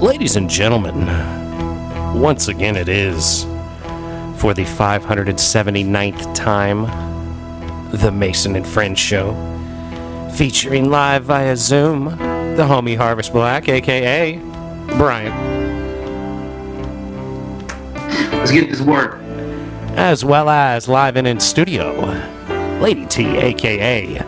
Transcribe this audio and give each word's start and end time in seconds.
Ladies 0.00 0.36
and 0.36 0.48
gentlemen, 0.48 1.04
once 2.18 2.48
again 2.48 2.74
it 2.74 2.88
is, 2.88 3.44
for 4.40 4.54
the 4.54 4.64
579th 4.64 6.34
time, 6.34 6.86
the 7.90 8.10
Mason 8.10 8.56
and 8.56 8.66
Friends 8.66 8.98
Show, 8.98 9.34
featuring 10.34 10.90
live 10.90 11.24
via 11.24 11.54
Zoom, 11.54 12.06
the 12.56 12.62
homie 12.62 12.96
Harvest 12.96 13.34
Black, 13.34 13.68
aka 13.68 14.38
Brian, 14.96 15.34
Let's 18.38 18.52
get 18.52 18.70
this 18.70 18.80
work. 18.80 19.18
as 19.96 20.24
well 20.24 20.48
as 20.48 20.88
live 20.88 21.16
and 21.16 21.26
in 21.26 21.38
studio, 21.40 21.92
Lady 22.80 23.04
T, 23.04 23.36
aka 23.36 24.24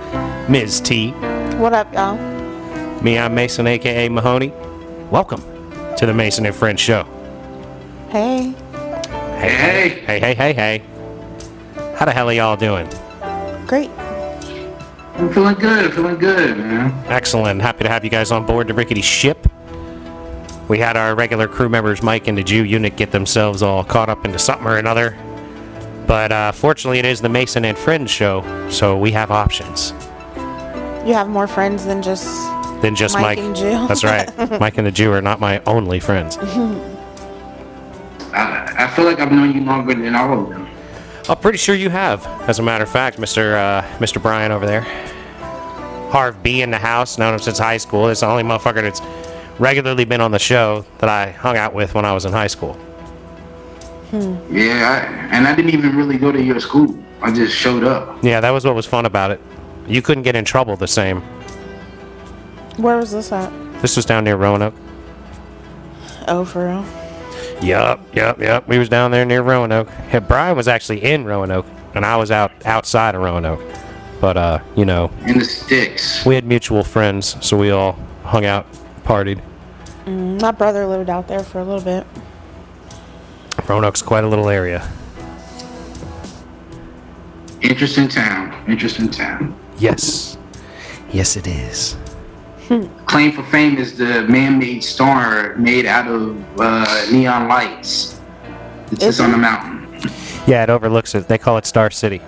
Ms. 0.50 0.82
T. 0.82 1.12
What 1.56 1.72
up, 1.72 1.90
y'all? 1.94 2.18
Me, 3.00 3.18
I'm 3.18 3.34
Mason, 3.34 3.66
aka 3.66 4.10
Mahoney. 4.10 4.52
Welcome 5.10 5.51
to 5.96 6.06
the 6.06 6.14
Mason 6.14 6.46
and 6.46 6.54
Friends 6.54 6.80
Show. 6.80 7.04
Hey. 8.10 8.54
Hey, 9.38 9.48
Hey. 9.48 9.88
hey, 10.06 10.20
hey, 10.20 10.34
hey, 10.34 10.52
hey. 10.52 10.82
How 11.96 12.04
the 12.06 12.12
hell 12.12 12.28
are 12.28 12.32
y'all 12.32 12.56
doing? 12.56 12.88
Great. 13.66 13.90
I'm 15.16 15.32
feeling 15.32 15.54
good. 15.56 15.86
I'm 15.86 15.92
feeling 15.92 16.18
good, 16.18 16.56
man. 16.58 16.92
Excellent. 17.06 17.60
Happy 17.60 17.84
to 17.84 17.90
have 17.90 18.04
you 18.04 18.10
guys 18.10 18.30
on 18.32 18.44
board 18.46 18.68
the 18.68 18.74
rickety 18.74 19.02
ship. 19.02 19.46
We 20.68 20.78
had 20.78 20.96
our 20.96 21.14
regular 21.14 21.48
crew 21.48 21.68
members, 21.68 22.02
Mike 22.02 22.28
and 22.28 22.38
the 22.38 22.42
Jew 22.42 22.64
unit, 22.64 22.96
get 22.96 23.10
themselves 23.12 23.62
all 23.62 23.84
caught 23.84 24.08
up 24.08 24.24
into 24.24 24.38
something 24.38 24.66
or 24.66 24.78
another. 24.78 25.16
But 26.06 26.32
uh, 26.32 26.52
fortunately, 26.52 26.98
it 26.98 27.04
is 27.04 27.20
the 27.20 27.28
Mason 27.28 27.64
and 27.64 27.76
Friends 27.76 28.10
show, 28.10 28.42
so 28.70 28.96
we 28.98 29.12
have 29.12 29.30
options 29.30 29.92
You 31.06 31.14
have 31.14 31.28
more 31.28 31.46
friends 31.46 31.84
than 31.84 32.02
just 32.02 32.26
than 32.82 32.94
just 32.94 33.14
Mike 33.14 33.22
Mike. 33.24 33.38
and 33.38 33.56
Jew. 33.56 33.86
That's 33.88 34.04
right. 34.04 34.28
Mike 34.60 34.76
and 34.76 34.86
the 34.86 34.90
Jew 34.92 35.12
are 35.12 35.22
not 35.22 35.40
my 35.40 35.60
only 35.66 36.00
friends. 36.00 36.36
I, 38.34 38.74
I 38.76 38.86
feel 38.94 39.04
like 39.04 39.20
I've 39.20 39.32
known 39.32 39.54
you 39.54 39.62
longer 39.62 39.94
than 39.94 40.14
all 40.14 40.42
of 40.42 40.48
them. 40.50 40.68
I'm 41.28 41.38
pretty 41.38 41.58
sure 41.58 41.74
you 41.74 41.88
have, 41.90 42.26
as 42.48 42.58
a 42.58 42.62
matter 42.62 42.82
of 42.84 42.90
fact, 42.90 43.18
Mr. 43.18 43.54
Uh, 43.54 43.82
Mr. 43.98 44.20
Brian 44.20 44.50
over 44.52 44.66
there. 44.66 44.82
Harv 46.10 46.42
B 46.42 46.60
in 46.62 46.70
the 46.70 46.78
house, 46.78 47.16
known 47.16 47.32
him 47.34 47.40
since 47.40 47.58
high 47.58 47.76
school. 47.78 48.08
It's 48.08 48.20
the 48.20 48.26
only 48.26 48.42
motherfucker 48.42 48.82
that's 48.82 49.00
regularly 49.58 50.04
been 50.04 50.20
on 50.20 50.30
the 50.30 50.38
show 50.38 50.84
that 50.98 51.08
I 51.08 51.30
hung 51.30 51.56
out 51.56 51.72
with 51.72 51.94
when 51.94 52.04
I 52.04 52.12
was 52.12 52.24
in 52.26 52.32
high 52.32 52.48
school. 52.48 52.76
Yeah, 54.12 55.30
I, 55.30 55.34
and 55.34 55.46
I 55.48 55.54
didn't 55.54 55.72
even 55.72 55.96
really 55.96 56.18
go 56.18 56.30
to 56.32 56.42
your 56.42 56.60
school. 56.60 57.02
I 57.22 57.32
just 57.32 57.54
showed 57.56 57.84
up. 57.84 58.22
Yeah, 58.22 58.40
that 58.40 58.50
was 58.50 58.64
what 58.64 58.74
was 58.74 58.84
fun 58.84 59.06
about 59.06 59.30
it. 59.30 59.40
You 59.86 60.02
couldn't 60.02 60.24
get 60.24 60.36
in 60.36 60.44
trouble 60.44 60.76
the 60.76 60.86
same. 60.88 61.22
Where 62.76 62.96
was 62.96 63.12
this 63.12 63.30
at? 63.32 63.50
This 63.82 63.96
was 63.96 64.04
down 64.04 64.24
near 64.24 64.36
Roanoke. 64.36 64.74
Oh, 66.28 66.44
for 66.44 66.66
real? 66.66 66.84
Yup, 67.62 68.00
yup, 68.14 68.40
yup. 68.40 68.66
We 68.68 68.78
was 68.78 68.88
down 68.88 69.10
there 69.10 69.24
near 69.24 69.42
Roanoke. 69.42 69.88
Yeah, 70.12 70.20
Brian 70.20 70.56
was 70.56 70.68
actually 70.68 71.02
in 71.02 71.24
Roanoke, 71.24 71.66
and 71.94 72.04
I 72.04 72.16
was 72.16 72.30
out 72.30 72.50
outside 72.64 73.14
of 73.14 73.20
Roanoke. 73.22 73.60
But 74.20 74.36
uh, 74.36 74.58
you 74.76 74.84
know, 74.84 75.10
In 75.26 75.38
the 75.38 75.44
sticks. 75.44 76.24
we 76.24 76.34
had 76.34 76.44
mutual 76.44 76.84
friends, 76.84 77.36
so 77.44 77.56
we 77.56 77.70
all 77.70 77.98
hung 78.24 78.44
out, 78.46 78.66
partied. 79.04 79.40
My 80.06 80.50
brother 80.50 80.86
lived 80.86 81.10
out 81.10 81.28
there 81.28 81.42
for 81.44 81.60
a 81.60 81.64
little 81.64 81.80
bit. 81.84 82.06
Roanoke's 83.68 84.02
quite 84.02 84.24
a 84.24 84.28
little 84.28 84.48
area. 84.48 84.88
Interesting 87.60 88.08
town. 88.08 88.52
Interesting 88.68 89.08
town. 89.10 89.56
Yes. 89.78 90.36
Yes, 91.12 91.36
it 91.36 91.46
is. 91.46 91.96
Claim 93.06 93.32
for 93.32 93.42
fame 93.44 93.76
is 93.76 93.98
the 93.98 94.22
man-made 94.28 94.82
star 94.82 95.54
made 95.56 95.86
out 95.86 96.08
of 96.08 96.60
uh, 96.60 97.06
neon 97.10 97.48
lights. 97.48 98.20
It's 98.90 99.00
just 99.00 99.20
on 99.20 99.30
it? 99.30 99.32
the 99.32 99.38
mountain. 99.38 100.00
Yeah, 100.46 100.62
it 100.62 100.70
overlooks 100.70 101.14
it. 101.14 101.28
They 101.28 101.38
call 101.38 101.58
it 101.58 101.66
Star 101.66 101.90
City. 101.90 102.20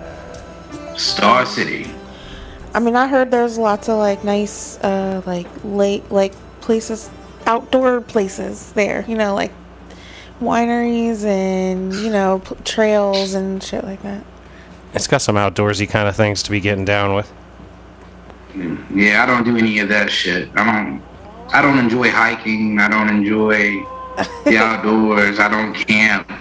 Star 0.95 1.45
City. 1.45 1.89
I 2.73 2.79
mean, 2.79 2.95
I 2.95 3.07
heard 3.07 3.31
there's 3.31 3.57
lots 3.57 3.89
of 3.89 3.97
like 3.97 4.23
nice, 4.23 4.77
uh, 4.81 5.21
like 5.25 5.47
late, 5.63 6.09
like 6.11 6.33
places, 6.61 7.09
outdoor 7.45 8.01
places 8.01 8.71
there. 8.73 9.05
You 9.07 9.15
know, 9.15 9.33
like 9.33 9.51
wineries 10.41 11.23
and 11.23 11.93
you 11.93 12.09
know 12.09 12.39
p- 12.39 12.55
trails 12.63 13.33
and 13.33 13.63
shit 13.63 13.83
like 13.83 14.01
that. 14.03 14.23
It's 14.93 15.07
got 15.07 15.21
some 15.21 15.35
outdoorsy 15.35 15.89
kind 15.89 16.07
of 16.07 16.15
things 16.15 16.43
to 16.43 16.51
be 16.51 16.59
getting 16.59 16.85
down 16.85 17.15
with. 17.15 17.31
Yeah, 18.93 19.23
I 19.23 19.25
don't 19.25 19.43
do 19.43 19.57
any 19.57 19.79
of 19.79 19.89
that 19.89 20.09
shit. 20.11 20.49
I 20.55 20.63
don't. 20.63 21.03
I 21.53 21.61
don't 21.61 21.77
enjoy 21.77 22.09
hiking. 22.09 22.79
I 22.79 22.87
don't 22.89 23.09
enjoy 23.09 23.83
the 24.45 24.57
outdoors. 24.57 25.39
I 25.39 25.47
don't 25.47 25.73
camp. 25.73 26.31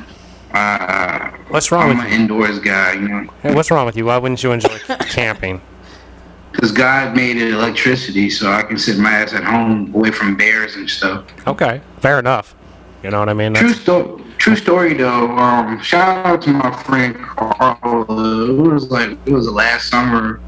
Uh, 0.53 1.31
What's 1.49 1.71
wrong 1.73 1.91
I'm 1.91 1.97
with 1.99 2.07
an 2.07 2.13
you? 2.13 2.19
indoors 2.21 2.59
guy, 2.61 2.93
you 2.93 3.09
know, 3.09 3.27
Hey, 3.43 3.55
what's 3.55 3.71
wrong 3.73 3.85
with 3.87 3.97
you? 3.97 4.07
Why 4.07 4.17
wouldn't 4.19 4.43
you 4.43 4.53
enjoy 4.53 4.79
camping? 5.11 5.61
because 6.53 6.71
God 6.71 7.17
made 7.17 7.37
it 7.37 7.53
electricity, 7.53 8.31
so 8.31 8.51
I 8.53 8.63
can 8.63 8.79
sit 8.79 8.97
my 8.99 9.11
ass 9.11 9.33
at 9.35 9.43
home 9.43 9.93
away 9.95 10.13
from 10.13 10.37
bears 10.37 10.77
and 10.77 10.89
stuff. 10.89 11.25
Okay, 11.49 11.81
fair 11.99 12.21
enough. 12.21 12.55
You 13.03 13.11
know 13.11 13.19
what 13.19 13.29
I 13.29 13.35
mean? 13.35 13.55
True 13.55 13.69
That's, 13.69 13.81
story. 13.81 14.23
True 14.39 14.57
story 14.57 14.95
though. 14.95 15.31
Um, 15.37 15.81
shout 15.83 16.25
out 16.25 16.41
to 16.43 16.51
my 16.51 16.71
friend 16.85 17.17
Carla. 17.17 18.51
It 18.51 18.73
was 18.73 18.91
like 18.91 19.11
it 19.27 19.33
was 19.33 19.47
the 19.47 19.53
last 19.53 19.89
summer. 19.91 20.41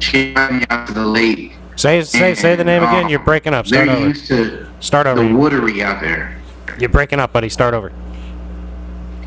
She 0.00 0.32
me 0.34 0.64
out 0.70 0.88
to 0.88 0.94
the 0.94 1.06
lake. 1.06 1.52
say 1.76 2.02
say 2.02 2.34
say 2.34 2.56
the 2.56 2.64
name 2.64 2.82
again. 2.82 3.08
You're 3.08 3.20
breaking 3.20 3.54
up. 3.54 3.66
Start 3.66 3.86
They're 3.86 3.96
over. 3.96 4.08
used 4.08 4.26
to 4.28 4.66
Start 4.80 5.04
the 5.04 5.22
woodery 5.22 5.82
out 5.82 6.00
there. 6.00 6.36
You're 6.78 6.88
breaking 6.88 7.20
up, 7.20 7.32
buddy. 7.32 7.50
Start 7.50 7.74
over. 7.74 7.92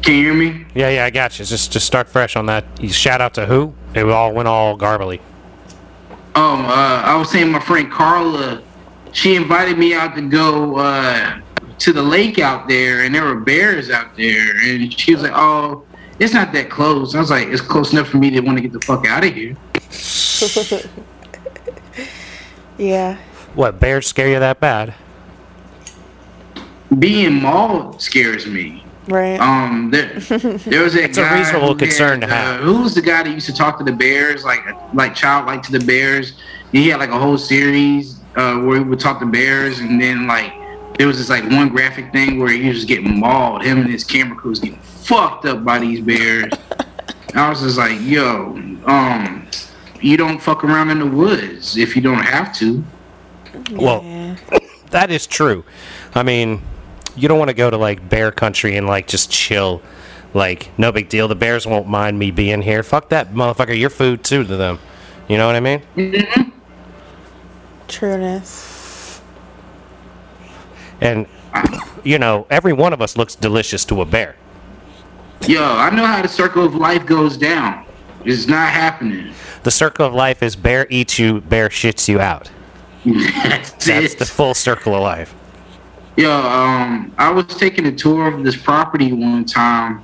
Can 0.01 0.15
you 0.15 0.23
hear 0.23 0.33
me? 0.33 0.65
Yeah, 0.73 0.89
yeah, 0.89 1.05
I 1.05 1.11
got 1.11 1.37
you. 1.37 1.45
Just 1.45 1.71
just 1.71 1.85
start 1.85 2.09
fresh 2.09 2.35
on 2.35 2.47
that. 2.47 2.65
You 2.81 2.89
shout 2.89 3.21
out 3.21 3.35
to 3.35 3.45
who? 3.45 3.73
It 3.93 4.03
all 4.09 4.33
went 4.33 4.47
all 4.47 4.77
garbly. 4.77 5.19
Um, 6.35 6.65
uh, 6.65 7.01
I 7.05 7.15
was 7.15 7.29
saying 7.29 7.51
my 7.51 7.59
friend 7.59 7.91
Carla, 7.91 8.63
she 9.11 9.35
invited 9.35 9.77
me 9.77 9.93
out 9.93 10.15
to 10.15 10.27
go 10.27 10.77
uh, 10.77 11.39
to 11.77 11.93
the 11.93 12.01
lake 12.01 12.39
out 12.39 12.67
there, 12.67 13.03
and 13.03 13.13
there 13.13 13.23
were 13.23 13.39
bears 13.39 13.91
out 13.91 14.17
there, 14.17 14.57
and 14.63 14.91
she 14.91 15.13
was 15.13 15.23
like, 15.23 15.33
"Oh, 15.35 15.85
it's 16.19 16.33
not 16.33 16.51
that 16.53 16.71
close." 16.71 17.13
I 17.13 17.19
was 17.19 17.29
like, 17.29 17.47
"It's 17.49 17.61
close 17.61 17.93
enough 17.93 18.07
for 18.07 18.17
me 18.17 18.31
to 18.31 18.39
want 18.39 18.57
to 18.57 18.61
get 18.63 18.73
the 18.73 18.81
fuck 18.81 19.05
out 19.05 19.23
of 19.23 19.33
here." 19.33 19.55
Yeah. 22.77 23.17
What 23.53 23.79
bears 23.79 24.07
scare 24.07 24.29
you 24.29 24.39
that 24.39 24.59
bad? 24.59 24.95
Being 26.97 27.41
mauled 27.41 28.01
scares 28.01 28.47
me. 28.47 28.83
Right. 29.07 29.39
Um, 29.39 29.91
there, 29.91 30.13
there 30.19 30.83
was 30.83 30.93
that 30.93 31.03
It's 31.03 31.17
a 31.17 31.33
reasonable 31.37 31.75
concern 31.75 32.21
had, 32.21 32.27
to 32.27 32.33
have. 32.33 32.61
Uh, 32.61 32.63
who 32.63 32.81
was 32.83 32.95
the 32.95 33.01
guy 33.01 33.23
that 33.23 33.29
used 33.29 33.45
to 33.47 33.53
talk 33.53 33.77
to 33.79 33.83
the 33.83 33.91
bears, 33.91 34.45
like 34.45 34.61
like 34.93 35.13
childlike 35.13 35.61
to 35.63 35.71
the 35.71 35.85
bears? 35.85 36.33
He 36.71 36.87
had 36.87 36.99
like 36.99 37.09
a 37.09 37.19
whole 37.19 37.37
series 37.37 38.19
uh, 38.35 38.59
where 38.59 38.77
he 38.77 38.83
would 38.83 38.99
talk 38.99 39.19
to 39.19 39.25
bears, 39.25 39.79
and 39.79 40.01
then 40.01 40.25
like 40.25 40.53
there 40.97 41.07
was 41.07 41.17
this 41.17 41.29
like 41.29 41.43
one 41.49 41.69
graphic 41.69 42.11
thing 42.11 42.39
where 42.39 42.49
he 42.49 42.69
was 42.69 42.85
getting 42.85 43.19
mauled. 43.19 43.63
Him 43.63 43.81
and 43.81 43.89
his 43.89 44.03
camera 44.03 44.37
crew 44.37 44.51
was 44.51 44.59
getting 44.59 44.79
fucked 44.79 45.45
up 45.45 45.65
by 45.65 45.79
these 45.79 45.99
bears. 45.99 46.53
I 47.35 47.49
was 47.49 47.61
just 47.61 47.77
like, 47.77 47.99
yo, 48.01 48.51
um, 48.85 49.47
you 50.03 50.17
don't 50.17 50.39
fuck 50.39 50.63
around 50.63 50.89
in 50.89 50.99
the 50.99 51.07
woods 51.07 51.77
if 51.77 51.95
you 51.95 52.01
don't 52.01 52.23
have 52.23 52.53
to. 52.57 52.83
Well, 53.71 54.03
yeah. 54.03 54.35
that 54.91 55.11
is 55.11 55.25
true. 55.25 55.63
I 56.13 56.23
mean, 56.23 56.61
you 57.15 57.27
don't 57.27 57.39
want 57.39 57.49
to 57.49 57.55
go 57.55 57.69
to 57.69 57.77
like 57.77 58.09
bear 58.09 58.31
country 58.31 58.75
and 58.75 58.87
like 58.87 59.07
just 59.07 59.31
chill. 59.31 59.81
Like, 60.33 60.77
no 60.79 60.91
big 60.91 61.09
deal. 61.09 61.27
The 61.27 61.35
bears 61.35 61.67
won't 61.67 61.87
mind 61.87 62.17
me 62.17 62.31
being 62.31 62.61
here. 62.63 62.81
Fuck 62.81 63.09
that 63.09 63.33
motherfucker. 63.33 63.77
You're 63.77 63.91
food 63.91 64.23
too 64.23 64.43
to 64.43 64.55
them. 64.57 64.79
You 65.27 65.37
know 65.37 65.45
what 65.45 65.55
I 65.55 65.59
mean? 65.59 65.81
Mm-hmm. 65.95 66.49
Trueness. 67.87 69.21
And 70.99 71.27
you 72.03 72.17
know, 72.19 72.47
every 72.49 72.73
one 72.73 72.93
of 72.93 73.01
us 73.01 73.15
looks 73.15 73.35
delicious 73.35 73.85
to 73.85 74.01
a 74.01 74.05
bear. 74.05 74.35
Yo, 75.47 75.63
I 75.63 75.89
know 75.89 76.05
how 76.05 76.21
the 76.21 76.27
circle 76.27 76.65
of 76.65 76.75
life 76.75 77.05
goes 77.05 77.37
down. 77.37 77.85
It's 78.25 78.47
not 78.47 78.69
happening. 78.69 79.33
The 79.63 79.71
circle 79.71 80.05
of 80.05 80.13
life 80.13 80.41
is 80.43 80.55
bear 80.55 80.87
eats 80.89 81.19
you, 81.19 81.41
bear 81.41 81.69
shits 81.69 82.07
you 82.07 82.19
out. 82.19 82.49
That's, 83.05 83.71
That's 83.85 84.15
the 84.15 84.25
full 84.25 84.53
circle 84.53 84.95
of 84.95 85.01
life. 85.01 85.35
Yo, 86.15 86.31
um, 86.31 87.13
I 87.17 87.29
was 87.31 87.47
taking 87.47 87.87
a 87.87 87.91
tour 87.91 88.27
of 88.27 88.43
this 88.43 88.55
property 88.55 89.11
one 89.11 89.45
time, 89.45 90.03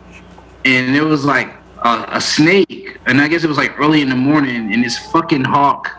and 0.66 0.96
it 0.96 1.04
was 1.04 1.24
like 1.24 1.54
a, 1.84 2.06
a 2.10 2.22
snake, 2.22 2.98
and 3.06 3.22
I 3.22 3.28
guess 3.28 3.44
it 3.44 3.48
was 3.48 3.58
like 3.58 3.80
early 3.80 4.02
in 4.02 4.10
the 4.10 4.16
morning, 4.16 4.74
and 4.74 4.84
this 4.84 4.98
fucking 5.12 5.44
hawk 5.44 5.92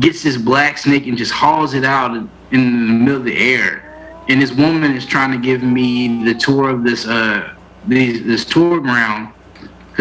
gets 0.00 0.22
this 0.22 0.36
black 0.36 0.78
snake 0.78 1.06
and 1.06 1.18
just 1.18 1.32
hauls 1.32 1.74
it 1.74 1.84
out 1.84 2.16
in 2.16 2.30
the 2.50 2.58
middle 2.94 3.16
of 3.16 3.24
the 3.24 3.36
air. 3.36 3.88
And 4.28 4.40
this 4.40 4.52
woman 4.52 4.94
is 4.94 5.04
trying 5.04 5.32
to 5.32 5.38
give 5.38 5.62
me 5.62 6.24
the 6.24 6.34
tour 6.34 6.70
of 6.70 6.84
this 6.84 7.06
uh 7.06 7.54
this, 7.86 8.20
this 8.20 8.44
tour 8.44 8.80
ground 8.80 9.34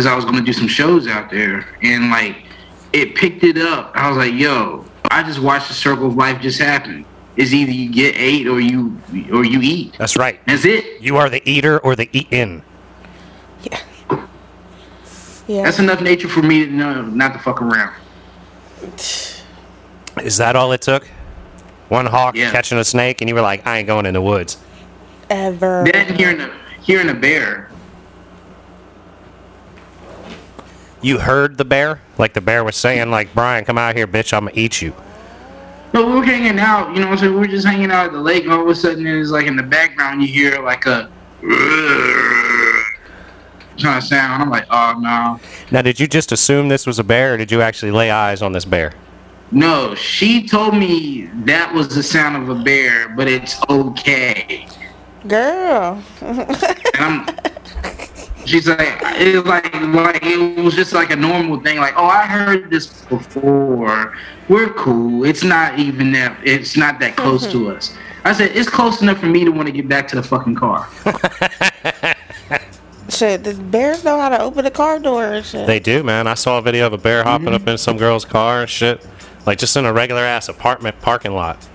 because 0.01 0.11
I 0.11 0.15
was 0.15 0.25
gonna 0.25 0.41
do 0.41 0.51
some 0.53 0.67
shows 0.67 1.07
out 1.07 1.29
there, 1.29 1.67
and 1.83 2.09
like 2.09 2.37
it 2.91 3.13
picked 3.13 3.43
it 3.43 3.57
up. 3.57 3.91
I 3.93 4.09
was 4.09 4.17
like, 4.17 4.33
yo, 4.33 4.83
I 5.11 5.21
just 5.21 5.39
watched 5.39 5.67
the 5.67 5.75
circle 5.75 6.07
of 6.07 6.15
life 6.15 6.41
just 6.41 6.59
happen. 6.59 7.05
It's 7.37 7.53
either 7.53 7.71
you 7.71 7.91
get 7.91 8.15
ate 8.17 8.47
or 8.47 8.59
you 8.59 8.97
or 9.31 9.45
you 9.45 9.59
eat. 9.61 9.95
That's 9.99 10.17
right. 10.17 10.39
That's 10.47 10.65
it. 10.65 11.01
You 11.01 11.17
are 11.17 11.29
the 11.29 11.47
eater 11.47 11.77
or 11.79 11.95
the 11.95 12.09
eaten. 12.11 12.63
Yeah. 13.61 13.79
Yeah. 15.47 15.63
That's 15.63 15.77
enough 15.77 16.01
nature 16.01 16.27
for 16.27 16.41
me 16.41 16.65
to 16.65 16.71
know 16.71 17.03
not 17.03 17.33
to 17.33 17.39
fuck 17.39 17.61
around. 17.61 17.93
Is 20.23 20.37
that 20.37 20.55
all 20.55 20.71
it 20.71 20.81
took? 20.81 21.05
One 21.89 22.07
hawk 22.07 22.35
Yeah. 22.35 22.51
catching 22.51 22.79
a 22.79 22.83
snake, 22.83 23.21
and 23.21 23.29
you 23.29 23.35
were 23.35 23.41
like, 23.41 23.67
I 23.67 23.77
ain't 23.77 23.87
going 23.87 24.05
in 24.07 24.13
the 24.15 24.21
woods. 24.21 24.57
Ever. 25.29 25.85
Then 25.91 26.15
hearing 26.15 26.41
a 26.41 26.51
hearing 26.81 27.09
a 27.09 27.13
bear. 27.13 27.70
You 31.01 31.19
heard 31.19 31.57
the 31.57 31.65
bear? 31.65 31.99
Like 32.17 32.33
the 32.33 32.41
bear 32.41 32.63
was 32.63 32.75
saying, 32.75 33.09
like, 33.09 33.33
Brian, 33.33 33.65
come 33.65 33.77
out 33.77 33.95
here, 33.95 34.07
bitch, 34.07 34.33
I'm 34.33 34.45
gonna 34.45 34.51
eat 34.55 34.81
you. 34.81 34.93
No, 35.93 36.05
we 36.05 36.13
were 36.13 36.23
hanging 36.23 36.59
out, 36.59 36.95
you 36.95 37.01
know 37.01 37.07
what 37.07 37.13
I'm 37.13 37.17
saying? 37.17 37.33
We 37.33 37.39
were 37.39 37.47
just 37.47 37.67
hanging 37.67 37.91
out 37.91 38.05
at 38.05 38.11
the 38.13 38.21
lake, 38.21 38.43
and 38.43 38.53
all 38.53 38.61
of 38.61 38.67
a 38.67 38.75
sudden, 38.75 39.05
it's 39.05 39.31
like 39.31 39.47
in 39.47 39.55
the 39.55 39.63
background, 39.63 40.21
you 40.21 40.27
hear 40.27 40.61
like 40.61 40.85
a 40.85 41.09
kind 43.81 43.97
of 43.97 44.03
sound. 44.03 44.43
I'm 44.43 44.49
like, 44.49 44.65
oh 44.69 44.95
no. 44.99 45.39
Now, 45.71 45.81
did 45.81 45.99
you 45.99 46.07
just 46.07 46.31
assume 46.31 46.69
this 46.69 46.85
was 46.85 46.99
a 46.99 47.03
bear, 47.03 47.33
or 47.33 47.37
did 47.37 47.51
you 47.51 47.61
actually 47.61 47.91
lay 47.91 48.11
eyes 48.11 48.41
on 48.41 48.51
this 48.51 48.65
bear? 48.65 48.93
No, 49.51 49.95
she 49.95 50.47
told 50.47 50.77
me 50.77 51.25
that 51.45 51.73
was 51.73 51.93
the 51.93 52.03
sound 52.03 52.41
of 52.41 52.49
a 52.49 52.63
bear, 52.63 53.09
but 53.09 53.27
it's 53.27 53.59
okay. 53.69 54.67
Girl. 55.27 56.01
And 56.21 56.95
I'm, 56.95 57.25
she's 58.45 58.67
like, 58.67 58.97
it 59.01 59.45
like, 59.45 59.73
like 59.73 60.23
it 60.23 60.63
was 60.63 60.75
just 60.75 60.93
like 60.93 61.11
a 61.11 61.15
normal 61.15 61.59
thing. 61.59 61.77
Like, 61.77 61.93
oh, 61.95 62.05
I 62.05 62.25
heard 62.25 62.69
this 62.69 62.87
before. 63.05 64.15
We're 64.49 64.73
cool. 64.73 65.25
It's 65.25 65.43
not 65.43 65.79
even 65.79 66.11
that. 66.13 66.37
It's 66.43 66.77
not 66.77 66.99
that 66.99 67.15
close 67.15 67.47
to 67.47 67.57
mm-hmm. 67.57 67.77
us. 67.77 67.95
I 68.23 68.33
said 68.33 68.55
it's 68.55 68.69
close 68.69 69.01
enough 69.01 69.19
for 69.19 69.25
me 69.25 69.43
to 69.45 69.51
want 69.51 69.67
to 69.67 69.71
get 69.71 69.87
back 69.87 70.07
to 70.09 70.15
the 70.15 70.23
fucking 70.23 70.55
car. 70.55 70.87
Shit, 73.09 73.43
the 73.43 73.53
bears 73.55 74.03
know 74.03 74.19
how 74.19 74.29
to 74.29 74.39
open 74.39 74.63
the 74.63 74.71
car 74.71 74.97
door 74.97 75.25
and 75.25 75.45
shit. 75.45 75.67
They 75.67 75.79
do, 75.79 76.01
man. 76.01 76.27
I 76.27 76.33
saw 76.33 76.59
a 76.59 76.61
video 76.61 76.87
of 76.87 76.93
a 76.93 76.97
bear 76.97 77.23
hopping 77.23 77.47
mm-hmm. 77.47 77.55
up 77.55 77.67
in 77.67 77.77
some 77.77 77.97
girl's 77.97 78.23
car 78.23 78.61
and 78.61 78.69
shit. 78.69 79.05
Like, 79.45 79.57
just 79.57 79.75
in 79.75 79.85
a 79.85 79.91
regular 79.91 80.21
ass 80.21 80.47
apartment 80.47 80.99
parking 81.01 81.33
lot. 81.33 81.67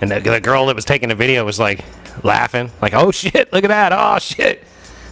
And 0.00 0.10
the, 0.10 0.20
the 0.20 0.40
girl 0.40 0.66
that 0.66 0.76
was 0.76 0.84
taking 0.84 1.08
the 1.08 1.14
video 1.14 1.44
was 1.44 1.58
like 1.58 1.82
laughing, 2.22 2.70
like, 2.82 2.92
oh 2.94 3.10
shit, 3.10 3.52
look 3.52 3.64
at 3.64 3.68
that, 3.68 3.92
oh 3.92 4.18
shit. 4.18 4.64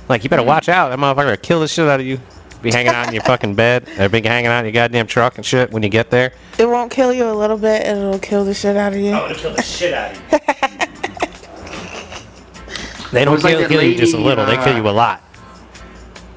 Like, 0.08 0.24
you 0.24 0.30
better 0.30 0.42
watch 0.42 0.68
out. 0.68 0.90
That 0.90 0.98
motherfucker 0.98 1.30
will 1.30 1.36
kill 1.36 1.60
the 1.60 1.68
shit 1.68 1.88
out 1.88 2.00
of 2.00 2.06
you. 2.06 2.20
Be 2.62 2.70
hanging 2.70 2.92
out 2.92 3.08
in 3.08 3.14
your 3.14 3.22
fucking 3.26 3.54
bed, 3.54 3.88
or 3.98 4.08
be 4.08 4.22
hanging 4.22 4.46
out 4.46 4.60
in 4.60 4.64
your 4.66 4.72
goddamn 4.72 5.06
truck 5.06 5.36
and 5.36 5.44
shit 5.44 5.70
when 5.70 5.82
you 5.82 5.88
get 5.88 6.10
there. 6.10 6.32
it 6.58 6.66
won't 6.66 6.90
kill 6.90 7.12
you 7.12 7.30
a 7.30 7.32
little 7.32 7.58
bit, 7.58 7.82
and 7.86 7.98
it'll 7.98 8.18
kill 8.18 8.44
the 8.44 8.54
shit 8.54 8.76
out 8.76 8.92
of 8.92 8.98
you. 8.98 9.12
Oh, 9.12 9.26
it'll 9.30 9.36
kill 9.36 9.54
the 9.54 9.62
shit 9.62 9.92
out 9.92 10.12
of 10.12 10.18
you. 10.32 10.38
they 13.12 13.24
don't 13.24 13.34
It's 13.34 13.44
like 13.44 13.52
kill, 13.52 13.60
that 13.60 13.68
kill 13.70 13.82
you 13.82 13.94
just 13.96 14.14
a 14.14 14.16
lady, 14.16 14.28
little, 14.28 14.46
they 14.46 14.56
kill 14.64 14.76
you 14.76 14.88
a 14.88 14.90
lot. 14.90 15.22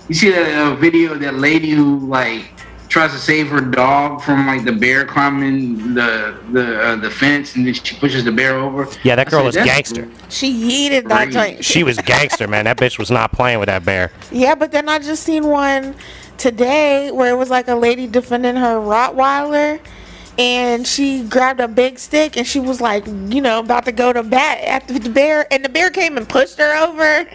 You 0.10 0.16
see 0.16 0.30
that 0.32 0.58
uh, 0.58 0.76
video 0.76 1.14
of 1.14 1.20
that 1.22 1.36
lady 1.36 1.72
who 1.72 2.00
like 2.00 2.52
tries 2.90 3.12
to 3.12 3.18
save 3.18 3.50
her 3.50 3.62
dog 3.62 4.22
from 4.22 4.48
like 4.48 4.66
the 4.66 4.72
bear 4.72 5.06
climbing 5.06 5.94
the 5.94 6.38
the 6.52 6.82
uh, 6.82 6.96
the 6.96 7.10
fence, 7.10 7.56
and 7.56 7.66
then 7.66 7.74
she 7.74 7.96
pushes 7.96 8.24
the 8.24 8.32
bear 8.32 8.58
over. 8.58 8.88
Yeah, 9.04 9.16
that 9.16 9.30
girl 9.30 9.40
said, 9.40 9.46
was 9.46 9.68
gangster. 9.68 10.10
She 10.30 10.54
yeeted 10.54 11.08
that 11.10 11.30
joint. 11.30 11.64
She 11.64 11.84
was 11.84 11.98
gangster, 11.98 12.48
man. 12.48 12.66
That 12.66 12.78
bitch 12.78 12.98
was 12.98 13.12
not 13.12 13.32
playing 13.32 13.60
with 13.60 13.68
that 13.68 13.86
bear. 13.86 14.12
Yeah, 14.32 14.56
but 14.56 14.72
then 14.72 14.90
I 14.90 15.00
just 15.00 15.24
seen 15.24 15.48
one 15.48 15.96
today 16.38 17.12
where 17.12 17.32
it 17.32 17.38
was 17.38 17.50
like 17.50 17.68
a 17.68 17.76
lady 17.76 18.08
defending 18.08 18.56
her 18.56 18.76
Rottweiler 18.76 19.80
and 20.38 20.86
she 20.88 21.24
grabbed 21.24 21.60
a 21.60 21.68
big 21.68 21.98
stick 22.00 22.38
and 22.38 22.46
she 22.46 22.60
was 22.60 22.80
like, 22.82 23.06
you 23.08 23.42
know, 23.42 23.60
about 23.60 23.86
to 23.86 23.92
go 23.92 24.14
to 24.14 24.22
bat 24.24 24.60
at 24.62 24.88
the 24.88 25.10
bear 25.10 25.52
and 25.52 25.64
the 25.66 25.70
bear 25.70 25.90
came 25.90 26.18
and 26.18 26.28
pushed 26.30 26.58
her 26.60 26.76
over. 26.84 27.04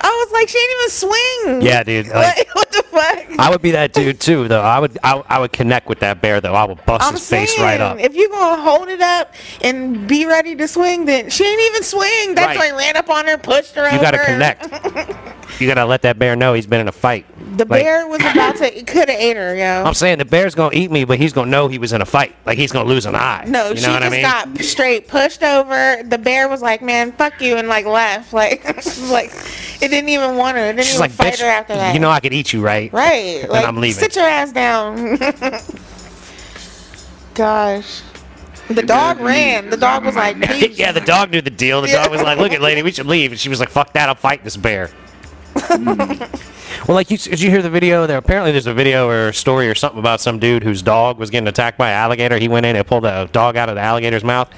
I 0.00 0.24
was 0.24 0.32
like, 0.32 0.48
she 0.48 0.58
didn't 0.58 0.76
even 0.80 0.90
swing. 0.90 1.62
Yeah, 1.62 1.82
dude. 1.82 2.06
Like, 2.14 2.36
What, 2.54 2.54
what 2.54 2.72
the 2.72 2.82
fuck? 2.84 3.38
I 3.40 3.50
would 3.50 3.60
be 3.62 3.72
that 3.72 3.92
dude 3.92 4.20
too, 4.20 4.46
though. 4.48 4.62
I 4.62 4.78
would, 4.78 4.96
I, 5.02 5.22
I 5.28 5.38
would 5.40 5.52
connect 5.52 5.88
with 5.88 5.98
that 6.00 6.20
bear, 6.22 6.40
though. 6.40 6.54
I 6.54 6.64
would 6.64 6.84
bust 6.86 7.04
I'm 7.04 7.14
his 7.14 7.22
saying, 7.22 7.46
face 7.48 7.58
right 7.58 7.80
up. 7.80 7.98
if 7.98 8.14
you're 8.14 8.28
gonna 8.30 8.62
hold 8.62 8.88
it 8.88 9.00
up 9.00 9.34
and 9.62 10.06
be 10.08 10.26
ready 10.26 10.54
to 10.56 10.68
swing, 10.68 11.04
then 11.04 11.28
she 11.28 11.44
ain't 11.44 11.60
even 11.72 11.82
swing. 11.82 12.34
That's 12.34 12.56
Right. 12.58 12.72
I 12.72 12.76
ran 12.76 12.96
up 12.96 13.10
on 13.10 13.26
her, 13.26 13.36
pushed 13.36 13.74
her 13.74 13.82
You 13.82 13.88
over. 13.88 13.96
You 13.96 14.02
gotta 14.02 14.18
connect. 14.18 14.66
you 15.60 15.66
gotta 15.66 15.84
let 15.84 16.02
that 16.02 16.18
bear 16.18 16.36
know 16.36 16.54
he's 16.54 16.66
been 16.66 16.80
in 16.80 16.88
a 16.88 16.92
fight. 16.92 17.26
The 17.56 17.64
Like, 17.66 17.82
bear 17.84 18.06
was 18.08 18.20
about 18.20 18.56
to, 18.56 18.76
it 18.78 18.86
could 18.86 19.08
have 19.08 19.18
ate 19.20 19.36
her, 19.36 19.54
yo. 19.54 19.84
I'm 19.84 19.94
saying 19.94 20.18
the 20.18 20.24
bear's 20.24 20.54
gonna 20.54 20.74
eat 20.74 20.90
me, 20.90 21.04
but 21.04 21.18
he's 21.18 21.32
gonna 21.32 21.50
know 21.50 21.68
he 21.68 21.78
was 21.78 21.92
in 21.92 22.02
a 22.02 22.04
fight. 22.06 22.34
Like 22.44 22.58
he's 22.58 22.72
gonna 22.72 22.88
lose 22.88 23.06
an 23.06 23.14
eye. 23.14 23.44
No, 23.46 23.70
you 23.70 23.76
she 23.76 23.82
know 23.86 23.92
what 23.92 24.02
just 24.02 24.12
I 24.12 24.16
mean? 24.16 24.22
got 24.22 24.64
straight 24.64 25.06
pushed 25.08 25.42
over. 25.42 26.02
The 26.04 26.18
bear 26.18 26.48
was 26.48 26.62
like, 26.62 26.82
"Man, 26.82 27.12
fuck 27.12 27.40
you," 27.40 27.56
and 27.56 27.68
like 27.68 27.86
left. 27.86 28.32
Like, 28.32 28.64
like 29.08 29.32
it 29.80 29.88
didn't 29.88 30.08
even 30.08 30.36
want 30.36 30.56
her. 30.56 30.64
It 30.64 30.72
didn't 30.76 30.84
She's 30.86 30.94
even 30.94 31.00
like, 31.02 31.10
fight 31.12 31.38
her 31.38 31.46
after 31.46 31.74
that. 31.74 31.94
you 31.94 32.00
know 32.00 32.10
I 32.10 32.20
could 32.20 32.32
eat 32.32 32.52
you, 32.52 32.60
right? 32.62 32.92
right? 32.92 33.46
Like, 33.48 33.66
I'm 33.66 33.76
leaving. 33.76 34.00
Sit 34.02 34.16
your 34.16 34.24
ass 34.26 34.50
down. 34.52 35.16
Gosh, 37.34 38.02
the 38.68 38.82
dog 38.82 39.20
ran. 39.20 39.70
The 39.70 39.76
dog 39.76 40.04
was 40.04 40.14
like, 40.16 40.40
"Please." 40.40 40.78
yeah, 40.78 40.92
the 40.92 41.00
dog 41.00 41.30
knew 41.30 41.40
the 41.42 41.50
deal. 41.50 41.82
The 41.82 41.88
dog 41.88 42.10
was 42.10 42.22
like, 42.22 42.38
"Look 42.38 42.52
at 42.52 42.60
lady, 42.60 42.82
we 42.82 42.92
should 42.92 43.06
leave," 43.06 43.32
and 43.32 43.40
she 43.40 43.48
was 43.48 43.58
like, 43.60 43.68
"Fuck 43.70 43.92
that, 43.94 44.08
I'll 44.08 44.14
fight 44.14 44.42
this 44.44 44.56
bear." 44.56 44.90
Well, 46.86 46.94
like, 46.94 47.10
you, 47.10 47.16
did 47.16 47.40
you 47.40 47.50
hear 47.50 47.62
the 47.62 47.70
video? 47.70 48.06
There 48.06 48.18
apparently 48.18 48.52
there's 48.52 48.66
a 48.66 48.74
video 48.74 49.08
or 49.08 49.28
a 49.28 49.34
story 49.34 49.68
or 49.68 49.74
something 49.74 49.98
about 49.98 50.20
some 50.20 50.38
dude 50.38 50.62
whose 50.62 50.82
dog 50.82 51.18
was 51.18 51.30
getting 51.30 51.48
attacked 51.48 51.78
by 51.78 51.90
an 51.90 51.96
alligator. 51.96 52.38
He 52.38 52.48
went 52.48 52.66
in 52.66 52.76
and 52.76 52.86
pulled 52.86 53.06
a 53.06 53.28
dog 53.32 53.56
out 53.56 53.68
of 53.68 53.76
the 53.76 53.80
alligator's 53.80 54.24
mouth. 54.24 54.50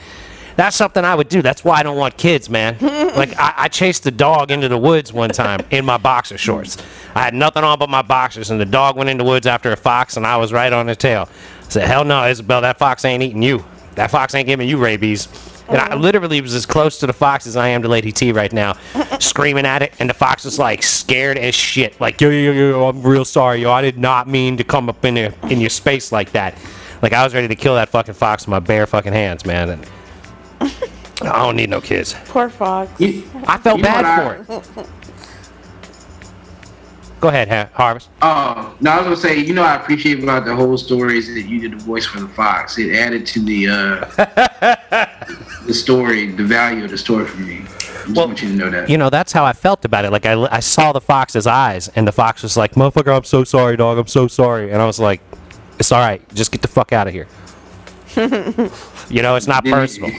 That's 0.56 0.75
something 0.75 1.05
I 1.05 1.14
would 1.14 1.28
do. 1.28 1.43
That's 1.43 1.62
why 1.62 1.78
I 1.78 1.82
don't 1.82 1.99
want 1.99 2.17
kids, 2.17 2.49
man. 2.49 2.78
like 2.81 3.37
I, 3.38 3.55
I 3.56 3.69
chased 3.69 4.05
the 4.05 4.11
dog 4.11 4.50
into 4.50 4.69
the 4.69 4.78
woods 4.78 5.12
one 5.12 5.31
time 5.31 5.61
in 5.70 5.84
my 5.84 5.99
boxer 5.99 6.38
shorts. 6.38 6.78
I 7.14 7.23
had 7.23 7.34
nothing 7.34 7.62
on 7.62 7.78
but 7.78 7.90
my 7.90 8.02
boxers, 8.02 8.50
and 8.50 8.61
the 8.61 8.64
dog 8.64 8.96
went 8.96 9.11
in 9.11 9.19
the 9.19 9.25
woods 9.25 9.46
after 9.46 9.70
a 9.70 9.76
fox, 9.76 10.17
and 10.17 10.26
I 10.26 10.38
was 10.38 10.52
right 10.52 10.72
on 10.72 10.88
his 10.88 10.96
tail. 10.96 11.29
I 11.61 11.69
said, 11.69 11.87
"Hell 11.87 12.05
no, 12.05 12.26
Isabel, 12.26 12.62
that 12.62 12.79
fox 12.79 13.05
ain't 13.05 13.22
eating 13.22 13.43
you. 13.43 13.64
That 13.94 14.11
fox 14.11 14.34
ain't 14.34 14.46
giving 14.46 14.69
you 14.69 14.79
rabies." 14.79 15.29
And 15.68 15.78
I 15.78 15.94
oh. 15.94 15.96
literally 15.96 16.40
was 16.40 16.54
as 16.54 16.66
close 16.66 16.98
to 16.98 17.06
the 17.06 17.12
fox 17.12 17.46
as 17.46 17.56
I 17.56 17.68
am 17.68 17.82
to 17.82 17.88
Lady 17.88 18.12
T 18.12 18.32
right 18.32 18.52
now, 18.52 18.74
screaming 19.20 19.66
at 19.66 19.82
it, 19.82 19.92
and 19.98 20.08
the 20.08 20.14
fox 20.14 20.44
was 20.44 20.58
like 20.58 20.82
scared 20.82 21.38
as 21.38 21.54
shit. 21.54 22.00
Like, 22.00 22.20
yo, 22.20 22.30
yo, 22.30 22.52
yo, 22.52 22.70
yo, 22.70 22.88
I'm 22.88 23.02
real 23.02 23.24
sorry, 23.24 23.62
yo. 23.62 23.72
I 23.72 23.82
did 23.82 23.98
not 23.98 24.28
mean 24.28 24.56
to 24.56 24.64
come 24.64 24.88
up 24.88 25.04
in 25.04 25.16
your 25.16 25.32
in 25.50 25.60
your 25.60 25.70
space 25.70 26.12
like 26.12 26.32
that. 26.32 26.56
Like 27.02 27.12
I 27.12 27.24
was 27.24 27.34
ready 27.34 27.48
to 27.48 27.56
kill 27.56 27.74
that 27.74 27.88
fucking 27.88 28.14
fox 28.14 28.44
with 28.44 28.50
my 28.50 28.60
bare 28.60 28.86
fucking 28.86 29.12
hands, 29.12 29.44
man. 29.44 29.70
And 29.70 29.86
I 31.22 31.44
don't 31.44 31.56
need 31.56 31.70
no 31.70 31.80
kids. 31.80 32.14
Poor 32.26 32.48
fox. 32.48 33.00
You- 33.00 33.24
I 33.46 33.58
felt 33.58 33.79
You 33.79 33.84
know 33.84 33.88
bad 33.88 34.38
what 34.46 34.64
for 34.64 34.81
it. 34.81 34.86
Go 37.20 37.29
ahead, 37.29 37.49
ha- 37.49 37.70
Harvest. 37.73 38.11
Oh, 38.20 38.77
no, 38.81 38.91
I 38.91 38.96
was 38.96 39.05
gonna 39.05 39.17
say, 39.17 39.39
you 39.39 39.55
know, 39.55 39.63
I 39.63 39.77
appreciate 39.77 40.23
about 40.23 40.44
the 40.44 40.55
whole 40.55 40.77
story 40.77 41.17
is 41.19 41.29
that 41.29 41.43
you 41.43 41.61
did 41.61 41.73
the 41.73 41.77
voice 41.82 42.05
for 42.05 42.20
the 42.20 42.29
fox. 42.29 42.77
It 42.79 42.94
added 42.94 43.25
to 43.27 43.41
the 43.41 43.69
uh, 43.69 45.06
the 45.67 45.73
story, 45.75 46.27
the 46.27 46.44
value 46.44 46.85
of 46.85 46.91
the 46.91 46.99
story 46.99 47.25
for 47.27 47.39
me. 47.41 47.61
I 47.63 47.63
just 48.08 48.17
Well, 48.17 48.27
want 48.29 48.43
you 48.43 48.49
to 48.51 48.55
know 48.55 48.70
that. 48.70 48.89
You 48.91 48.99
know, 48.99 49.08
that's 49.11 49.32
how 49.32 49.44
I 49.44 49.53
felt 49.55 49.85
about 49.85 50.05
it. 50.05 50.11
Like, 50.13 50.27
I, 50.27 50.35
I 50.53 50.61
saw 50.61 50.93
the 50.93 51.01
fox's 51.01 51.46
eyes, 51.46 51.89
and 51.96 52.06
the 52.06 52.13
fox 52.13 52.43
was 52.43 52.56
like, 52.56 52.73
Motherfucker, 52.75 53.17
I'm 53.17 53.25
so 53.25 53.43
sorry, 53.44 53.77
dog. 53.77 53.99
I'm 53.99 54.06
so 54.06 54.29
sorry. 54.29 54.70
And 54.70 54.81
I 54.82 54.87
was 54.87 55.01
like, 55.01 55.20
It's 55.79 55.91
all 55.93 56.01
right. 56.01 56.23
Just 56.35 56.53
get 56.53 56.63
the 56.63 56.69
fuck 56.69 56.93
out 56.93 57.06
of 57.08 57.15
here. 57.15 57.27
you 59.11 59.23
know, 59.23 59.37
it's 59.37 59.46
Didn't- 59.46 59.65
personal. 59.73 60.13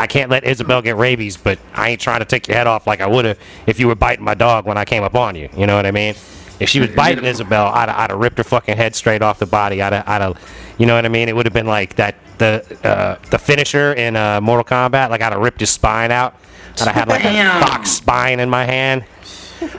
I 0.00 0.06
can't 0.06 0.30
let 0.30 0.44
Isabel 0.44 0.80
get 0.80 0.96
rabies, 0.96 1.36
but 1.36 1.58
I 1.74 1.90
ain't 1.90 2.00
trying 2.00 2.20
to 2.20 2.24
take 2.24 2.48
your 2.48 2.56
head 2.56 2.66
off 2.66 2.86
like 2.86 3.02
I 3.02 3.06
would 3.06 3.26
have 3.26 3.38
if 3.66 3.78
you 3.78 3.86
were 3.86 3.94
biting 3.94 4.24
my 4.24 4.32
dog 4.32 4.64
when 4.64 4.78
I 4.78 4.86
came 4.86 5.02
up 5.02 5.14
on 5.14 5.36
you. 5.36 5.50
You 5.54 5.66
know 5.66 5.76
what 5.76 5.84
I 5.84 5.90
mean? 5.90 6.14
If 6.58 6.70
she 6.70 6.80
was 6.80 6.88
biting 6.96 7.26
Isabel, 7.26 7.66
I'd, 7.66 7.90
I'd 7.90 8.10
have 8.10 8.18
ripped 8.18 8.38
her 8.38 8.44
fucking 8.44 8.78
head 8.78 8.94
straight 8.94 9.20
off 9.20 9.38
the 9.38 9.44
body. 9.44 9.82
I'd 9.82 9.92
have, 9.92 10.08
I'd 10.08 10.22
have 10.22 10.40
you 10.78 10.86
know 10.86 10.94
what 10.94 11.04
I 11.04 11.10
mean? 11.10 11.28
It 11.28 11.36
would 11.36 11.44
have 11.44 11.52
been 11.52 11.66
like 11.66 11.96
that 11.96 12.14
the 12.38 12.64
uh, 12.82 13.18
the 13.28 13.38
finisher 13.38 13.92
in 13.92 14.16
uh, 14.16 14.40
Mortal 14.40 14.64
Kombat. 14.64 15.10
Like 15.10 15.20
I'd 15.20 15.32
have 15.32 15.42
ripped 15.42 15.60
his 15.60 15.68
spine 15.68 16.10
out. 16.10 16.34
I'd 16.80 16.86
have 16.86 16.94
had 16.94 17.08
like 17.08 17.22
Damn. 17.22 17.62
a 17.62 17.66
fox 17.66 17.90
spine 17.90 18.40
in 18.40 18.48
my 18.48 18.64
hand. 18.64 19.04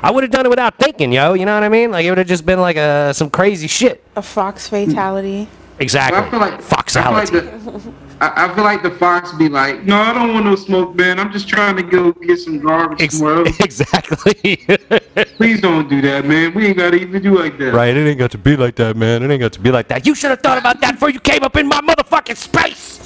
I 0.03 0.11
would 0.11 0.21
have 0.21 0.31
done 0.31 0.45
it 0.45 0.49
without 0.49 0.77
thinking, 0.77 1.11
yo. 1.11 1.33
You 1.33 1.47
know 1.47 1.55
what 1.55 1.63
I 1.63 1.69
mean? 1.69 1.89
Like 1.89 2.05
it 2.05 2.11
would 2.11 2.19
have 2.19 2.27
just 2.27 2.45
been 2.45 2.61
like 2.61 2.77
uh, 2.77 3.11
some 3.13 3.31
crazy 3.31 3.65
shit. 3.65 4.03
A 4.15 4.21
fox 4.21 4.67
fatality. 4.67 5.47
Exactly. 5.79 6.19
I 6.19 6.29
feel 6.29 6.39
like 6.39 6.61
Foxality. 6.61 7.39
I 7.39 7.41
feel 7.41 7.71
like, 7.71 7.83
the, 7.83 7.93
I, 8.21 8.45
I 8.45 8.53
feel 8.53 8.63
like 8.63 8.83
the 8.83 8.91
fox 8.91 9.31
be 9.33 9.49
like, 9.49 9.81
no, 9.83 9.95
I 9.97 10.13
don't 10.13 10.31
want 10.31 10.45
no 10.45 10.55
smoke, 10.55 10.95
man. 10.95 11.19
I'm 11.19 11.31
just 11.31 11.47
trying 11.49 11.75
to 11.77 11.81
go 11.81 12.11
get 12.11 12.37
some 12.37 12.59
garbage 12.59 13.01
Ex- 13.01 13.17
somewhere 13.17 13.47
else. 13.47 13.59
exactly. 13.59 14.57
Please 15.37 15.59
don't 15.59 15.89
do 15.89 16.01
that, 16.03 16.25
man. 16.25 16.53
We 16.53 16.67
ain't 16.67 16.77
gotta 16.77 16.97
even 16.97 17.23
do 17.23 17.35
like 17.39 17.57
that. 17.57 17.73
Right, 17.73 17.97
it 17.97 18.07
ain't 18.07 18.19
got 18.19 18.29
to 18.31 18.37
be 18.37 18.55
like 18.55 18.75
that, 18.75 18.95
man. 18.95 19.23
It 19.23 19.31
ain't 19.31 19.41
got 19.41 19.53
to 19.53 19.59
be 19.59 19.71
like 19.71 19.87
that. 19.87 20.05
You 20.05 20.13
should 20.13 20.29
have 20.29 20.41
thought 20.41 20.59
about 20.59 20.79
that 20.81 20.91
before 20.93 21.09
you 21.09 21.19
came 21.19 21.41
up 21.43 21.57
in 21.57 21.67
my 21.67 21.81
motherfucking 21.81 22.37
space. 22.37 22.99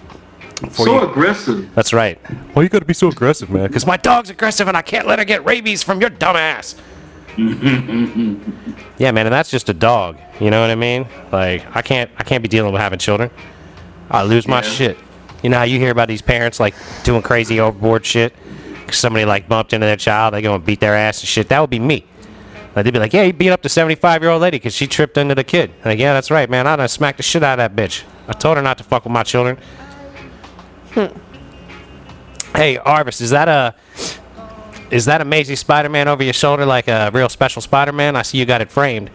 So 0.72 0.84
you- 0.86 1.10
aggressive. 1.10 1.74
That's 1.74 1.94
right. 1.94 2.18
Why 2.54 2.64
you 2.64 2.70
gotta 2.70 2.84
be 2.84 2.94
so 2.94 3.08
aggressive, 3.08 3.50
man? 3.50 3.68
Because 3.68 3.86
my 3.86 3.96
dog's 3.96 4.30
aggressive 4.30 4.68
and 4.68 4.76
I 4.76 4.82
can't 4.82 5.08
let 5.08 5.18
her 5.18 5.24
get 5.24 5.46
rabies 5.46 5.84
from 5.84 6.02
your 6.02 6.10
dumb 6.10 6.36
ass. 6.36 6.76
yeah, 8.98 9.12
man, 9.12 9.26
and 9.26 9.34
that's 9.34 9.50
just 9.50 9.70
a 9.70 9.74
dog. 9.74 10.18
You 10.40 10.50
know 10.52 10.62
what 10.62 10.70
I 10.70 10.76
mean? 10.76 11.08
Like, 11.32 11.66
I 11.76 11.82
can't, 11.82 12.10
I 12.18 12.24
can't 12.24 12.42
be 12.44 12.50
dealing 12.50 12.72
with 12.74 12.82
having 12.82 13.00
children. 13.00 13.32
I 14.12 14.24
lose 14.24 14.48
my 14.48 14.58
Yeah. 14.62 14.70
shit. 14.70 14.98
You 15.44 15.50
know 15.50 15.58
how 15.58 15.64
you 15.64 15.80
hear 15.80 15.92
about 15.92 16.08
these 16.10 16.22
parents 16.22 16.60
like 16.60 16.76
doing 17.04 17.22
crazy 17.22 17.60
overboard 17.60 18.06
shit? 18.06 18.34
'Cause 18.88 18.98
somebody 18.98 19.24
like 19.24 19.48
bumped 19.48 19.72
into 19.74 19.86
their 19.86 19.96
child, 19.96 20.34
they 20.34 20.42
go 20.42 20.56
and 20.56 20.66
beat 20.66 20.80
their 20.80 20.96
ass 20.96 21.22
and 21.22 21.30
shit. 21.30 21.48
That 21.50 21.60
would 21.62 21.70
be 21.70 21.80
me. 21.80 22.06
Like 22.76 22.84
they'd 22.86 22.92
be 22.92 23.00
like, 23.00 23.14
"Yeah, 23.14 23.24
you 23.24 23.34
beat 23.34 23.52
up 23.52 23.62
the 23.62 23.70
75 23.70 24.22
year 24.24 24.32
old 24.32 24.42
lady 24.42 24.58
because 24.58 24.76
she 24.76 24.88
tripped 24.88 25.18
into 25.18 25.36
the 25.36 25.44
kid." 25.44 25.72
Like, 25.86 26.00
yeah, 26.00 26.14
that's 26.14 26.30
right, 26.32 26.50
man. 26.50 26.66
I 26.68 26.76
done 26.76 26.88
smacked 26.88 27.18
the 27.18 27.24
shit 27.24 27.44
out 27.44 27.60
of 27.60 27.76
that 27.76 27.76
bitch. 27.82 28.04
I 28.28 28.34
told 28.34 28.58
her 28.58 28.64
not 28.64 28.78
to 28.80 28.84
fuck 28.84 29.04
with 29.06 29.14
my 29.14 29.24
children. 29.24 29.58
Hmm. 30.94 31.06
Hey, 32.56 32.78
Arvis, 32.78 33.22
is 33.22 33.30
that 33.30 33.48
a 33.48 33.76
is 34.92 35.06
that 35.06 35.22
Amazing 35.22 35.56
Spider-Man 35.56 36.08
over 36.08 36.24
your 36.24 36.34
shoulder 36.34 36.66
like 36.66 36.88
a 36.88 37.12
real 37.14 37.30
special 37.30 37.62
Spider-Man? 37.62 38.16
I 38.16 38.24
see 38.24 38.38
you 38.38 38.46
got 38.46 38.62
it 38.62 38.72
framed. 38.72 39.10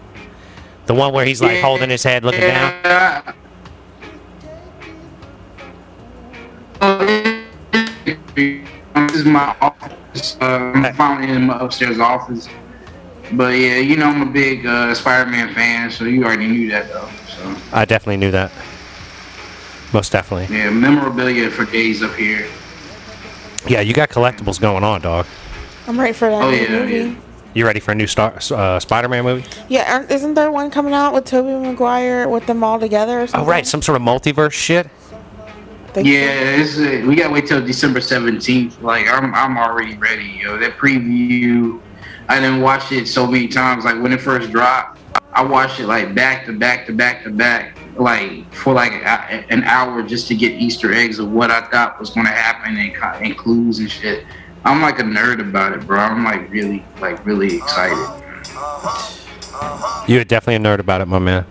The 0.86 0.94
one 0.94 1.12
where 1.12 1.24
he's 1.24 1.40
like 1.40 1.60
holding 1.60 1.90
his 1.90 2.02
head, 2.02 2.24
looking 2.24 2.40
down. 2.40 3.34
This 8.34 9.14
is 9.14 9.24
my 9.24 9.56
office. 9.60 10.36
Uh, 10.40 10.72
I'm 10.74 10.94
finally 10.94 11.32
in 11.32 11.46
my 11.46 11.58
upstairs 11.58 11.98
office. 11.98 12.48
But 13.32 13.58
yeah, 13.58 13.78
you 13.78 13.96
know 13.96 14.06
I'm 14.06 14.22
a 14.22 14.30
big 14.30 14.66
uh, 14.66 14.94
Spider-Man 14.94 15.54
fan, 15.54 15.90
so 15.90 16.04
you 16.04 16.24
already 16.24 16.46
knew 16.46 16.70
that 16.70 16.92
though. 16.92 17.08
So 17.28 17.56
I 17.72 17.84
definitely 17.84 18.18
knew 18.18 18.30
that. 18.32 18.52
Most 19.92 20.12
definitely. 20.12 20.54
yeah, 20.54 20.70
memorabilia 20.70 21.50
for 21.50 21.64
days 21.64 22.02
up 22.02 22.14
here. 22.14 22.46
Yeah, 23.66 23.80
you 23.80 23.94
got 23.94 24.10
collectibles 24.10 24.60
going 24.60 24.84
on, 24.84 25.00
dog. 25.00 25.26
I'm 25.86 25.98
ready 26.00 26.12
for 26.12 26.28
that 26.30 26.42
Oh, 26.42 26.50
yeah, 26.50 26.68
movie. 26.70 26.94
yeah. 26.96 27.14
You 27.54 27.64
ready 27.66 27.78
for 27.80 27.92
a 27.92 27.94
new 27.94 28.06
Star 28.06 28.34
uh, 28.50 28.80
Spider-Man 28.80 29.22
movie? 29.24 29.44
Yeah, 29.68 29.92
aren't- 29.94 30.10
isn't 30.10 30.34
there 30.34 30.50
one 30.50 30.70
coming 30.70 30.92
out 30.92 31.14
with 31.14 31.24
Tobey 31.24 31.52
Maguire 31.54 32.28
with 32.28 32.46
them 32.46 32.64
all 32.64 32.80
together 32.80 33.20
or 33.20 33.28
Oh, 33.34 33.44
right, 33.44 33.66
some 33.66 33.80
sort 33.80 33.96
of 33.96 34.02
multiverse 34.02 34.52
shit. 34.52 34.88
Think 35.92 36.06
so? 36.08 36.12
Yeah, 36.12 36.30
it's, 36.60 36.76
uh, 36.78 37.04
we 37.06 37.14
gotta 37.14 37.32
wait 37.32 37.46
till 37.46 37.64
December 37.64 38.00
seventeenth. 38.00 38.82
Like 38.82 39.06
I'm, 39.08 39.32
I'm 39.32 39.56
already 39.56 39.96
ready. 39.96 40.40
Yo, 40.42 40.56
that 40.58 40.76
preview, 40.76 41.80
I 42.28 42.40
didn't 42.40 42.62
watch 42.62 42.90
it 42.90 43.06
so 43.06 43.28
many 43.28 43.46
times. 43.46 43.84
Like 43.84 44.02
when 44.02 44.12
it 44.12 44.20
first 44.20 44.50
dropped, 44.50 44.98
I 45.32 45.44
watched 45.44 45.78
it 45.78 45.86
like 45.86 46.12
back 46.12 46.46
to 46.46 46.52
back 46.52 46.86
to 46.86 46.92
back 46.92 47.22
to 47.22 47.30
back, 47.30 47.78
like 47.96 48.52
for 48.52 48.72
like 48.74 48.90
a, 48.94 49.44
an 49.50 49.62
hour 49.62 50.02
just 50.02 50.26
to 50.28 50.34
get 50.34 50.60
Easter 50.60 50.92
eggs 50.92 51.20
of 51.20 51.30
what 51.30 51.52
I 51.52 51.60
thought 51.70 52.00
was 52.00 52.10
gonna 52.10 52.28
happen 52.30 52.76
and, 52.76 52.92
and 53.24 53.38
clues 53.38 53.78
and 53.78 53.88
shit. 53.88 54.24
I'm 54.64 54.80
like 54.80 54.98
a 54.98 55.02
nerd 55.02 55.40
about 55.40 55.72
it, 55.72 55.86
bro. 55.86 55.98
I'm 56.00 56.24
like 56.24 56.50
really, 56.50 56.84
like 57.00 57.24
really 57.26 57.56
excited, 57.56 57.98
You're 60.08 60.24
definitely 60.24 60.56
a 60.56 60.58
nerd 60.58 60.78
about 60.78 61.00
it, 61.00 61.06
my 61.06 61.18
man. 61.18 61.46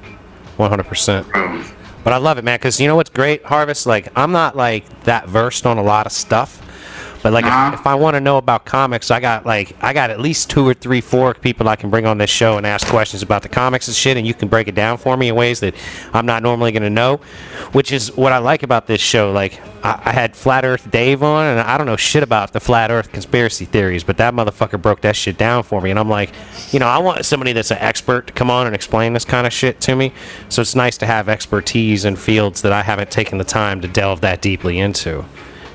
100%. 0.58 1.32
bro. 1.32 1.64
But 2.04 2.14
I 2.14 2.18
love 2.18 2.38
it, 2.38 2.44
man, 2.44 2.58
because 2.58 2.80
you 2.80 2.88
know 2.88 2.96
what's 2.96 3.10
great, 3.10 3.46
Harvest? 3.46 3.86
Like, 3.86 4.10
I'm 4.16 4.32
not, 4.32 4.56
like, 4.58 5.04
that 5.04 5.28
versed 5.30 5.66
on 5.66 5.78
a 5.78 5.84
lot 5.84 6.06
of 6.06 6.12
stuff. 6.12 6.60
But, 7.24 7.34
like, 7.34 7.46
Uh-huh. 7.46 7.72
if, 7.74 7.80
if 7.80 7.88
I 7.88 7.96
want 7.96 8.16
to 8.16 8.20
know 8.22 8.38
about 8.38 8.66
comics, 8.66 9.10
I 9.10 9.20
got, 9.20 9.46
like, 9.46 9.76
I 9.82 9.94
got 9.94 10.10
at 10.12 10.20
least 10.20 10.50
two 10.50 10.68
or 10.68 10.74
three, 10.74 11.02
four 11.02 11.34
people 11.34 11.68
I 11.70 11.76
can 11.78 11.90
bring 11.90 12.06
on 12.06 12.18
this 12.18 12.30
show 12.30 12.58
and 12.58 12.68
ask 12.68 12.86
questions 12.88 13.24
about 13.24 13.42
the 13.42 13.50
comics 13.50 13.88
and 13.88 13.96
shit, 13.96 14.18
and 14.18 14.28
you 14.28 14.34
can 14.34 14.50
break 14.50 14.68
it 14.68 14.76
down 14.76 14.98
for 14.98 15.16
me 15.18 15.30
in 15.30 15.36
ways 15.36 15.62
that 15.62 15.74
I'm 16.14 16.26
not 16.26 16.44
normally 16.44 16.72
going 16.74 16.84
to 16.84 16.90
know, 16.90 17.18
which 17.72 17.92
is 17.92 18.16
what 18.16 18.34
I 18.34 18.40
like 18.40 18.62
about 18.62 18.88
this 18.88 19.00
show. 19.02 19.32
Like, 19.32 19.60
I, 19.86 20.02
I 20.06 20.12
had 20.12 20.36
Flat 20.36 20.66
Earth 20.66 20.92
Dave 20.92 21.24
on, 21.24 21.46
and 21.46 21.60
I 21.62 21.78
don't 21.78 21.88
know 21.88 21.96
shit 21.96 22.24
about 22.24 22.52
the 22.52 22.60
Flat 22.60 22.92
Earth 22.92 23.12
conspiracy 23.14 23.66
theories, 23.66 24.04
but 24.04 24.18
that 24.18 24.34
motherfucker 24.34 24.82
broke 24.82 25.00
that 25.02 25.16
shit 25.16 25.38
down 25.38 25.64
for 25.64 25.80
me, 25.80 25.92
and 25.92 26.00
I'm 26.00 26.10
like, 26.10 26.30
you 26.72 26.80
know, 26.80 26.88
I 26.88 26.98
want 26.98 27.26
somebody 27.26 27.54
that's 27.54 27.72
an 27.72 27.78
expert 27.78 28.28
to 28.28 28.34
come 28.34 28.52
on 28.52 28.68
and 28.68 28.76
explain 28.76 29.14
this 29.14 29.24
kind 29.26 29.48
of 29.48 29.54
shit 29.54 29.80
to 29.82 29.96
me. 29.96 30.12
So 30.50 30.62
it's 30.62 30.76
nice 30.76 30.98
to 30.98 31.06
have 31.06 31.30
expertise 31.30 32.04
in 32.04 32.18
fields 32.18 32.62
that 32.64 32.74
I 32.74 32.82
haven't 32.82 33.12
taken 33.12 33.38
the 33.38 33.44
time 33.46 33.80
to 33.80 33.88
delve 33.88 34.20
that 34.22 34.42
deeply 34.42 34.78
into, 34.80 35.24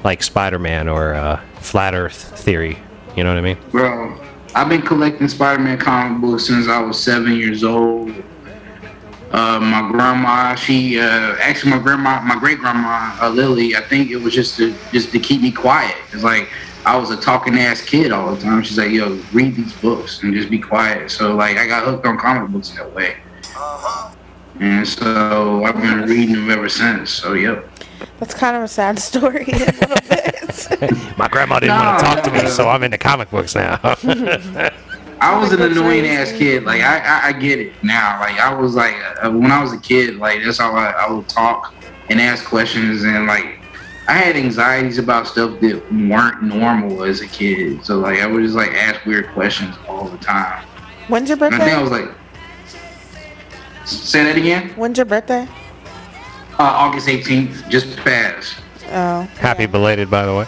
like 0.05 0.23
Spider-Man 0.23 0.89
or 0.89 1.15
uh, 1.15 1.41
Flat 1.61 1.95
Earth 1.95 2.39
theory. 2.41 2.79
You 3.17 3.25
know 3.25 3.31
what 3.31 3.39
I 3.39 3.43
mean? 3.43 3.59
Bro, 3.71 4.21
I've 4.55 4.69
been 4.69 4.83
collecting 4.83 5.29
Spider-Man 5.29 5.79
comic 5.79 6.21
books 6.21 6.47
since 6.47 6.69
I 6.69 6.81
was 6.81 7.03
seven 7.03 7.37
years 7.37 7.65
old. 7.65 8.13
Uh, 9.31 9.61
my 9.61 9.87
grandma, 9.91 10.55
she 10.55 10.99
uh, 10.99 11.37
actually 11.41 11.71
my 11.71 11.79
grandma, 11.79 12.21
my 12.23 12.39
great 12.39 12.59
grandma 12.59 13.15
uh, 13.21 13.29
Lily. 13.29 13.77
I 13.77 13.83
think 13.83 14.11
it 14.11 14.17
was 14.17 14.33
just 14.33 14.57
to 14.57 14.75
just 14.91 15.13
to 15.13 15.19
keep 15.19 15.43
me 15.43 15.53
quiet. 15.53 15.97
It's 16.13 16.23
like 16.23 16.49
I 16.87 16.97
was 16.97 17.11
a 17.11 17.17
talking 17.17 17.59
ass 17.59 17.83
kid 17.83 18.11
all 18.11 18.35
the 18.35 18.41
time. 18.41 18.63
She's 18.63 18.79
like, 18.79 18.91
"Yo, 18.91 19.21
read 19.35 19.55
these 19.55 19.75
books 19.75 20.23
and 20.23 20.33
just 20.33 20.49
be 20.49 20.59
quiet." 20.59 21.11
So 21.11 21.35
like 21.35 21.59
I 21.59 21.67
got 21.67 21.85
hooked 21.85 22.07
on 22.07 22.17
comic 22.17 22.51
books 22.51 22.71
that 22.71 22.91
way, 22.95 23.17
and 24.61 24.89
so 24.89 25.63
I've 25.63 25.77
been 25.77 26.03
reading 26.03 26.35
them 26.35 26.51
ever 26.51 26.71
since. 26.71 27.11
So 27.11 27.35
yep. 27.35 27.69
That's 28.19 28.35
kind 28.35 28.57
of 28.57 28.63
a 28.63 28.69
sad 28.69 28.99
story 29.11 29.45
a 29.47 29.73
little 29.73 29.97
bit. 30.09 31.17
My 31.19 31.29
grandma 31.29 31.61
didn't 31.61 31.77
No, 31.77 31.85
want 31.85 31.99
to 32.01 32.05
talk 32.05 32.25
to 32.25 32.31
me, 32.31 32.43
no. 32.43 32.49
so 32.49 32.69
I'm 32.69 32.83
into 32.83 32.99
comic 32.99 33.31
books 33.31 33.55
now. 33.55 33.79
I 35.21 35.37
was 35.41 35.53
an 35.53 35.59
books 35.59 35.77
annoying 35.77 36.03
raised 36.05 36.33
ass 36.33 36.39
kid. 36.39 36.65
Like 36.65 36.81
I, 36.83 36.99
I, 36.99 37.27
I 37.29 37.33
get 37.33 37.59
it 37.59 37.73
now. 37.83 38.21
Like 38.21 38.39
I 38.39 38.55
was 38.55 38.75
like 38.75 38.95
uh, 39.23 39.31
when 39.31 39.51
I 39.51 39.61
was 39.63 39.73
a 39.73 39.79
kid. 39.79 40.17
Like 40.17 40.43
that's 40.45 40.59
how 40.59 40.73
I, 40.75 40.91
I 40.91 41.11
would 41.11 41.29
talk 41.29 41.75
and 42.09 42.21
ask 42.21 42.45
questions 42.45 43.03
and 43.05 43.27
like 43.27 43.59
I 44.09 44.13
had 44.13 44.37
anxieties 44.37 44.99
about 44.99 45.27
stuff 45.27 45.61
that 45.61 45.83
weren't 45.93 46.43
normal 46.43 47.03
as 47.05 47.21
a 47.21 47.27
kid. 47.27 47.85
So 47.85 47.99
like 47.99 48.21
I 48.21 48.27
would 48.27 48.43
just 48.43 48.55
like 48.55 48.71
ask 48.73 49.05
weird 49.07 49.29
questions 49.31 49.75
all 49.89 50.09
the 50.09 50.19
time. 50.19 50.65
When's 51.09 51.29
your 51.29 51.43
And 51.43 51.55
I 51.55 51.59
think 51.59 51.63
I 51.73 51.83
birthday? 51.83 51.83
was 51.83 51.91
like, 51.91 52.11
say 53.87 54.25
that 54.25 54.37
again. 54.37 54.71
When's 54.77 54.99
your 54.99 55.07
birthday? 55.07 55.49
Uh, 56.59 56.63
August 56.65 57.07
18th, 57.07 57.69
just 57.69 57.97
passed. 57.99 58.57
Oh. 58.91 59.23
Happy 59.39 59.67
belated, 59.67 60.11
by 60.11 60.25
the 60.27 60.35
way. 60.35 60.47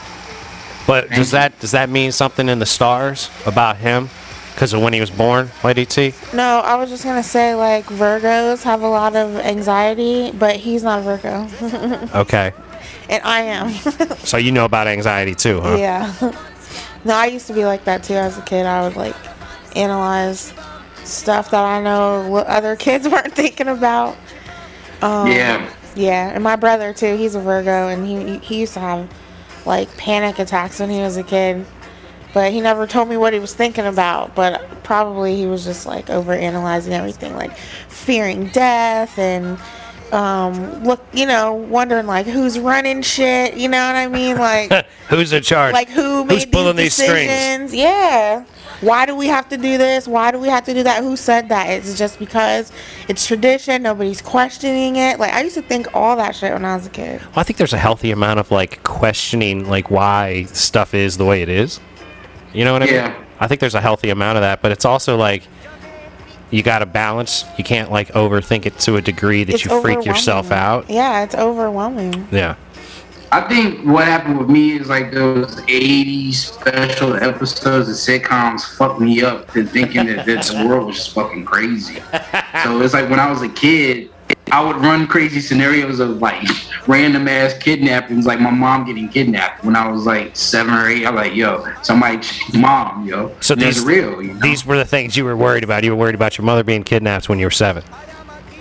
But 0.87 1.05
Thank 1.09 1.17
does 1.19 1.29
you. 1.33 1.39
that 1.39 1.59
does 1.61 1.71
that 1.73 1.89
mean 1.89 2.11
something 2.11 2.49
in 2.49 2.59
the 2.59 2.67
stars 2.67 3.31
about 3.47 3.77
him? 3.77 4.09
Because 4.55 4.73
of 4.73 4.83
when 4.83 4.93
he 4.93 5.01
was 5.01 5.11
born, 5.11 5.51
Lady 5.63 5.87
T? 5.87 6.13
No, 6.35 6.59
I 6.61 6.75
was 6.75 6.91
just 6.91 7.05
gonna 7.05 7.23
say 7.23 7.55
like 7.55 7.85
Virgos 7.87 8.63
have 8.65 8.83
a 8.83 8.89
lot 8.89 9.15
of 9.15 9.37
anxiety, 9.37 10.33
but 10.33 10.57
he's 10.57 10.83
not 10.83 10.99
a 10.99 11.03
Virgo, 11.03 12.09
Okay. 12.21 12.53
and 13.09 13.23
I 13.23 13.43
am. 13.43 13.71
So 14.25 14.37
you 14.37 14.51
know 14.53 14.65
about 14.65 14.87
anxiety 14.89 15.35
too, 15.35 15.61
huh? 15.61 15.77
yeah. 15.79 16.13
No, 17.05 17.15
I 17.15 17.27
used 17.27 17.47
to 17.47 17.53
be 17.53 17.65
like 17.65 17.85
that 17.85 18.03
too 18.03 18.15
as 18.15 18.37
a 18.37 18.43
kid. 18.43 18.67
I 18.67 18.83
would 18.87 18.97
like 18.97 19.15
analyze 19.77 20.53
stuff 21.05 21.51
that 21.53 21.65
I 21.65 21.81
know 21.83 22.29
what 22.29 22.47
other 22.47 22.75
kids 22.75 23.07
weren't 23.13 23.33
thinking 23.35 23.69
about. 23.69 24.17
Um, 25.03 25.29
yeah. 25.29 25.71
Yeah, 25.97 26.31
and 26.31 26.43
my 26.45 26.57
brother 26.57 26.93
too. 26.93 27.17
He's 27.17 27.35
a 27.35 27.41
Virgo, 27.41 27.89
and 27.89 28.07
he 28.07 28.39
he 28.39 28.61
used 28.61 28.75
to 28.75 28.81
have 28.81 29.11
like 29.67 29.95
panic 29.97 30.39
attacks 30.39 30.81
when 30.81 30.91
he 30.91 31.01
was 31.01 31.17
a 31.17 31.23
kid. 31.23 31.67
But 32.33 32.53
he 32.53 32.61
never 32.61 32.87
told 32.87 33.09
me 33.09 33.17
what 33.17 33.33
he 33.33 33.41
was 33.41 33.55
thinking 33.55 33.87
about. 33.87 34.37
But 34.37 34.85
probably 34.85 35.35
he 35.37 35.47
was 35.47 35.65
just 35.65 35.85
like 35.87 36.09
over 36.11 36.33
analyzing 36.33 36.93
everything, 36.93 37.35
like 37.35 37.57
fearing 37.57 38.49
death 38.49 39.19
and 39.19 39.59
um 40.13 40.83
look, 40.85 41.05
you 41.13 41.27
know, 41.27 41.55
wondering 41.55 42.07
like 42.07 42.27
who's 42.27 42.59
running 42.59 43.03
shit. 43.03 43.55
You 43.57 43.69
know 43.69 43.85
what 43.85 43.97
I 43.97 44.07
mean? 44.09 44.37
Like 44.39 44.87
Who's 45.09 45.33
in 45.33 45.43
charge? 45.43 45.73
like 45.73 45.89
who 45.89 46.25
made 46.25 46.35
Who's 46.35 46.47
pulling 46.47 46.77
these 46.77 46.97
these 46.97 47.07
strings? 47.09 47.31
decisions? 47.31 47.75
Yeah. 47.75 48.45
Why 48.81 49.05
do 49.05 49.15
we 49.15 49.27
have 49.27 49.49
to 49.51 49.57
do 49.57 49.77
this? 49.77 50.09
Why 50.09 50.31
do 50.31 50.39
we 50.39 50.49
have 50.49 50.65
to 50.65 50.75
do 50.75 50.83
that? 50.85 51.03
Who 51.03 51.17
said 51.17 51.51
that? 51.51 51.69
It's 51.69 51.99
just 51.99 52.19
because 52.19 52.73
it's 53.09 53.27
tradition. 53.27 53.83
Nobody's 53.83 54.23
questioning 54.23 54.97
it. 54.97 55.19
Like 55.19 55.33
I 55.33 55.43
used 55.43 55.57
to 55.57 55.63
think 55.63 55.95
all 55.95 56.17
that 56.17 56.35
shit 56.35 56.53
when 56.53 56.65
I 56.65 56.77
was 56.77 56.87
a 56.87 56.91
kid. 56.91 57.21
Well, 57.21 57.33
I 57.37 57.43
think 57.43 57.59
there's 57.59 57.75
a 57.75 57.79
healthy 57.79 58.11
amount 58.11 58.41
of 58.41 58.51
like 58.51 58.83
questioning 58.83 59.69
like 59.69 59.91
why 59.91 60.45
stuff 60.45 60.95
is 60.95 61.19
the 61.19 61.27
way 61.27 61.43
it 61.43 61.49
is. 61.49 61.79
You 62.55 62.65
know 62.65 62.73
what 62.73 62.83
I 62.83 62.87
mean? 62.87 62.95
Yeah. 62.95 63.25
I 63.39 63.49
think 63.49 63.61
there's 63.61 63.75
a 63.75 63.81
healthy 63.81 64.11
amount 64.11 64.39
of 64.39 64.43
that, 64.43 64.61
but 64.63 64.73
it's 64.73 64.85
also 64.85 65.17
like 65.17 65.43
you 66.51 66.63
got 66.63 66.81
to 66.81 66.87
balance. 66.87 67.45
You 67.59 67.65
can't 67.65 67.91
like 67.91 68.09
overthink 68.09 68.67
it 68.67 68.79
to 68.81 68.97
a 68.97 69.01
degree 69.03 69.45
that 69.45 69.55
It's 69.55 69.65
you 69.65 69.81
freak 69.81 70.05
yourself 70.05 70.51
out. 70.51 70.91
Yeah, 70.91 71.23
it's 71.23 71.35
overwhelming. 71.35 72.29
Yeah. 72.31 72.57
I 73.33 73.41
think 73.43 73.87
what 73.87 74.07
happened 74.07 74.39
with 74.39 74.49
me 74.49 74.73
is 74.73 74.89
like 74.89 75.13
those 75.13 75.55
80s 75.55 76.35
special 76.35 77.15
episodes 77.15 77.89
of 77.89 77.95
sitcoms 77.95 78.77
fucked 78.77 79.01
me 79.01 79.23
up 79.23 79.53
to 79.53 79.65
thinking 79.65 80.07
that, 80.07 80.27
the 80.27 80.65
world 80.69 80.89
was 80.89 80.97
just 80.97 81.15
fucking 81.15 81.45
crazy. 81.45 82.01
So 82.65 82.81
it's 82.83 82.93
like 82.93 83.09
when 83.09 83.21
I 83.21 83.31
was 83.31 83.43
a 83.43 83.49
kid, 83.49 84.11
I 84.51 84.65
would 84.65 84.77
run 84.77 85.07
crazy 85.07 85.41
scenarios 85.41 86.01
of 86.01 86.21
like 86.21 86.45
random 86.89 87.29
ass 87.29 87.55
kidnappings, 87.55 88.27
like 88.27 88.41
my 88.41 88.51
mom 88.51 88.85
getting 88.85 89.09
kidnapped 89.09 89.65
when 89.65 89.77
I 89.77 89.89
was 89.89 90.07
like 90.07 90.35
seven 90.35 90.75
or 90.75 90.89
eight. 90.89 91.07
I'm 91.07 91.15
like, 91.15 91.35
yo, 91.35 91.73
somebody, 91.83 92.27
mom, 92.55 93.07
yo. 93.07 93.33
So 93.41 93.55
And 93.55 93.63
these 93.63 93.85
real. 93.85 94.21
You 94.21 94.35
know? 94.35 94.41
These 94.41 94.67
were 94.67 94.77
the 94.77 94.85
things 94.85 95.17
you 95.17 95.25
were 95.25 95.37
worried 95.37 95.63
about. 95.63 95.85
You 95.85 95.93
were 95.93 95.97
worried 95.97 96.17
about 96.17 96.37
your 96.37 96.45
mother 96.45 96.65
being 96.65 96.83
kidnapped 96.83 97.29
when 97.29 97.39
you 97.39 97.47
were 97.47 97.53
seven. 97.53 97.85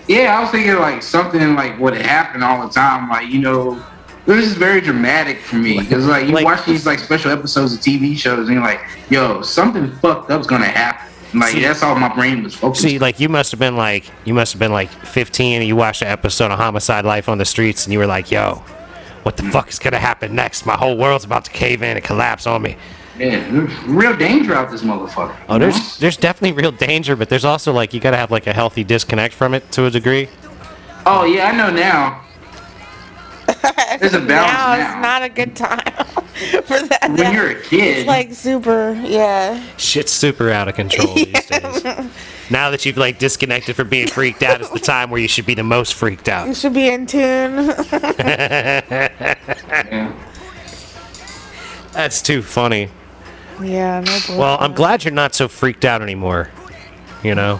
Yeah, 0.07 0.37
I 0.37 0.41
was 0.41 0.51
thinking 0.51 0.75
like 0.75 1.01
something 1.01 1.55
like 1.55 1.79
would 1.79 1.95
happen 1.95 2.43
all 2.43 2.67
the 2.67 2.73
time. 2.73 3.09
Like 3.09 3.27
you 3.29 3.39
know, 3.39 3.83
it 4.29 4.35
was 4.35 4.45
just 4.45 4.57
very 4.57 4.79
dramatic 4.79 5.39
for 5.39 5.55
me 5.55 5.79
because 5.79 6.05
like 6.05 6.27
you 6.27 6.33
Like- 6.33 6.45
watch 6.45 6.65
these 6.65 6.85
like 6.85 6.99
special 6.99 7.31
episodes 7.31 7.73
of 7.73 7.79
TV 7.79 8.15
shows 8.15 8.47
and 8.47 8.55
you're 8.55 8.63
like, 8.63 8.81
yo, 9.09 9.41
something 9.41 9.91
fucked 9.97 10.29
up's 10.29 10.45
gonna 10.45 10.65
happen. 10.65 11.07
Like 11.33 11.53
See- 11.53 11.61
that's 11.61 11.81
all 11.81 11.95
my 11.95 12.13
brain 12.13 12.43
was 12.43 12.55
focused. 12.55 12.81
See, 12.81 12.99
like 12.99 13.19
you 13.19 13.29
must 13.29 13.51
have 13.51 13.59
been 13.59 13.75
like 13.75 14.05
you 14.25 14.33
must 14.33 14.53
have 14.53 14.59
been 14.59 14.71
like 14.71 14.89
15 14.89 15.61
and 15.61 15.67
you 15.67 15.75
watched 15.75 16.01
an 16.01 16.09
episode 16.09 16.51
of 16.51 16.59
Homicide 16.59 17.05
Life 17.05 17.27
on 17.27 17.37
the 17.39 17.45
Streets 17.45 17.85
and 17.85 17.93
you 17.93 17.99
were 17.99 18.07
like, 18.07 18.29
"Yo, 18.29 18.63
what 19.23 19.37
the 19.37 19.43
mm. 19.43 19.51
fuck 19.51 19.69
is 19.69 19.79
gonna 19.79 19.99
happen 19.99 20.35
next? 20.35 20.65
My 20.65 20.75
whole 20.75 20.97
world's 20.97 21.25
about 21.25 21.45
to 21.45 21.51
cave 21.51 21.81
in 21.81 21.97
and 21.97 22.05
collapse 22.05 22.45
on 22.45 22.61
me." 22.61 22.77
Yeah, 23.17 23.49
there's 23.51 23.83
real 23.83 24.15
danger 24.15 24.55
out 24.55 24.71
this 24.71 24.81
motherfucker. 24.81 25.35
Oh, 25.49 25.53
you 25.53 25.59
know? 25.59 25.69
there's 25.69 25.97
there's 25.97 26.17
definitely 26.17 26.53
real 26.53 26.71
danger, 26.71 27.15
but 27.15 27.29
there's 27.29 27.45
also 27.45 27.73
like 27.73 27.93
you 27.93 27.99
gotta 27.99 28.17
have 28.17 28.31
like 28.31 28.47
a 28.47 28.53
healthy 28.53 28.83
disconnect 28.83 29.33
from 29.33 29.53
it 29.53 29.71
to 29.73 29.85
a 29.85 29.91
degree. 29.91 30.29
Oh 31.05 31.25
yeah, 31.25 31.47
I 31.47 31.51
know 31.55 31.69
now. 31.71 32.21
There's 33.99 34.13
a 34.13 34.19
balance 34.19 34.27
now 34.27 34.75
now. 34.75 34.95
it's 34.95 35.01
not 35.01 35.23
a 35.23 35.29
good 35.29 35.55
time 35.55 35.79
for 36.63 36.79
that. 36.87 36.99
when 37.03 37.15
that- 37.17 37.33
you're 37.33 37.51
a 37.51 37.61
kid, 37.61 37.97
it's 37.99 38.07
like 38.07 38.33
super, 38.33 38.93
yeah. 39.05 39.63
Shit's 39.77 40.11
super 40.11 40.49
out 40.51 40.67
of 40.67 40.75
control 40.75 41.13
these 41.15 41.45
days. 41.47 41.83
Now 42.51 42.71
that 42.71 42.83
you've 42.85 42.97
like 42.97 43.19
disconnected 43.19 43.75
from 43.75 43.89
being 43.89 44.07
freaked 44.07 44.41
out, 44.43 44.59
is 44.61 44.69
the 44.71 44.79
time 44.79 45.09
where 45.11 45.21
you 45.21 45.27
should 45.27 45.45
be 45.45 45.53
the 45.53 45.63
most 45.63 45.93
freaked 45.93 46.27
out. 46.29 46.47
You 46.47 46.55
should 46.55 46.73
be 46.73 46.89
in 46.89 47.05
tune. 47.05 47.73
yeah. 47.91 50.15
That's 51.91 52.21
too 52.21 52.41
funny. 52.41 52.89
yeah, 53.61 54.01
no 54.01 54.19
Well, 54.37 54.57
I'm 54.59 54.73
glad 54.73 55.03
you're 55.03 55.13
not 55.13 55.33
so 55.35 55.47
freaked 55.47 55.85
out 55.85 56.01
anymore. 56.01 56.49
You 57.23 57.35
know, 57.35 57.57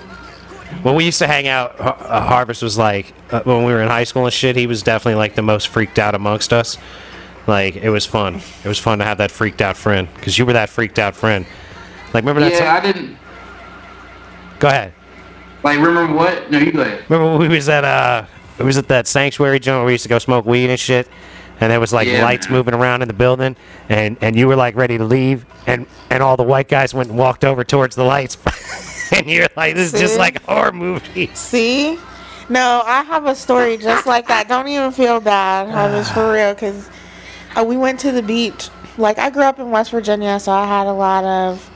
when 0.84 0.96
we 0.96 1.06
used 1.06 1.20
to 1.20 1.28
hang 1.28 1.48
out, 1.48 1.78
Har- 1.80 1.98
uh, 2.00 2.22
Harvest 2.22 2.62
was 2.64 2.78
like 2.78 3.14
uh, 3.32 3.42
when 3.44 3.64
we 3.66 3.72
were 3.74 3.82
in 3.82 3.88
high 3.88 4.04
school 4.04 4.26
and 4.26 4.34
shit. 4.34 4.56
He 4.56 4.68
was 4.68 4.82
definitely 4.84 5.16
like 5.20 5.36
the 5.36 5.42
most 5.42 5.68
freaked 5.68 6.00
out 6.00 6.16
amongst 6.16 6.52
us. 6.54 6.78
Like 7.48 7.76
it 7.78 7.90
was 7.90 8.06
fun. 8.06 8.36
It 8.64 8.68
was 8.68 8.78
fun 8.80 9.00
to 9.00 9.06
have 9.06 9.18
that 9.20 9.32
freaked 9.32 9.62
out 9.62 9.76
friend 9.78 10.08
because 10.16 10.38
you 10.38 10.46
were 10.46 10.54
that 10.54 10.70
freaked 10.70 11.00
out 11.00 11.16
friend. 11.16 11.46
Like 12.14 12.24
remember 12.24 12.42
that? 12.42 12.54
yeah, 12.54 12.74
I 12.76 12.80
didn't 12.80 13.18
Go 14.60 14.68
ahead. 14.68 14.94
like 15.64 15.78
remember 15.80 16.14
what? 16.14 16.52
No, 16.52 16.58
you 16.60 16.72
go 16.72 16.82
ahead. 16.82 17.04
Remember 17.10 17.38
when 17.38 17.50
we 17.50 17.56
was 17.56 17.70
at 17.70 17.84
uh, 17.86 18.26
we 18.60 18.66
was 18.66 18.78
at 18.78 18.88
that 18.90 19.08
sanctuary 19.08 19.60
joint 19.60 19.78
where 19.80 19.86
we 19.86 19.92
used 19.94 20.04
to 20.04 20.10
go 20.10 20.20
smoke 20.20 20.46
weed 20.46 20.70
and 20.70 20.80
shit, 20.80 21.08
and 21.62 21.72
there 21.72 21.80
was 21.80 21.94
like 21.94 22.08
Yeah, 22.08 22.24
lights 22.24 22.48
man. 22.48 22.58
moving 22.58 22.74
around 22.74 23.02
in 23.02 23.08
the 23.08 23.14
building, 23.14 23.56
and 23.88 24.18
and 24.22 24.36
you 24.36 24.48
were 24.48 24.56
like 24.58 24.76
ready 24.76 24.98
to 24.98 25.04
leave, 25.06 25.46
and 25.66 25.88
and 26.10 26.22
all 26.22 26.36
the 26.36 26.44
white 26.44 26.68
guys 26.68 26.94
went 26.94 27.10
and 27.10 27.18
walked 27.18 27.46
over 27.46 27.64
towards 27.64 27.96
the 27.96 28.04
lights, 28.04 28.38
and 29.14 29.28
you're 29.28 29.48
like, 29.56 29.76
this 29.76 29.94
is 29.94 30.00
just 30.00 30.18
like 30.18 30.42
horror 30.44 30.72
movie. 30.74 31.28
See? 31.34 31.98
No, 32.50 32.82
I 32.86 33.04
have 33.04 33.26
a 33.28 33.36
story 33.36 33.78
just 33.78 34.06
like 34.08 34.28
that. 34.28 34.48
Don't 34.48 34.68
even 34.68 34.92
feel 34.92 35.20
bad. 35.20 35.70
I 35.70 35.96
was 35.96 36.10
for 36.10 36.32
real 36.34 36.54
because 36.54 36.90
uh, 37.56 37.64
we 37.64 37.78
went 37.78 38.00
to 38.02 38.12
the 38.12 38.24
beach. 38.24 38.70
Like, 38.98 39.18
I 39.20 39.30
grew 39.30 39.44
up 39.44 39.60
in 39.60 39.70
West 39.72 39.92
Virginia, 39.92 40.40
so 40.40 40.52
I 40.52 40.66
had 40.66 40.88
a 40.88 40.92
lot 40.92 41.24
of 41.24 41.70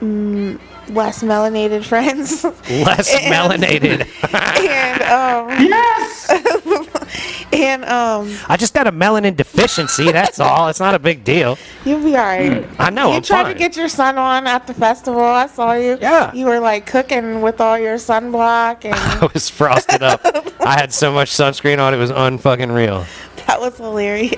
mm, 0.00 0.60
less 0.90 1.22
melanated 1.22 1.84
friends. 1.84 2.44
Less 2.44 3.12
And- 3.22 3.34
melanated. 3.34 4.06
and, 4.34 5.02
um, 5.02 5.66
Yes. 5.68 6.26
and, 7.52 7.84
um, 7.84 8.36
I 8.48 8.56
just 8.56 8.74
got 8.74 8.86
a 8.86 8.92
melanin 8.92 9.36
deficiency. 9.36 10.10
That's 10.12 10.38
all. 10.40 10.68
It's 10.68 10.80
not 10.80 10.94
a 10.94 10.98
big 10.98 11.24
deal. 11.24 11.58
you'll 11.84 12.02
be 12.02 12.16
alright. 12.16 12.66
I 12.78 12.90
know. 12.90 13.08
you 13.10 13.16
I'm 13.16 13.22
tried 13.22 13.42
fine. 13.44 13.52
to 13.54 13.58
get 13.58 13.76
your 13.76 13.88
son 13.88 14.18
on 14.18 14.46
at 14.46 14.66
the 14.66 14.74
festival. 14.74 15.22
I 15.22 15.46
saw 15.46 15.72
you. 15.72 15.98
Yeah. 16.00 16.32
You 16.32 16.46
were 16.46 16.60
like 16.60 16.86
cooking 16.86 17.42
with 17.42 17.60
all 17.60 17.78
your 17.78 17.96
sunblock, 17.96 18.84
and 18.84 18.94
I 18.94 19.28
was 19.32 19.48
frosted 19.48 20.02
up. 20.02 20.20
I 20.60 20.78
had 20.78 20.92
so 20.92 21.12
much 21.12 21.30
sunscreen 21.30 21.78
on. 21.78 21.92
It 21.94 21.98
was 21.98 22.10
unfucking 22.12 22.74
real. 22.74 23.04
that 23.46 23.60
was 23.60 23.76
hilarious. 23.76 24.34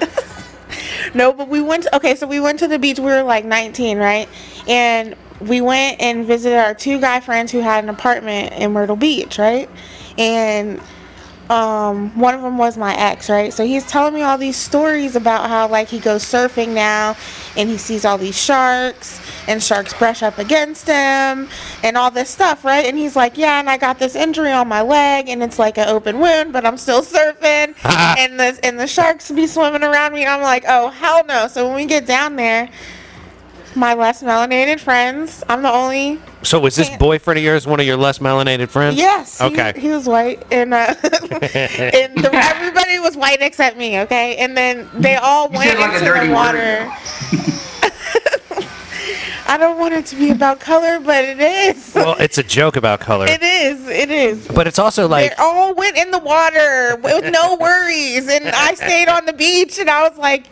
no, 1.15 1.33
but 1.33 1.49
we 1.49 1.61
went. 1.61 1.87
okay, 1.93 2.15
so 2.15 2.27
we 2.27 2.41
went 2.41 2.59
to 2.61 2.69
the 2.69 2.79
beach. 2.79 2.99
We 2.99 3.07
were 3.07 3.23
like 3.23 3.45
19, 3.45 3.99
right? 3.99 4.29
And 4.69 5.15
we 5.41 5.61
went 5.61 6.01
and 6.01 6.25
visited 6.25 6.57
our 6.57 6.73
two 6.75 7.01
guy 7.01 7.21
friends 7.21 7.51
who 7.51 7.59
had 7.61 7.83
an 7.85 7.91
apartment 7.91 8.53
in 8.55 8.73
Myrtle 8.73 8.97
Beach, 8.97 9.39
right? 9.39 9.69
And 10.17 10.81
um, 11.53 12.19
one 12.19 12.35
of 12.35 12.41
them 12.41 12.57
was 12.57 12.79
my 12.79 12.97
ex, 12.97 13.29
right? 13.29 13.53
So 13.53 13.63
he's 13.67 13.87
telling 13.87 14.15
me 14.15 14.23
all 14.23 14.39
these 14.39 14.57
stories 14.57 15.17
about 15.17 15.51
how 15.51 15.69
like 15.69 15.89
he 15.89 15.99
goes 15.99 16.25
surfing 16.25 16.69
now 16.69 17.15
and 17.59 17.69
he 17.69 17.77
sees 17.77 18.07
all 18.07 18.17
these 18.17 18.43
sharks 18.43 19.21
and 19.47 19.63
sharks 19.63 19.93
brush 19.93 20.23
up 20.23 20.39
against 20.39 20.87
him 20.87 21.51
and 21.83 21.99
all 21.99 22.11
this 22.11 22.31
stuff, 22.31 22.65
right? 22.65 22.87
And 22.87 22.97
he's 22.97 23.17
like, 23.17 23.37
yeah, 23.37 23.61
and 23.61 23.69
I 23.69 23.77
got 23.77 23.99
this 23.99 24.15
injury 24.15 24.51
on 24.51 24.67
my 24.67 24.81
leg 24.81 25.29
and 25.29 25.43
it's 25.43 25.59
like 25.59 25.77
an 25.77 25.89
open 25.91 26.21
wound, 26.21 26.55
but 26.55 26.65
I'm 26.65 26.79
still 26.79 27.03
surfing 27.03 27.75
and 27.85 28.41
the 28.41 28.59
and 28.63 28.81
the 28.81 28.87
sharks 28.87 29.31
be 29.31 29.47
swimming 29.47 29.83
around 29.83 30.15
me. 30.15 30.23
And 30.23 30.31
I'm 30.31 30.41
like, 30.41 30.65
oh 30.67 30.89
hell 30.89 31.23
no! 31.27 31.49
So 31.49 31.67
when 31.67 31.77
we 31.77 31.85
get 31.85 32.07
down 32.07 32.37
there, 32.37 32.71
my 33.75 33.95
less 33.95 34.23
melanated 34.23 34.81
friends, 34.81 35.43
I'm 35.49 35.63
the 35.63 35.73
only 35.73 36.21
So 36.43 36.61
was 36.61 36.77
this 36.77 36.91
boyfriend 36.97 37.39
of 37.39 37.45
yours 37.45 37.67
one 37.67 37.81
of 37.81 37.87
your 37.87 37.97
less 37.97 38.19
melanated 38.19 38.69
friends? 38.69 38.97
Yes. 38.97 39.41
Okay. 39.41 39.73
He, 39.77 39.89
was 39.89 40.07
white, 40.07 40.45
and 40.51 40.75
uh, 40.75 40.95
and 41.05 42.17
the, 42.19 42.31
everybody 42.33 42.99
was 42.99 43.17
white 43.17 43.41
except 43.41 43.77
me. 43.77 44.01
Okay, 44.01 44.37
and 44.37 44.57
then 44.57 44.89
they 44.95 45.17
all 45.17 45.51
You 45.51 45.59
went 45.59 45.79
like 45.79 45.95
into 45.95 46.13
the 46.13 46.33
water. 46.33 46.91
I 49.45 49.59
don't 49.59 49.79
want 49.79 49.93
it 49.93 50.07
to 50.07 50.17
be 50.17 50.31
about 50.31 50.61
color, 50.61 51.01
but 51.01 51.25
it 51.25 51.41
is. 51.41 51.93
Well, 51.95 52.17
it's 52.19 52.39
a 52.39 52.43
joke 52.43 52.77
about 52.77 53.01
color. 53.01 53.27
it 53.29 53.43
is. 53.43 53.87
It 53.89 54.11
is. 54.11 54.49
But 54.49 54.67
it's 54.67 54.79
also 54.79 55.09
like 55.09 55.31
they 55.31 55.37
all 55.37 55.75
went 55.75 55.97
in 55.97 56.11
the 56.11 56.19
water 56.19 56.97
with 57.03 57.31
no 57.31 57.57
worries, 57.61 58.29
and 58.29 58.47
I 58.49 58.75
stayed 58.75 59.09
on 59.09 59.27
the 59.27 59.33
beach, 59.33 59.79
and 59.79 59.91
I 59.91 60.09
was 60.09 60.19
like. 60.19 60.47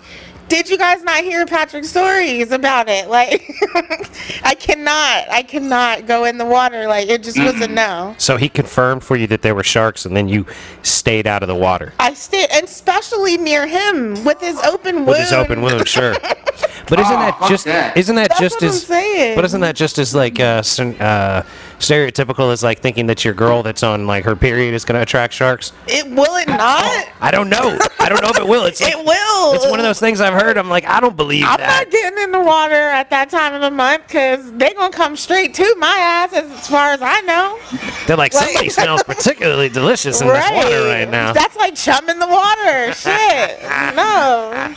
Did 0.51 0.69
you 0.69 0.77
guys 0.77 1.03
not 1.05 1.23
hear 1.23 1.47
Patrick's 1.47 1.89
stories 1.91 2.51
about 2.51 2.89
it? 2.89 3.09
Like, 3.09 3.49
I 4.43 4.57
cannot, 4.59 5.31
I 5.31 5.45
cannot 5.47 6.07
go 6.07 6.25
in 6.25 6.39
the 6.39 6.45
water. 6.45 6.89
Like, 6.89 7.09
it 7.09 7.23
just 7.23 7.39
was 7.39 7.61
a 7.61 7.69
no. 7.69 8.17
So 8.19 8.37
he 8.37 8.49
confirmed 8.49 9.05
for 9.05 9.17
you 9.17 9.29
that 9.29 9.43
there 9.43 9.55
were 9.55 9.63
sharks, 9.63 10.05
and 10.07 10.17
then 10.17 10.29
you 10.29 10.47
stayed 10.83 11.29
out 11.29 11.43
of 11.45 11.47
the 11.49 11.55
water 11.55 11.93
I 12.01 12.15
stayed, 12.15 12.49
and 12.51 12.65
especially 12.65 13.37
near 13.39 13.69
him 13.69 14.25
with 14.25 14.41
his 14.41 14.59
open 14.63 14.97
wound. 14.97 15.07
with 15.07 15.19
his 15.19 15.33
open 15.33 15.63
wound. 15.63 15.87
Sure, 15.87 16.15
but 16.91 17.01
isn't 17.01 17.13
Oh, 17.13 17.19
that 17.19 17.47
just 17.49 17.65
that. 17.65 17.97
isn't 17.97 18.17
that 18.17 18.29
That's 18.29 18.41
just 18.41 18.57
what 18.57 18.63
I'm 18.65 18.69
as 18.69 18.87
saying. 18.87 19.37
but 19.37 19.45
isn't 19.47 19.61
that 19.63 19.77
just 19.77 19.99
as 19.99 20.15
like 20.15 20.39
uh, 20.41 20.63
uh, 21.01 21.43
stereotypical 21.79 22.53
as 22.53 22.63
like 22.63 22.81
thinking 22.81 23.07
that 23.07 23.25
your 23.25 23.33
girl 23.35 23.63
that's 23.63 23.83
on 23.83 24.07
like 24.07 24.25
her 24.25 24.37
period 24.37 24.75
is 24.75 24.85
going 24.85 24.97
to 24.99 25.03
attract 25.03 25.33
sharks? 25.33 25.73
It 25.87 26.07
will 26.11 26.37
it 26.37 26.49
not? 26.49 27.09
I 27.21 27.31
don't 27.31 27.49
know. 27.49 27.79
I 27.99 28.09
don't 28.09 28.23
know 28.23 28.29
if 28.31 28.39
it 28.39 28.47
will. 28.47 28.65
It's 28.67 28.81
like, 28.83 28.93
It 28.93 28.99
will. 29.05 29.55
it's 29.55 29.67
one 29.71 29.79
of 29.81 29.85
those 29.85 30.01
things 30.01 30.21
I've 30.21 30.35
heard. 30.35 30.59
I'm 30.59 30.69
like, 30.69 30.85
I 30.87 31.01
don't 31.01 31.17
believe 31.17 31.45
I'm 31.47 31.57
that. 31.59 31.85
not 31.85 31.91
getting 31.91 32.19
in 32.25 32.33
the 32.33 32.41
water 32.41 32.75
at 32.75 33.09
that 33.11 33.31
time 33.31 33.55
of 33.55 33.61
the 33.63 33.71
month 33.71 34.07
because 34.07 34.53
they're 34.53 34.75
gonna 34.75 34.93
come 34.93 35.17
straight 35.17 35.55
to 35.55 35.75
my 35.79 35.97
ass 35.99 36.33
as, 36.33 36.51
as 36.51 36.69
far 36.69 36.91
as 36.93 37.01
I 37.03 37.21
know. 37.23 37.59
They're 38.07 38.17
like, 38.17 38.35
Like- 38.35 38.45
somebody 38.49 38.69
smells 38.69 39.03
particularly 39.05 39.69
delicious 39.69 40.21
in 40.21 40.27
this 40.29 40.51
water 40.51 40.85
right 40.87 41.09
now. 41.09 41.33
That's 41.33 41.57
like 41.57 41.75
chum 41.75 42.09
in 42.09 42.19
the 42.19 42.27
water. 42.29 42.93
Shit. 42.93 43.59
No. 43.95 44.75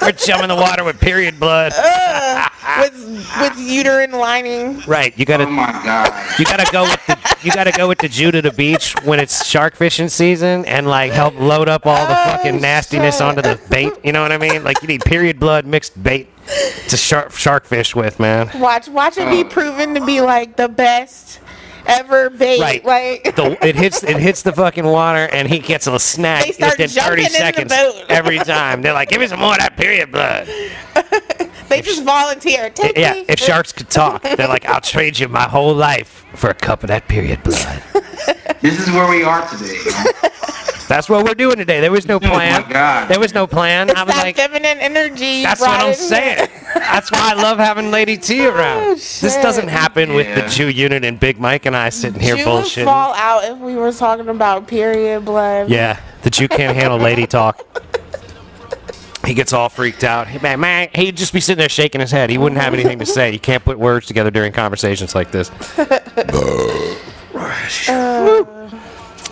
We're 0.00 0.12
chumming 0.12 0.48
the 0.48 0.56
water 0.56 0.84
with 0.84 1.00
period 1.00 1.38
blood. 1.40 1.72
Ugh. 1.76 2.50
with 2.80 2.94
with 3.40 3.58
uterine 3.58 4.12
lining. 4.12 4.80
Right. 4.86 5.16
You 5.18 5.24
gotta 5.24 5.44
Oh 5.44 5.50
my 5.50 5.72
god. 5.84 6.38
you 6.38 6.44
gotta 6.44 6.70
go 6.72 6.82
with 6.82 7.06
the 7.06 7.18
you 7.42 7.50
gotta 7.52 7.72
go 7.72 7.88
with 7.88 7.98
the 7.98 8.08
Jew 8.08 8.30
to 8.30 8.40
the 8.42 8.52
beach 8.52 8.94
when 9.04 9.20
it's 9.20 9.44
shark 9.46 9.74
fishing 9.76 10.08
season 10.08 10.64
and 10.66 10.86
like 10.86 11.12
help 11.12 11.38
load 11.38 11.68
up 11.68 11.86
all 11.86 12.06
the 12.06 12.12
Oh, 12.18 12.24
fucking 12.24 12.60
nastiness 12.60 13.16
shit. 13.16 13.22
onto 13.22 13.42
the 13.42 13.58
bait. 13.70 13.92
You 14.04 14.12
know 14.12 14.22
what 14.22 14.32
I 14.32 14.38
mean? 14.38 14.64
Like 14.64 14.80
you 14.82 14.88
need 14.88 15.02
period 15.02 15.38
blood 15.40 15.66
mixed 15.66 16.00
bait 16.02 16.28
to 16.88 16.96
shark 16.96 17.32
shark 17.32 17.64
fish 17.66 17.94
with, 17.94 18.18
man. 18.20 18.50
Watch 18.60 18.88
watch 18.88 19.18
it 19.18 19.28
be 19.30 19.44
proven 19.44 19.94
to 19.94 20.04
be 20.04 20.20
like 20.20 20.56
the 20.56 20.68
best 20.68 21.40
ever 21.88 22.30
bait. 22.30 22.60
Right. 22.60 22.84
Like 22.84 23.34
The, 23.36 23.58
it 23.66 23.74
hits 23.76 24.02
it 24.02 24.16
hits 24.18 24.42
the 24.42 24.52
fucking 24.52 24.84
water 24.86 25.28
and 25.32 25.48
he 25.48 25.58
gets 25.58 25.86
a 25.86 25.98
snack 25.98 26.44
They 26.46 26.52
start 26.52 26.78
within 26.78 26.88
jumping 26.88 27.10
30 27.16 27.22
in 27.26 27.32
the 27.32 27.38
seconds 27.38 27.72
boat. 27.76 28.04
every 28.08 28.38
time. 28.38 28.82
They're 28.82 28.92
like, 28.92 29.08
give 29.08 29.20
me 29.20 29.26
some 29.26 29.40
more 29.40 29.52
of 29.52 29.58
that 29.58 29.76
period 29.76 30.12
blood. 30.12 30.46
they 31.68 31.80
just 31.82 32.04
volunteer. 32.04 32.70
Take 32.70 32.96
Yeah, 32.96 33.14
me. 33.14 33.24
if 33.28 33.38
sharks 33.38 33.72
could 33.72 33.88
talk, 33.90 34.22
they're 34.22 34.48
like, 34.48 34.66
I'll 34.66 34.80
trade 34.80 35.18
you 35.18 35.28
my 35.28 35.42
whole 35.48 35.74
life 35.74 36.24
for 36.34 36.50
a 36.50 36.54
cup 36.54 36.82
of 36.84 36.88
that 36.88 37.08
period 37.08 37.42
blood. 37.42 37.82
This 38.60 38.80
is 38.80 38.92
where 38.92 39.08
we 39.08 39.22
are 39.22 39.46
today. 39.48 39.78
That's 40.88 41.08
what 41.08 41.24
we're 41.24 41.34
doing 41.34 41.56
today. 41.56 41.80
There 41.80 41.92
was 41.92 42.06
no 42.06 42.18
plan. 42.18 42.62
Oh 42.62 42.66
my 42.66 42.72
God. 42.72 43.08
There 43.08 43.20
was 43.20 43.34
no 43.34 43.46
plan. 43.46 43.90
It's 43.90 44.00
I 44.00 44.04
was 44.04 44.14
that 44.14 44.22
like, 44.22 44.36
feminine 44.36 44.78
energy. 44.78 45.26
you 45.26 45.42
that's 45.44 45.60
what 45.60 45.70
I'm 45.70 45.94
saying. 45.94 46.48
That's 46.74 47.12
why 47.12 47.32
I 47.32 47.34
love 47.34 47.58
having 47.58 47.90
Lady 47.90 48.16
T 48.16 48.40
oh, 48.46 48.54
around. 48.54 48.82
Oh, 48.84 48.94
this 48.94 49.36
doesn't 49.36 49.68
happen 49.68 50.14
with 50.14 50.34
the 50.34 50.40
Yeah. 50.42 50.48
Jew 50.48 50.68
unit 50.68 51.04
and 51.04 51.20
Big 51.20 51.38
Mike 51.38 51.66
and 51.66 51.76
I 51.76 51.90
sitting 51.90 52.20
here 52.20 52.36
Jew 52.36 52.46
would 52.46 52.64
bullshitting. 52.64 52.84
fall 52.84 53.12
out 53.14 53.44
if 53.44 53.58
we 53.58 53.74
were 53.76 53.92
talking 53.92 54.28
about 54.28 54.66
period 54.66 55.24
blood. 55.26 55.68
Yeah, 55.68 56.00
the 56.22 56.30
Jew 56.30 56.48
can't 56.48 56.74
handle 56.74 56.98
lady 56.98 57.26
talk. 57.26 57.64
He 59.26 59.34
gets 59.34 59.52
all 59.52 59.68
freaked 59.68 60.04
out. 60.04 60.26
Hey, 60.26 60.38
man, 60.38 60.58
man, 60.58 60.88
he'd 60.94 61.16
just 61.18 61.34
be 61.34 61.40
sitting 61.40 61.58
there 61.58 61.68
shaking 61.68 62.00
his 62.00 62.10
head. 62.10 62.30
He 62.30 62.38
wouldn't 62.38 62.62
have 62.62 62.72
anything 62.72 62.98
to 63.00 63.04
say. 63.04 63.30
You 63.30 63.38
can't 63.38 63.62
put 63.62 63.78
words 63.78 64.06
together 64.06 64.30
during 64.30 64.52
conversations 64.52 65.14
like 65.14 65.30
this. 65.32 65.50
Uh, 67.88 68.68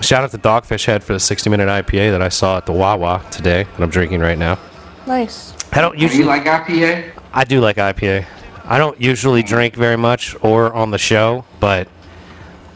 Shout 0.00 0.22
out 0.24 0.30
to 0.32 0.38
Dogfish 0.38 0.84
Head 0.84 1.02
for 1.02 1.12
the 1.14 1.20
60 1.20 1.50
minute 1.50 1.68
IPA 1.68 2.10
that 2.12 2.22
I 2.22 2.28
saw 2.28 2.58
at 2.58 2.66
the 2.66 2.72
Wawa 2.72 3.24
today 3.30 3.64
that 3.64 3.82
I'm 3.82 3.90
drinking 3.90 4.20
right 4.20 4.38
now. 4.38 4.58
Nice. 5.06 5.54
I 5.72 5.80
don't 5.80 5.94
Do 5.96 6.02
you 6.02 6.08
usually. 6.08 6.24
like 6.24 6.44
IPA? 6.44 7.12
I 7.32 7.44
do 7.44 7.60
like 7.60 7.76
IPA. 7.76 8.26
I 8.64 8.78
don't 8.78 9.00
usually 9.00 9.42
drink 9.42 9.74
very 9.74 9.96
much 9.96 10.36
or 10.42 10.72
on 10.74 10.90
the 10.90 10.98
show, 10.98 11.44
but 11.60 11.88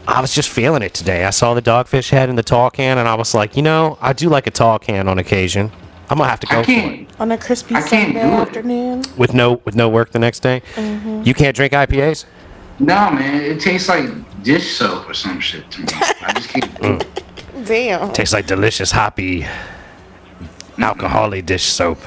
I 0.07 0.19
was 0.19 0.33
just 0.33 0.49
feeling 0.49 0.81
it 0.81 0.93
today. 0.93 1.25
I 1.25 1.29
saw 1.29 1.53
the 1.53 1.61
dogfish 1.61 2.09
head 2.09 2.29
in 2.29 2.35
the 2.35 2.43
tall 2.43 2.69
can, 2.69 2.97
and 2.97 3.07
I 3.07 3.15
was 3.15 3.33
like, 3.33 3.55
you 3.55 3.61
know, 3.61 3.97
I 4.01 4.13
do 4.13 4.29
like 4.29 4.47
a 4.47 4.51
tall 4.51 4.79
can 4.79 5.07
on 5.07 5.19
occasion. 5.19 5.71
I'm 6.09 6.17
gonna 6.17 6.29
have 6.29 6.39
to 6.41 6.47
go 6.47 6.63
for 6.63 6.71
it. 6.71 7.07
On 7.19 7.31
a 7.31 7.37
crispy 7.37 7.75
I 7.75 7.81
Sunday 7.81 8.19
afternoon. 8.19 9.03
With 9.17 9.33
no 9.33 9.61
with 9.63 9.75
no 9.75 9.87
work 9.87 10.11
the 10.11 10.19
next 10.19 10.41
day. 10.41 10.61
Mm-hmm. 10.75 11.23
You 11.23 11.33
can't 11.33 11.55
drink 11.55 11.71
IPAs. 11.73 12.25
No, 12.79 13.11
man, 13.11 13.41
it 13.41 13.61
tastes 13.61 13.87
like 13.87 14.09
dish 14.43 14.77
soap 14.77 15.09
or 15.09 15.13
some 15.13 15.39
shit 15.39 15.69
to 15.71 15.81
me. 15.81 15.87
I 15.91 16.33
just 16.35 16.49
can't. 16.49 16.75
do. 16.81 16.97
Mm. 16.97 17.65
Damn. 17.65 18.11
Tastes 18.13 18.33
like 18.33 18.47
delicious 18.47 18.91
hoppy, 18.91 19.41
mm-hmm. 19.41 20.83
alcoholic 20.83 21.45
dish 21.45 21.63
soap. 21.63 21.99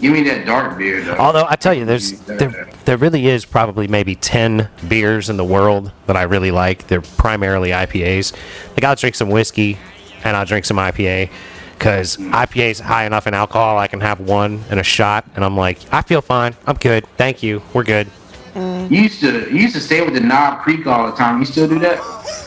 Give 0.00 0.12
me 0.12 0.22
that 0.24 0.46
dark 0.46 0.78
beer 0.78 1.02
though. 1.02 1.16
Although 1.16 1.44
I 1.46 1.56
tell 1.56 1.74
you, 1.74 1.84
there's 1.84 2.18
there, 2.22 2.70
there 2.86 2.96
really 2.96 3.26
is 3.26 3.44
probably 3.44 3.86
maybe 3.86 4.14
ten 4.14 4.70
beers 4.88 5.28
in 5.28 5.36
the 5.36 5.44
world 5.44 5.92
that 6.06 6.16
I 6.16 6.22
really 6.22 6.50
like. 6.50 6.86
They're 6.86 7.02
primarily 7.02 7.70
IPAs. 7.70 8.32
Like 8.70 8.84
I'll 8.84 8.94
drink 8.94 9.14
some 9.14 9.28
whiskey, 9.28 9.78
and 10.24 10.36
I'll 10.36 10.46
drink 10.46 10.64
some 10.64 10.78
IPA, 10.78 11.30
because 11.74 12.16
mm. 12.16 12.30
IPA 12.32 12.70
is 12.70 12.80
high 12.80 13.04
enough 13.04 13.26
in 13.26 13.34
alcohol. 13.34 13.76
I 13.76 13.88
can 13.88 14.00
have 14.00 14.20
one 14.20 14.64
and 14.70 14.80
a 14.80 14.82
shot, 14.82 15.26
and 15.34 15.44
I'm 15.44 15.56
like, 15.56 15.78
I 15.92 16.00
feel 16.00 16.22
fine. 16.22 16.56
I'm 16.66 16.76
good. 16.76 17.06
Thank 17.18 17.42
you. 17.42 17.62
We're 17.74 17.84
good. 17.84 18.08
You 18.54 19.02
used 19.02 19.20
to 19.20 19.50
you 19.50 19.60
used 19.60 19.74
to 19.74 19.80
stay 19.80 20.04
with 20.04 20.14
the 20.14 20.20
Knob 20.20 20.62
Creek 20.62 20.86
all 20.86 21.10
the 21.10 21.16
time. 21.16 21.38
You 21.38 21.44
still 21.44 21.68
do 21.68 21.78
that? 21.80 21.98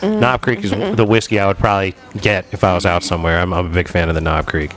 Knob 0.02 0.42
Creek 0.42 0.64
is 0.64 0.70
the 0.70 1.04
whiskey 1.04 1.38
I 1.38 1.46
would 1.46 1.58
probably 1.58 1.94
get 2.20 2.46
if 2.52 2.64
I 2.64 2.74
was 2.74 2.84
out 2.84 3.02
somewhere. 3.02 3.38
I'm, 3.38 3.52
I'm 3.52 3.66
a 3.66 3.70
big 3.70 3.88
fan 3.88 4.08
of 4.08 4.14
the 4.14 4.20
Knob 4.20 4.46
Creek. 4.46 4.72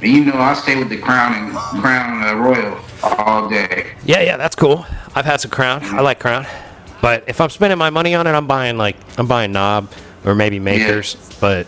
And 0.00 0.12
you 0.12 0.24
know, 0.24 0.38
I 0.38 0.54
stay 0.54 0.76
with 0.76 0.90
the 0.90 0.98
Crown 0.98 1.34
and 1.34 1.56
Crown 1.80 2.22
uh, 2.22 2.34
Royal 2.34 2.78
all 3.02 3.48
day. 3.48 3.92
Yeah, 4.04 4.20
yeah, 4.20 4.36
that's 4.36 4.54
cool. 4.54 4.84
I've 5.14 5.24
had 5.24 5.40
some 5.40 5.50
Crown. 5.50 5.82
I 5.82 6.00
like 6.00 6.20
Crown. 6.20 6.46
But 7.00 7.24
if 7.26 7.40
I'm 7.40 7.50
spending 7.50 7.78
my 7.78 7.90
money 7.90 8.14
on 8.14 8.26
it, 8.26 8.30
I'm 8.30 8.46
buying 8.46 8.76
like 8.78 8.96
I'm 9.18 9.26
buying 9.26 9.52
Knob 9.52 9.90
or 10.24 10.34
maybe 10.34 10.58
Makers. 10.58 11.16
But 11.40 11.66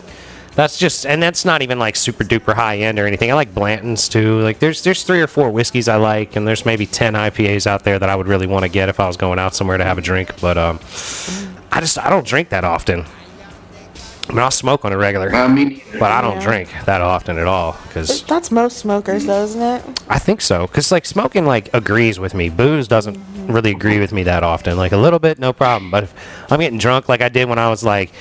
that's 0.57 0.77
just 0.79 1.05
and 1.05 1.21
that's 1.21 1.45
not 1.45 1.61
even 1.61 1.77
like 1.77 1.95
super 1.95 2.23
duper 2.23 2.53
high 2.55 2.79
end 2.79 2.97
or 2.99 3.05
anything. 3.05 3.29
I 3.31 3.35
like 3.35 3.53
Blanton's 3.53 4.09
too. 4.09 4.39
Like 4.41 4.57
there's 4.59 4.83
there's 4.83 5.03
three 5.03 5.21
or 5.21 5.27
four 5.27 5.51
whiskeys 5.51 5.87
I 5.87 5.97
like, 5.97 6.35
and 6.35 6.47
there's 6.47 6.65
maybe 6.65 6.87
ten 6.87 7.13
IPAs 7.13 7.67
out 7.67 7.83
there 7.83 7.99
that 7.99 8.09
I 8.09 8.15
would 8.15 8.27
really 8.27 8.47
want 8.47 8.63
to 8.63 8.69
get 8.69 8.89
if 8.89 8.99
I 8.99 9.05
was 9.07 9.15
going 9.17 9.37
out 9.37 9.53
somewhere 9.55 9.77
to 9.77 9.85
have 9.85 9.99
a 9.99 10.01
drink. 10.01 10.41
But 10.41 10.57
um, 10.57 10.79
I 11.71 11.79
just 11.79 11.99
I 11.99 12.09
don't 12.09 12.25
drink 12.25 12.49
that 12.49 12.63
often. 12.65 13.05
I 14.29 14.33
mean, 14.33 14.39
I'll 14.39 14.51
smoke 14.51 14.83
on 14.83 14.91
a 14.91 14.97
regular, 14.97 15.33
I 15.33 15.47
mean, 15.47 15.81
but 15.99 16.11
I 16.11 16.19
don't 16.19 16.35
Yeah. 16.41 16.43
drink 16.43 16.69
that 16.85 16.99
often 16.99 17.37
at 17.37 17.47
all 17.47 17.77
because 17.87 18.23
That's 18.23 18.51
most 18.51 18.77
smokers, 18.79 19.25
though, 19.25 19.43
isn't 19.43 19.61
it? 19.61 20.03
I 20.09 20.19
think 20.19 20.41
so, 20.41 20.67
cause 20.67 20.91
like 20.91 21.05
smoking 21.05 21.45
like 21.45 21.69
agrees 21.73 22.19
with 22.19 22.33
me. 22.33 22.49
Booze 22.49 22.89
doesn't 22.89 23.17
really 23.47 23.71
agree 23.71 23.99
with 23.99 24.11
me 24.11 24.23
that 24.23 24.43
often. 24.43 24.75
Like 24.75 24.91
a 24.91 24.97
little 24.97 25.19
bit, 25.19 25.39
no 25.39 25.53
problem. 25.53 25.91
But 25.91 26.03
if 26.03 26.51
I'm 26.51 26.59
getting 26.59 26.77
drunk 26.77 27.07
like 27.07 27.21
I 27.21 27.29
did 27.29 27.47
when 27.47 27.57
I 27.57 27.69
was 27.69 27.85
like 27.85 28.11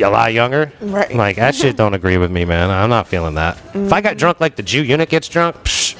a 0.00 0.08
lot 0.08 0.32
younger, 0.32 0.72
Right. 0.80 1.14
like 1.14 1.36
that 1.36 1.54
shit 1.54 1.76
don't 1.76 1.94
agree 1.94 2.18
with 2.18 2.30
me, 2.30 2.44
man. 2.44 2.70
I'm 2.70 2.88
not 2.90 3.06
feeling 3.06 3.34
that. 3.34 3.58
If 3.74 3.92
I 3.92 4.00
got 4.00 4.16
drunk 4.16 4.40
like 4.40 4.56
the 4.56 4.62
Jew 4.62 4.82
unit 4.82 5.08
gets 5.08 5.28
drunk, 5.28 5.56
psh, 5.64 5.96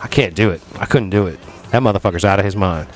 I 0.00 0.08
can't 0.08 0.34
do 0.34 0.50
it. 0.50 0.60
I 0.78 0.86
couldn't 0.86 1.10
do 1.10 1.26
it. 1.26 1.38
That 1.70 1.82
motherfucker's 1.82 2.24
out 2.24 2.38
of 2.38 2.44
his 2.44 2.56
mind. 2.56 2.88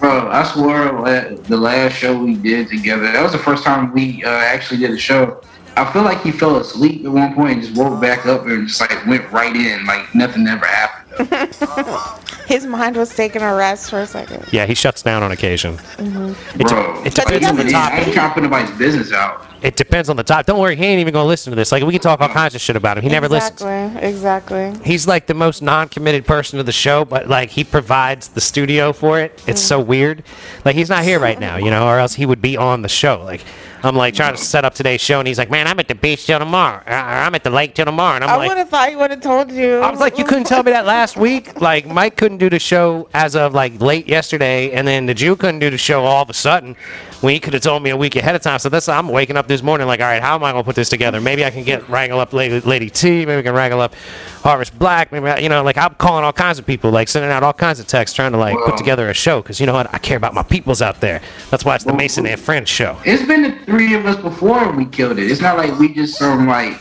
bro, 0.00 0.28
I 0.30 0.44
swear 0.44 1.34
the 1.34 1.56
last 1.56 1.94
show 1.94 2.16
we 2.18 2.34
did 2.36 2.68
together, 2.68 3.02
that 3.10 3.22
was 3.22 3.32
the 3.32 3.38
first 3.38 3.64
time 3.64 3.92
we 3.92 4.22
uh, 4.24 4.28
actually 4.28 4.78
did 4.80 4.90
a 4.90 4.98
show. 4.98 5.40
I 5.76 5.90
feel 5.92 6.02
like 6.02 6.22
he 6.22 6.30
fell 6.30 6.56
asleep 6.56 7.04
at 7.04 7.10
one 7.10 7.34
point 7.34 7.52
and 7.54 7.62
just 7.62 7.76
woke 7.76 8.00
back 8.00 8.26
up 8.26 8.46
and 8.46 8.68
just 8.68 8.80
like 8.80 9.04
went 9.06 9.30
right 9.32 9.54
in, 9.56 9.84
like 9.86 10.14
nothing 10.14 10.46
ever 10.46 10.66
happened. 10.66 11.03
His 12.46 12.66
mind 12.66 12.96
was 12.96 13.14
taking 13.14 13.42
a 13.42 13.54
rest 13.54 13.90
for 13.90 14.00
a 14.00 14.06
second. 14.06 14.46
Yeah, 14.52 14.66
he 14.66 14.74
shuts 14.74 15.02
down 15.02 15.22
on 15.22 15.32
occasion. 15.32 15.76
Mm-hmm. 15.76 16.60
It, 16.60 16.66
Bro, 16.66 17.02
it 17.04 17.14
depends 17.14 17.46
on 17.48 17.56
the 17.56 17.62
doesn't- 17.64 17.76
I 17.76 18.00
ain't 18.00 18.12
trying 18.12 18.28
to 18.30 18.34
put 18.34 18.42
nobody's 18.42 18.70
business 18.76 19.12
out. 19.12 19.46
It 19.62 19.76
depends 19.76 20.10
on 20.10 20.16
the 20.16 20.22
topic. 20.22 20.44
Don't 20.46 20.60
worry, 20.60 20.76
he 20.76 20.84
ain't 20.84 21.00
even 21.00 21.14
gonna 21.14 21.26
listen 21.26 21.50
to 21.50 21.56
this. 21.56 21.72
Like 21.72 21.82
we 21.82 21.92
can 21.92 22.00
talk 22.02 22.20
all 22.20 22.26
uh-huh. 22.26 22.34
kinds 22.34 22.54
of 22.54 22.60
shit 22.60 22.76
about 22.76 22.98
him. 22.98 23.02
He 23.02 23.08
never 23.08 23.28
listens. 23.28 23.62
exactly, 23.62 24.08
Exactly. 24.08 24.74
he's 24.84 25.08
like 25.08 25.26
the 25.26 25.32
most 25.32 25.62
non-committed 25.62 26.26
person 26.26 26.58
to 26.58 26.62
the 26.62 26.72
show, 26.72 27.06
but 27.06 27.28
like 27.28 27.48
he 27.48 27.64
provides 27.64 28.28
the 28.28 28.42
studio 28.42 28.92
for 28.92 29.20
it. 29.20 29.42
It's 29.46 29.62
mm. 29.62 29.68
so 29.68 29.80
weird. 29.80 30.22
Like 30.66 30.76
he's 30.76 30.90
not 30.90 31.04
here 31.04 31.18
right 31.18 31.40
now, 31.40 31.56
you 31.56 31.70
know, 31.70 31.86
or 31.88 31.98
else 31.98 32.14
he 32.14 32.26
would 32.26 32.42
be 32.42 32.58
on 32.58 32.82
the 32.82 32.88
show. 32.90 33.22
Like 33.24 33.42
I'm 33.84 33.96
like 33.96 34.14
trying 34.14 34.34
to 34.34 34.40
set 34.40 34.64
up 34.64 34.74
today's 34.74 35.00
show, 35.00 35.18
and 35.18 35.28
he's 35.28 35.38
like, 35.38 35.50
"Man, 35.50 35.66
I'm 35.66 35.78
at 35.78 35.88
the 35.88 35.94
beach 35.94 36.26
till 36.26 36.38
tomorrow. 36.38 36.82
Or 36.86 36.92
I'm 36.92 37.34
at 37.34 37.44
the 37.44 37.50
lake 37.50 37.74
till 37.74 37.84
tomorrow." 37.84 38.16
And 38.16 38.24
I'm 38.24 38.30
I 38.30 38.36
like, 38.36 38.48
would 38.48 38.58
have 38.58 38.70
thought 38.70 38.88
he 38.88 38.96
would 38.96 39.10
have 39.10 39.20
told 39.20 39.52
you. 39.52 39.78
I 39.78 39.90
was 39.90 40.00
like, 40.00 40.18
you 40.18 40.24
couldn't 40.24 40.44
tell 40.44 40.62
me 40.62 40.72
that 40.72 40.86
last 40.86 41.16
week. 41.16 41.60
Like 41.60 41.86
Mike 41.86 42.16
couldn't 42.16 42.38
do 42.38 42.48
the 42.48 42.58
show 42.58 43.08
as 43.14 43.36
of 43.36 43.52
like 43.54 43.80
late 43.80 44.08
yesterday, 44.08 44.72
and 44.72 44.88
then 44.88 45.06
the 45.06 45.14
Jew 45.14 45.36
couldn't 45.36 45.60
do 45.60 45.70
the 45.70 45.78
show 45.78 46.04
all 46.04 46.22
of 46.22 46.30
a 46.30 46.34
sudden. 46.34 46.76
When 47.20 47.32
he 47.32 47.40
could 47.40 47.54
have 47.54 47.62
told 47.62 47.82
me 47.82 47.88
a 47.88 47.96
week 47.96 48.16
ahead 48.16 48.34
of 48.34 48.42
time. 48.42 48.58
So 48.58 48.68
that's 48.68 48.86
I'm 48.86 49.08
waking 49.08 49.38
up 49.38 49.48
this 49.48 49.62
morning 49.62 49.86
like, 49.86 50.00
all 50.00 50.06
right, 50.06 50.20
how 50.20 50.34
am 50.34 50.44
I 50.44 50.52
gonna 50.52 50.62
put 50.62 50.76
this 50.76 50.90
together? 50.90 51.22
Maybe 51.22 51.42
I 51.42 51.48
can 51.50 51.64
get 51.64 51.88
wrangle 51.88 52.20
up 52.20 52.34
Lady, 52.34 52.60
Lady 52.60 52.90
T. 52.90 53.24
Maybe 53.24 53.38
I 53.38 53.42
can 53.42 53.54
wrangle 53.54 53.80
up 53.80 53.94
Harvest 54.42 54.78
Black. 54.78 55.10
Maybe 55.10 55.26
I, 55.28 55.38
you 55.38 55.48
know, 55.48 55.62
like 55.62 55.78
I'm 55.78 55.94
calling 55.94 56.22
all 56.22 56.34
kinds 56.34 56.58
of 56.58 56.66
people, 56.66 56.90
like 56.90 57.08
sending 57.08 57.30
out 57.30 57.42
all 57.42 57.54
kinds 57.54 57.80
of 57.80 57.86
texts, 57.86 58.14
trying 58.14 58.32
to 58.32 58.38
like 58.38 58.54
put 58.66 58.76
together 58.76 59.08
a 59.08 59.14
show. 59.14 59.40
Because 59.40 59.58
you 59.58 59.64
know 59.64 59.72
what, 59.72 59.92
I 59.94 59.96
care 59.96 60.18
about 60.18 60.34
my 60.34 60.42
peoples 60.42 60.82
out 60.82 61.00
there. 61.00 61.22
That's 61.50 61.64
why 61.64 61.76
it's 61.76 61.84
the 61.84 61.94
Mason 61.94 62.26
and 62.26 62.38
Friends 62.38 62.68
show. 62.68 62.98
It's 63.06 63.24
been 63.24 63.42
the 63.64 63.72
three 63.74 63.94
of 63.94 64.06
us 64.06 64.16
before 64.16 64.70
we 64.70 64.86
killed 64.86 65.18
it. 65.18 65.30
It's 65.30 65.40
not 65.40 65.56
like 65.56 65.76
we 65.80 65.92
just 65.92 66.16
some 66.16 66.46
like 66.46 66.80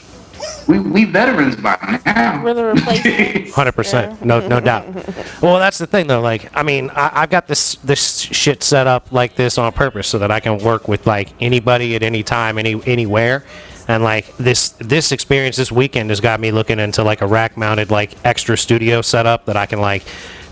we 0.67 0.77
we 0.79 1.06
veterans 1.06 1.56
by 1.56 1.99
now. 2.06 2.43
We're 2.43 2.53
the 2.53 2.65
replacements. 2.65 3.53
Hundred 3.56 3.71
percent, 3.71 4.23
no, 4.23 4.45
no 4.47 4.60
doubt. 4.60 4.93
Well, 5.41 5.58
that's 5.58 5.79
the 5.79 5.88
thing, 5.88 6.08
though. 6.08 6.21
Like, 6.21 6.56
I 6.56 6.62
mean, 6.62 6.91
I, 6.91 7.23
I've 7.23 7.29
got 7.29 7.47
this 7.47 7.75
this 7.77 8.19
shit 8.19 8.62
set 8.62 8.86
up 8.86 9.12
like 9.12 9.36
this 9.36 9.58
on 9.58 9.71
purpose 9.71 10.08
so 10.08 10.19
that 10.19 10.29
I 10.29 10.39
can 10.39 10.60
work 10.60 10.88
with 10.88 11.08
like 11.08 11.29
anybody 11.41 11.95
at 11.95 12.03
any 12.03 12.21
time, 12.21 12.58
any 12.58 12.79
anywhere. 12.86 13.43
And 13.88 14.03
like 14.03 14.36
this 14.38 14.69
this 14.79 15.12
experience 15.12 15.58
this 15.58 15.71
weekend 15.71 16.10
has 16.12 16.21
got 16.21 16.39
me 16.39 16.51
looking 16.51 16.79
into 16.79 17.03
like 17.03 17.21
a 17.21 17.27
rack 17.27 17.58
mounted 17.58 17.89
like 17.89 18.13
extra 18.23 18.56
studio 18.56 19.01
setup 19.01 19.45
that 19.45 19.58
I 19.58 19.65
can 19.65 19.82
like 19.82 20.03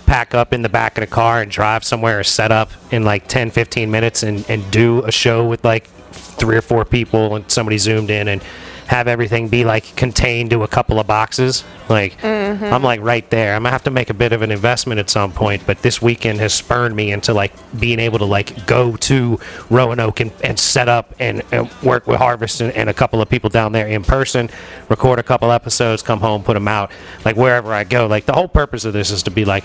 pack 0.06 0.34
up 0.34 0.52
in 0.52 0.62
the 0.62 0.70
back 0.70 0.98
of 0.98 1.02
the 1.02 1.08
car 1.08 1.42
and 1.42 1.50
drive 1.50 1.86
somewhere 1.86 2.20
or 2.20 2.24
set 2.24 2.52
up 2.52 2.70
in 2.92 3.06
like 3.06 3.28
10 3.30 3.52
15 3.52 3.90
minutes 3.90 4.24
and, 4.24 4.44
and 4.50 4.70
do 4.70 5.02
a 5.06 5.12
show 5.12 5.48
with 5.48 5.64
like 5.64 5.88
three 6.32 6.58
or 6.58 6.62
four 6.62 6.86
people 6.86 7.36
and 7.36 7.50
somebody 7.50 7.78
zoomed 7.78 8.10
in 8.10 8.28
and 8.28 8.44
have 8.92 9.08
everything 9.08 9.48
be 9.48 9.64
like 9.64 9.96
contained 9.96 10.50
to 10.50 10.64
a 10.64 10.68
couple 10.68 11.00
of 11.00 11.08
boxes. 11.08 11.64
Like 11.88 12.18
mm-hmm. 12.20 12.66
I'm 12.66 12.84
like 12.84 13.00
right 13.00 13.28
there. 13.30 13.56
I'm 13.56 13.64
gonna 13.64 13.72
have 13.72 13.86
to 13.86 13.92
make 13.92 14.10
a 14.10 14.14
bit 14.14 14.34
of 14.34 14.42
an 14.42 14.52
investment 14.52 15.00
at 15.00 15.10
some 15.10 15.32
point, 15.32 15.66
but 15.66 15.82
this 15.82 16.02
weekend 16.02 16.40
has 16.40 16.54
spurred 16.54 16.94
me 16.94 17.14
into 17.14 17.34
like 17.34 17.54
being 17.80 18.00
able 18.00 18.20
to 18.20 18.26
like 18.26 18.68
go 18.68 18.98
to 18.98 19.40
Roanoke 19.70 20.20
and, 20.20 20.34
and 20.44 20.60
set 20.60 20.90
up 20.90 21.16
and, 21.20 21.42
and 21.54 21.72
work 21.84 22.06
with 22.06 22.18
Harvest 22.18 22.60
and, 22.60 22.74
and 22.74 22.90
a 22.90 22.94
couple 22.94 23.22
of 23.22 23.30
people 23.30 23.50
down 23.50 23.72
there 23.72 23.88
in 23.88 24.04
person, 24.04 24.50
record 24.90 25.20
a 25.20 25.24
couple 25.24 25.54
episodes, 25.54 26.02
come 26.02 26.20
home, 26.20 26.44
put 26.44 26.56
them 26.56 26.68
out, 26.68 26.92
like 27.24 27.38
wherever 27.38 27.74
I 27.74 27.86
go. 27.86 28.08
Like 28.08 28.26
the 28.26 28.34
whole 28.34 28.50
purpose 28.50 28.84
of 28.84 28.92
this 28.92 29.10
is 29.10 29.24
to 29.24 29.32
be 29.32 29.46
like 29.46 29.64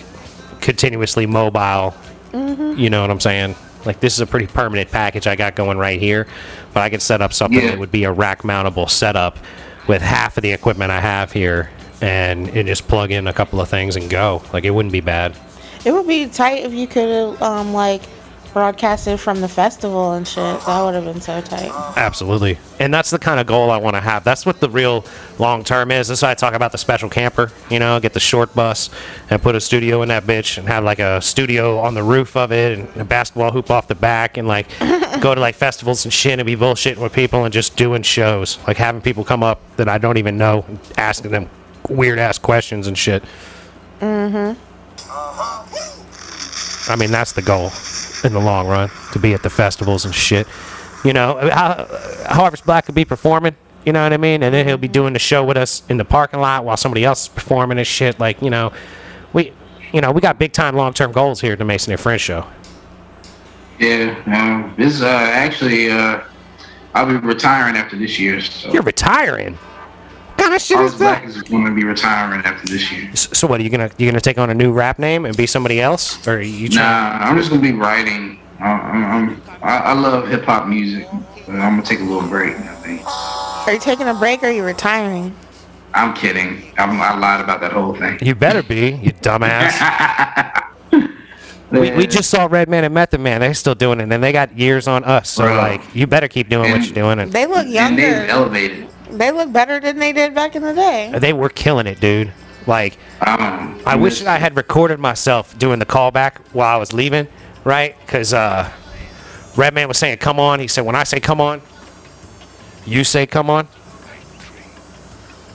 continuously 0.61 1.27
mobile. 1.27 1.95
Mm-hmm. 2.31 2.79
You 2.79 2.91
know 2.91 3.01
what 3.01 3.11
I'm 3.11 3.21
saying? 3.21 3.57
Like 3.87 4.01
this 4.01 4.15
is 4.15 4.21
a 4.21 4.27
pretty 4.27 4.47
permanent 4.47 4.91
package 4.91 5.27
I 5.27 5.37
got 5.37 5.55
going 5.55 5.79
right 5.79 6.01
here, 6.01 6.27
but 6.75 6.83
I 6.83 6.91
could 6.91 7.03
set 7.03 7.23
up 7.23 7.33
something 7.33 7.61
Yeah. 7.61 7.71
that 7.71 7.79
would 7.79 7.93
be 7.93 8.05
a 8.05 8.13
rack 8.13 8.43
mountable 8.43 8.91
setup 8.91 9.39
with 9.87 10.03
half 10.03 10.37
of 10.37 10.43
the 10.43 10.51
equipment 10.53 10.91
I 10.91 11.01
have 11.01 11.33
here 11.33 11.71
and, 12.01 12.49
and 12.49 12.67
just 12.67 12.89
plug 12.89 13.13
in 13.13 13.27
a 13.29 13.33
couple 13.33 13.61
of 13.61 13.69
things 13.69 13.97
and 13.97 14.11
go. 14.11 14.43
Like 14.53 14.65
it 14.65 14.71
wouldn't 14.71 14.93
be 14.93 15.01
bad. 15.01 15.37
It 15.85 15.93
would 15.93 16.07
be 16.09 16.27
tight 16.27 16.65
if 16.65 16.73
you 16.75 16.87
could 16.89 17.41
um 17.41 17.73
like 17.73 18.03
broadcast 18.57 19.07
it 19.07 19.19
from 19.19 19.43
the 19.43 19.49
festival 19.49 20.15
and 20.15 20.27
shit. 20.27 20.61
That 20.63 20.83
would 20.83 20.95
have 20.95 21.05
been 21.05 21.21
so 21.21 21.43
tight. 21.43 21.71
Absolutely. 21.95 22.59
And 22.81 22.93
that's 22.93 23.11
the 23.11 23.19
kind 23.19 23.39
of 23.39 23.47
goal 23.47 23.71
I 23.71 23.77
want 23.77 23.97
to 23.97 24.01
have. 24.01 24.25
That's 24.25 24.47
what 24.47 24.61
the 24.61 24.71
real 24.71 25.05
long 25.39 25.63
term 25.63 25.91
is. 25.91 26.09
That's 26.09 26.23
why 26.23 26.31
I 26.31 26.35
talk 26.35 26.55
about 26.55 26.73
the 26.73 26.79
special 26.79 27.11
camper, 27.11 27.53
you 27.69 27.79
know, 27.79 28.01
get 28.01 28.15
the 28.15 28.21
short 28.21 28.55
bus 28.55 28.89
and 29.29 29.43
put 29.43 29.57
a 29.57 29.61
studio 29.61 30.01
in 30.01 30.09
that 30.09 30.25
bitch 30.25 30.57
and 30.57 30.67
have 30.69 30.85
like 30.85 31.01
a 31.01 31.21
studio 31.21 31.79
on 31.81 31.93
the 31.93 32.03
roof 32.03 32.35
of 32.35 32.51
it 32.51 32.79
and 32.79 32.97
a 32.97 33.05
basketball 33.05 33.53
hoop 33.53 33.71
off 33.71 33.89
the 33.89 33.95
back 33.95 34.39
and 34.39 34.49
like 34.49 34.67
go 35.21 35.35
to 35.35 35.41
like 35.43 35.55
festivals 35.55 36.07
and 36.07 36.15
shit 36.15 36.39
and 36.39 36.47
be 36.47 36.57
bullshitting 36.57 36.97
with 36.97 37.13
people 37.13 37.45
and 37.45 37.53
just 37.53 37.77
doing 37.77 38.01
shows. 38.01 38.59
Like 38.67 38.79
having 38.79 39.03
people 39.03 39.23
come 39.23 39.43
up 39.43 39.61
that 39.77 39.91
I 39.91 39.99
don't 39.99 40.17
even 40.17 40.39
know, 40.39 40.65
and 40.67 40.79
asking 40.97 41.31
them 41.31 41.51
weird 41.91 42.19
ass 42.19 42.39
questions 42.39 42.87
and 42.87 42.97
shit. 42.97 43.23
Mm-hmm. 44.01 44.59
I 46.91 46.97
mean, 46.97 47.11
that's 47.11 47.33
the 47.33 47.43
goal 47.43 47.71
in 48.27 48.33
the 48.33 48.41
long 48.41 48.67
run 48.67 48.91
to 49.13 49.19
be 49.19 49.33
at 49.35 49.43
the 49.43 49.51
festivals 49.51 50.05
and 50.05 50.15
shit. 50.15 50.47
You 51.05 51.13
know, 51.13 51.49
how, 51.53 51.87
Harvest 52.29 52.65
Black 52.65 52.87
could 52.87 52.95
be 52.95 53.05
performing. 53.05 53.57
You 53.85 53.93
know 53.93 54.03
what 54.03 54.13
I 54.13 54.17
mean? 54.17 54.43
And 54.43 54.53
then 54.53 54.67
he'll 54.67 54.77
be 54.77 54.89
doing 54.89 55.13
the 55.13 55.19
show 55.19 55.45
with 55.45 55.57
us 55.57 55.83
in 55.89 55.97
the 55.97 56.05
parking 56.05 56.41
lot 56.41 56.65
while 56.65 56.77
somebody 56.77 57.05
else 57.05 57.23
is 57.23 57.29
performing 57.29 57.79
and 57.79 57.87
shit. 57.87 58.19
Like, 58.19 58.43
you 58.43 58.51
know, 58.51 58.73
we, 59.33 59.53
you 59.93 60.01
know, 60.01 60.11
we 60.11 60.21
got 60.21 60.39
big 60.39 60.53
time 60.53 60.75
long 60.75 60.93
term 60.93 61.13
goals 61.13 61.41
here 61.41 61.53
at 61.53 61.59
the 61.59 61.65
Mason 61.65 61.93
and 61.93 62.01
Friends 62.01 62.21
show. 62.21 62.47
Yeah, 63.79 64.21
um, 64.27 64.75
this 64.77 64.95
is 64.95 65.03
uh, 65.03 65.07
actually 65.07 65.91
uh, 65.91 66.23
I'll 66.95 67.07
be 67.07 67.15
retiring 67.15 67.77
after 67.77 67.97
this 67.97 68.19
year. 68.19 68.41
So 68.41 68.73
You're 68.73 68.83
retiring. 68.83 69.59
God 70.47 70.51
kind 70.51 70.55
of 70.57 70.63
shit 70.63 70.77
Artis 70.77 70.93
is 70.95 70.99
that? 71.01 71.23
Black 71.23 71.25
is 71.37 71.43
going 71.43 71.65
to 71.65 71.73
be 71.73 71.85
retiring 71.85 72.41
after 72.45 72.69
this 72.69 72.91
year. 72.93 73.09
S- 73.13 73.29
So 73.37 73.47
what 73.47 73.61
are 73.61 73.63
you 73.65 73.71
gonna 73.71 73.91
you 73.99 74.09
gonna 74.09 74.21
take 74.21 74.39
on 74.39 74.51
a 74.51 74.55
new 74.55 74.73
rap 74.73 74.99
name 74.99 75.25
and 75.25 75.37
be 75.37 75.47
somebody 75.47 75.81
else, 75.81 76.25
or 76.27 76.37
are 76.37 76.41
you 76.41 76.69
trying? 76.69 76.85
Nah, 76.87 77.27
I'm 77.27 77.37
just 77.37 77.51
gonna 77.51 77.63
be 77.63 77.73
writing. 77.73 78.39
I, 78.61 78.71
I'm, 78.71 79.05
I'm, 79.29 79.43
I, 79.63 79.77
I 79.79 79.93
love 79.93 80.29
hip 80.29 80.45
hop 80.45 80.67
music. 80.69 81.09
But 81.47 81.55
I'm 81.57 81.77
gonna 81.77 81.83
take 81.83 82.01
a 82.01 82.05
little 82.05 82.29
break. 82.29 82.55
I 82.57 82.75
think. 82.77 83.03
Are 83.67 83.73
you 83.73 83.79
taking 83.81 84.07
a 84.09 84.15
break 84.15 84.43
or 84.43 84.47
are 84.47 84.53
you 84.53 84.63
retiring? 84.65 85.35
I'm 85.95 86.15
kidding. 86.15 86.73
I'm, 86.79 87.01
I 87.01 87.17
lied 87.19 87.41
about 87.41 87.61
that 87.63 87.73
whole 87.73 87.95
thing. 87.97 88.19
You 88.23 88.35
better 88.35 88.63
be, 88.63 88.91
you 89.03 89.13
dumbass. 89.13 89.73
we, 91.71 91.91
we 91.93 92.07
just 92.07 92.29
saw 92.31 92.47
Redman 92.51 92.85
and 92.85 92.93
Method 92.95 93.21
Man. 93.21 93.41
They're 93.41 93.55
still 93.55 93.75
doing 93.75 94.01
it, 94.01 94.13
and 94.13 94.23
they 94.23 94.31
got 94.33 94.57
years 94.57 94.87
on 94.89 95.05
us. 95.05 95.31
So 95.31 95.45
Bro. 95.45 95.57
like, 95.57 95.95
you 95.95 96.07
better 96.07 96.29
keep 96.29 96.49
doing 96.49 96.71
what 96.71 96.85
you're 96.85 96.95
doing. 96.95 97.19
And 97.19 97.33
They 97.33 97.47
look 97.47 97.67
younger. 97.67 97.79
and 97.81 97.99
they've 97.99 98.09
younger. 98.17 98.31
elevated. 98.31 98.89
They 99.11 99.31
look 99.31 99.53
better 99.53 99.79
than 99.81 99.99
they 99.99 100.13
did 100.13 100.35
back 100.35 100.57
in 100.57 100.63
the 100.63 100.75
day. 100.75 101.13
they 101.19 101.33
were 101.33 101.49
killing 101.49 101.87
it, 101.87 102.01
dude. 102.01 102.33
Like, 102.67 102.99
Um, 103.25 103.81
I 103.87 103.95
wish 103.97 104.25
I 104.25 104.39
had 104.39 104.57
recorded 104.57 104.99
myself 104.99 105.57
doing 105.59 105.79
the 105.79 105.87
callback 105.87 106.39
while 106.53 106.75
I 106.75 106.79
was 106.79 106.93
leaving, 106.93 107.29
right? 107.65 107.95
Because 108.05 108.35
uh, 108.35 108.69
Redman 109.57 109.87
was 109.89 109.99
saying, 109.99 110.19
"Come 110.19 110.41
on." 110.41 110.59
He 110.59 110.67
said, 110.67 110.85
"When 110.85 110.97
I 110.97 111.05
say 111.05 111.21
come 111.21 111.41
on, 111.41 111.63
you 112.85 113.05
say 113.05 113.25
come 113.27 113.49
on." 113.51 113.69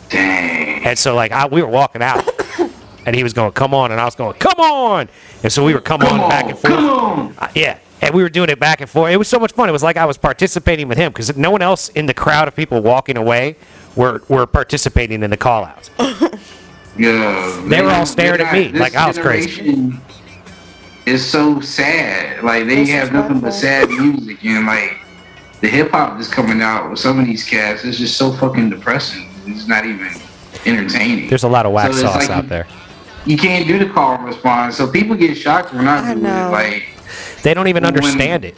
Dang. 0.10 0.86
And 0.86 0.98
so 0.98 1.14
like 1.16 1.32
I, 1.32 1.48
we 1.48 1.62
were 1.62 1.68
walking 1.70 2.02
out, 2.02 2.28
and 3.06 3.16
he 3.16 3.24
was 3.24 3.34
going, 3.34 3.52
"Come 3.52 3.74
on," 3.74 3.92
and 3.92 4.00
I 4.00 4.06
was 4.06 4.16
going, 4.16 4.34
"Come 4.40 4.60
on," 4.60 5.10
and 5.44 5.52
so 5.52 5.64
we 5.66 5.74
were 5.74 5.82
come, 5.82 6.02
Come 6.02 6.20
on, 6.22 6.30
back 6.30 6.46
and 6.46 6.58
forth. 6.58 6.74
come 6.74 6.90
on. 6.90 7.36
Uh, 7.38 7.48
yeah, 7.56 7.78
and 8.02 8.14
we 8.16 8.24
were 8.24 8.30
doing 8.30 8.50
it 8.50 8.60
back 8.60 8.82
and 8.82 8.90
forth. 8.90 9.12
It 9.12 9.18
was 9.18 9.28
so 9.28 9.40
much 9.40 9.52
fun. 9.54 9.70
It 9.70 9.72
was 9.72 9.84
like 9.84 9.98
I 9.98 10.06
was 10.06 10.18
participating 10.18 10.88
with 10.88 10.98
him 10.98 11.12
because 11.12 11.36
no 11.38 11.52
one 11.52 11.62
else 11.62 11.90
in 11.90 12.06
the 12.08 12.14
crowd 12.14 12.48
of 12.48 12.56
people 12.56 12.82
walking 12.82 13.18
away 13.18 13.56
were 13.96 14.22
were 14.30 14.46
participating 14.48 15.24
in 15.24 15.30
the 15.30 15.38
call 15.38 15.66
outs. 15.66 15.90
Yeah. 16.98 17.64
They 17.70 17.82
were 17.82 17.90
all 17.90 18.06
staring 18.06 18.42
at 18.42 18.52
me 18.52 18.70
not- 18.70 18.82
like 18.82 18.96
I 18.96 19.08
was 19.08 19.18
crazy. 19.18 19.94
It's 21.06 21.24
so 21.24 21.62
sad. 21.62 22.44
Like 22.44 22.66
they 22.68 22.76
This 22.84 22.90
have 22.90 23.14
nothing 23.14 23.40
but 23.40 23.52
sad 23.54 23.90
music, 23.90 24.44
and 24.44 24.68
like 24.68 24.98
the 25.62 25.70
hip 25.70 25.92
hop 25.92 26.18
that's 26.18 26.28
coming 26.30 26.62
out 26.62 26.90
with 26.90 27.00
some 27.00 27.18
of 27.18 27.26
these 27.26 27.44
cats 27.46 27.86
is 27.86 27.98
just 27.98 28.18
so 28.18 28.34
fucking 28.34 28.70
depressing. 28.72 29.30
It's 29.46 29.68
not 29.68 29.86
even 29.86 30.10
entertaining. 30.66 31.30
There's 31.30 31.44
a 31.44 31.48
lot 31.50 31.66
of 31.66 31.72
wax 31.72 31.96
So 31.96 32.02
sauce 32.04 32.16
like 32.28 32.30
out 32.30 32.44
you- 32.44 32.50
there. 32.50 32.68
You 33.26 33.38
can't 33.38 33.68
do 33.68 33.80
the 33.80 33.86
call 33.92 34.16
and 34.16 34.26
response, 34.26 34.76
so 34.76 34.86
people 34.92 35.16
get 35.16 35.36
shocked 35.38 35.74
when 35.74 35.88
I 35.88 36.10
I 36.12 36.14
do 36.14 36.20
it. 36.20 36.24
know. 36.24 36.50
Like, 36.52 36.84
They 37.44 37.54
don't 37.54 37.68
even 37.68 37.84
when- 37.84 37.96
understand 37.96 38.46
it. 38.46 38.58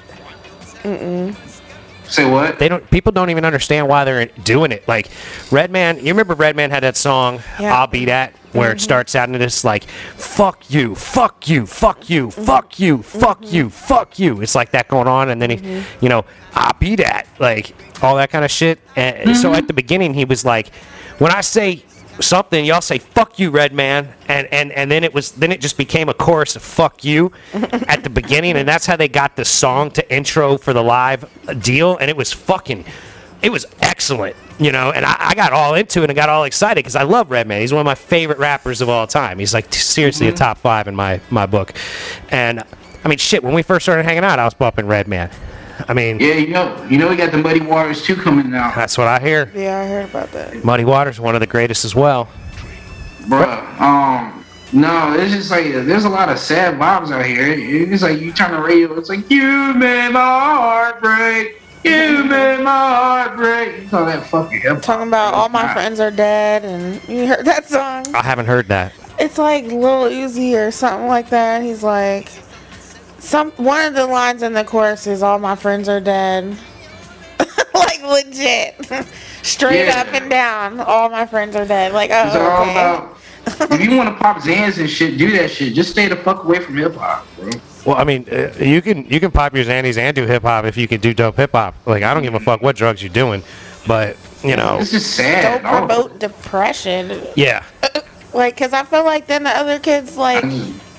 say 2.14 2.30
what? 2.30 2.60
They 2.60 2.70
don't. 2.70 2.90
People 2.92 3.12
don't 3.12 3.30
even 3.30 3.46
understand 3.46 3.88
why 3.88 4.04
they're 4.04 4.26
doing 4.26 4.72
it. 4.72 4.88
Like 4.88 5.10
Redman, 5.52 5.98
you 5.98 6.08
remember 6.08 6.36
Redman 6.36 6.72
had 6.72 6.84
that 6.84 6.98
song 6.98 7.42
Yeah. 7.60 7.76
"I'll 7.76 7.88
Be 7.88 8.06
That," 8.06 8.34
where 8.52 8.70
it 8.70 8.76
mm-hmm. 8.76 8.80
starts 8.80 9.16
out 9.16 9.30
into 9.30 9.40
this 9.40 9.64
like 9.64 9.86
"fuck 9.86 10.70
you, 10.70 10.96
fuck 10.96 11.48
you, 11.48 11.66
fuck 11.66 12.10
you, 12.10 12.28
mm-hmm. 12.28 12.44
fuck 12.44 12.80
you, 12.80 12.98
mm-hmm. 13.00 13.20
fuck 13.20 13.52
you, 13.54 13.70
fuck 13.70 14.20
you." 14.20 14.42
It's 14.42 14.56
like 14.56 14.72
that 14.72 14.88
going 14.88 15.08
on, 15.08 15.30
and 15.30 15.42
then 15.42 15.50
he, 15.50 15.84
you 16.02 16.10
know, 16.10 16.26
"I'll 16.54 16.78
be 16.80 16.96
that," 16.98 17.28
like 17.40 17.74
all 18.04 18.16
that 18.18 18.30
kind 18.30 18.46
of 18.46 18.52
shit. 18.52 18.80
And 18.96 19.36
so 19.36 19.54
at 19.54 19.68
the 19.68 19.74
beginning, 19.74 20.14
he 20.14 20.26
was 20.26 20.46
like, 20.46 20.70
"When 21.20 21.32
I 21.32 21.42
say." 21.42 21.84
Something 22.20 22.64
y'all 22.66 22.82
say 22.82 23.00
"fuck 23.00 23.40
you, 23.40 23.50
Redman," 23.50 24.14
and 24.28 24.48
and 24.52 24.72
and 24.72 24.92
then 24.92 25.04
it 25.04 25.14
was 25.14 25.32
then 25.32 25.52
it 25.52 25.62
just 25.62 25.78
became 25.78 26.10
a 26.10 26.14
chorus 26.14 26.56
of 26.56 26.62
"fuck 26.62 27.04
you" 27.04 27.32
at 27.54 28.04
the 28.04 28.10
beginning, 28.10 28.56
and 28.56 28.68
that's 28.68 28.86
how 28.86 28.96
they 28.96 29.08
got 29.08 29.36
the 29.36 29.46
song 29.46 29.90
to 29.92 30.14
intro 30.14 30.58
for 30.58 30.74
the 30.74 30.84
live 30.84 31.26
deal, 31.62 31.98
and 31.98 32.10
it 32.10 32.18
was 32.18 32.32
fucking 32.32 32.86
it 33.44 33.52
was 33.52 33.66
excellent, 33.82 34.38
you 34.58 34.72
know, 34.72 34.92
and 34.92 35.06
I, 35.06 35.16
I 35.20 35.36
got 35.36 35.52
all 35.52 35.76
into 35.76 36.02
it 36.02 36.10
and 36.10 36.16
got 36.16 36.30
all 36.30 36.46
excited 36.46 36.80
because 36.80 36.96
I 36.96 37.04
love 37.04 37.30
Redman. 37.30 37.60
He's 37.60 37.74
one 37.74 37.82
of 37.82 37.86
my 37.86 37.96
favorite 37.96 38.38
rappers 38.38 38.80
of 38.80 38.88
all 38.88 39.06
time. 39.06 39.38
He's 39.38 39.54
like 39.54 39.74
seriously 39.74 40.28
a 40.28 40.30
mm-hmm. 40.30 40.38
top 40.38 40.58
five 40.60 40.88
in 40.88 40.96
my 40.96 41.20
my 41.30 41.46
book, 41.46 41.74
and 42.30 42.64
I 43.04 43.10
mean, 43.10 43.18
shit. 43.18 43.44
When 43.44 43.54
we 43.54 43.62
first 43.62 43.86
started 43.86 44.04
hanging 44.04 44.24
out, 44.24 44.40
I 44.40 44.46
was 44.46 44.54
bumping 44.54 44.88
Redman. 44.88 45.30
I 45.88 45.94
mean, 45.94 46.20
Yeah, 46.20 46.36
you 46.36 46.48
know, 46.54 46.84
you 46.90 46.98
know, 46.98 47.10
we 47.10 47.16
got 47.16 47.32
the 47.32 47.38
Muddy 47.38 47.62
Waters 47.62 48.04
too 48.04 48.16
coming 48.16 48.54
out, 48.54 48.76
that's 48.76 48.98
what 48.98 49.08
I 49.08 49.20
hear. 49.20 49.52
Yeah, 49.56 49.80
I 49.80 49.88
heard 49.88 50.10
about 50.10 50.32
that. 50.32 50.64
Muddy 50.64 50.86
Waters, 50.86 51.20
one 51.20 51.36
of 51.36 51.42
the 51.42 51.48
greatest 51.48 51.84
as 51.86 51.96
well. 51.96 52.30
bruh. 53.28 53.80
Um, 53.80 54.46
no, 54.72 55.14
it's 55.18 55.34
just 55.34 55.52
like 55.52 55.66
there's 55.66 56.06
a 56.06 56.10
lot 56.10 56.30
of 56.30 56.40
sad 56.40 56.76
vibes 56.76 57.12
out 57.12 57.26
here. 57.26 57.48
It's 57.48 58.02
like 58.02 58.20
you 58.20 58.32
turn 58.32 58.52
the 58.52 58.60
radio, 58.62 58.98
it's 58.98 59.10
like 59.10 59.30
you 59.30 59.74
made 59.74 60.10
my 60.12 60.20
heart 60.20 61.02
break. 61.02 61.60
You 61.84 62.24
made 62.24 62.62
my 62.64 62.72
heart 62.72 63.36
break. 63.36 63.84
You 63.84 63.90
call 63.90 64.06
that 64.06 64.26
fucking 64.28 64.62
hip 64.62 64.72
hop? 64.76 64.82
Talking 64.82 65.08
about 65.10 65.34
all 65.34 65.50
my 65.50 65.74
friends 65.74 66.00
are 66.00 66.12
dead, 66.12 66.64
and 66.64 67.02
you 67.10 67.28
heard 67.28 67.44
that 67.46 67.66
song? 67.68 68.06
I 68.16 68.24
haven't 68.24 68.46
heard 68.46 68.68
that. 68.70 68.94
It's 69.20 69.38
like 69.38 69.66
Lil 69.66 70.10
Uzi 70.10 70.56
or 70.56 70.72
something 70.72 71.08
like 71.08 71.30
that. 71.30 71.62
He's 71.62 71.84
like, 71.84 72.30
some 73.24 73.52
one 73.52 73.86
of 73.86 73.94
the 73.94 74.06
lines 74.06 74.44
in 74.44 74.54
the 74.54 74.64
chorus 74.64 75.08
is 75.08 75.24
"All 75.24 75.40
my 75.40 75.56
friends 75.56 75.88
are 75.90 76.00
dead," 76.02 76.58
like 77.74 78.02
legit, 78.04 78.76
straight 79.42 79.86
Yeah. 79.88 80.02
up 80.02 80.08
and 80.14 80.30
down. 80.30 80.80
All 80.82 81.10
my 81.10 81.26
friends 81.26 81.56
are 81.56 81.66
dead. 81.66 81.94
Like, 81.94 82.10
It's 82.12 82.36
oh, 82.36 82.42
all 82.42 82.62
okay. 82.64 82.72
about. 82.72 83.18
if 83.74 83.82
you 83.82 83.96
want 83.98 84.10
to 84.10 84.16
pop 84.24 84.38
Zans 84.38 84.78
and 84.80 84.90
shit, 84.90 85.18
do 85.18 85.32
that 85.38 85.52
shit. 85.52 85.74
Just 85.74 85.92
stay 85.92 86.08
the 86.08 86.16
fuck 86.16 86.44
away 86.46 86.60
from 86.60 86.78
hip 86.78 86.96
hop, 86.96 87.26
bro. 87.38 87.50
Well, 87.86 87.98
I 87.98 88.04
mean, 88.06 88.26
uh, 88.32 88.54
you 88.60 88.82
can 88.82 89.06
you 89.06 89.20
can 89.20 89.32
pop 89.32 89.54
your 89.56 89.66
Xannies 89.66 89.98
and 89.98 90.16
do 90.16 90.26
hip 90.26 90.44
hop 90.44 90.66
if 90.66 90.78
you 90.78 90.88
can 90.88 91.02
do 91.02 91.14
dope 91.14 91.36
hip 91.38 91.52
hop. 91.52 91.76
Like 91.86 92.04
I 92.04 92.14
don't 92.14 92.24
give 92.24 92.34
a 92.36 92.40
fuck 92.40 92.62
what 92.62 92.76
drugs 92.76 93.02
you're 93.04 93.12
doing, 93.14 93.44
but 93.88 94.16
you 94.44 94.56
know, 94.58 94.78
It's 94.80 94.92
just 94.92 95.18
Don't 95.18 95.26
sad. 95.26 95.62
Oh, 95.66 95.80
promote 95.86 96.20
depression. 96.20 97.22
yeah. 97.36 97.64
Like, 98.34 98.58
cause 98.58 98.74
I 98.74 98.82
feel 98.84 99.04
like 99.06 99.28
then 99.28 99.44
the 99.44 99.52
other 99.56 99.78
kids 99.78 100.18
like 100.18 100.44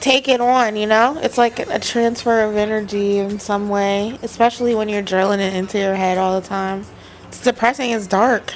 take 0.05 0.29
it 0.29 0.40
on. 0.40 0.77
You 0.77 0.87
know, 0.87 1.19
it's 1.23 1.38
like 1.38 1.59
a 1.59 1.79
transfer 1.79 2.43
of 2.43 2.57
energy 2.57 3.19
in 3.19 3.40
some 3.40 3.69
way, 3.69 4.19
especially 4.23 4.75
when 4.75 4.88
you're 4.88 5.03
drilling 5.03 5.40
it 5.40 5.55
into 5.55 5.79
your 5.79 5.95
head 5.95 6.19
all 6.19 6.40
the 6.40 6.47
time. 6.47 6.85
It's 7.29 7.40
depressing. 7.40 7.90
It's 7.90 8.07
dark. 8.07 8.53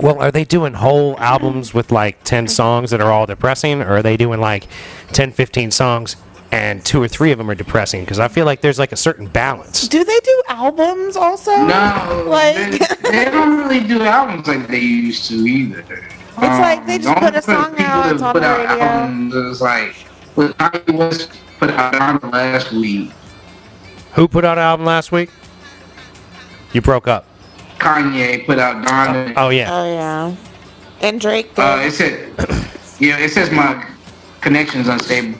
Well, 0.00 0.18
are 0.20 0.30
they 0.30 0.44
doing 0.44 0.72
whole 0.72 1.18
albums 1.18 1.74
with 1.74 1.92
like 1.92 2.24
10 2.24 2.48
songs 2.48 2.90
that 2.90 3.02
are 3.02 3.12
all 3.12 3.26
depressing, 3.26 3.82
or 3.82 3.96
are 3.96 4.02
they 4.02 4.16
doing 4.16 4.40
like 4.40 4.66
10, 5.08 5.32
15 5.32 5.70
songs 5.70 6.16
and 6.50 6.84
two 6.84 7.02
or 7.02 7.08
three 7.08 7.30
of 7.30 7.36
them 7.36 7.50
are 7.50 7.54
depressing? 7.54 8.00
Because 8.00 8.18
I 8.18 8.28
feel 8.28 8.46
like 8.46 8.62
there's 8.62 8.78
like 8.78 8.92
a 8.92 8.96
certain 8.96 9.26
balance. 9.26 9.86
Do 9.88 10.02
they 10.02 10.20
do 10.20 10.42
albums 10.48 11.16
also? 11.16 11.54
No, 11.54 12.24
Like, 12.26 12.56
they, 13.02 13.10
they 13.10 13.24
don't 13.26 13.58
really 13.58 13.86
do 13.86 14.02
albums 14.02 14.48
like 14.48 14.66
they 14.68 14.80
used 14.80 15.28
to 15.28 15.34
either. 15.34 15.80
It's 16.38 16.38
like 16.38 16.86
they 16.86 16.96
um, 16.96 17.02
just 17.02 17.18
put 17.18 17.34
a 17.34 17.42
song 17.42 17.74
out, 17.78 18.10
it's 18.10 18.22
on 18.22 18.34
the 18.34 18.40
radio. 18.40 18.84
Albums, 18.84 19.34
it's 19.34 19.60
like 19.60 19.94
what 20.34 20.56
Kanye 20.58 20.98
West 20.98 21.30
put 21.58 21.70
out 21.70 21.94
Donda 21.94 22.32
last 22.32 22.72
week. 22.72 23.10
Who 24.14 24.28
put 24.28 24.44
out 24.44 24.58
an 24.58 24.64
album 24.64 24.86
last 24.86 25.12
week? 25.12 25.30
You 26.72 26.80
broke 26.80 27.08
up. 27.08 27.26
Kanye 27.78 28.46
put 28.46 28.58
out 28.58 28.84
Donda. 28.86 29.34
Oh, 29.36 29.48
yeah. 29.48 29.68
oh 29.70 29.84
yeah. 29.84 30.36
And 31.00 31.20
Drake 31.20 31.54
did. 31.54 31.62
Uh, 31.62 31.78
it 31.82 31.92
said, 31.92 32.32
yeah, 33.00 33.18
it 33.18 33.30
says 33.30 33.50
my 33.50 33.86
connection's 34.40 34.88
unstable. 34.88 35.38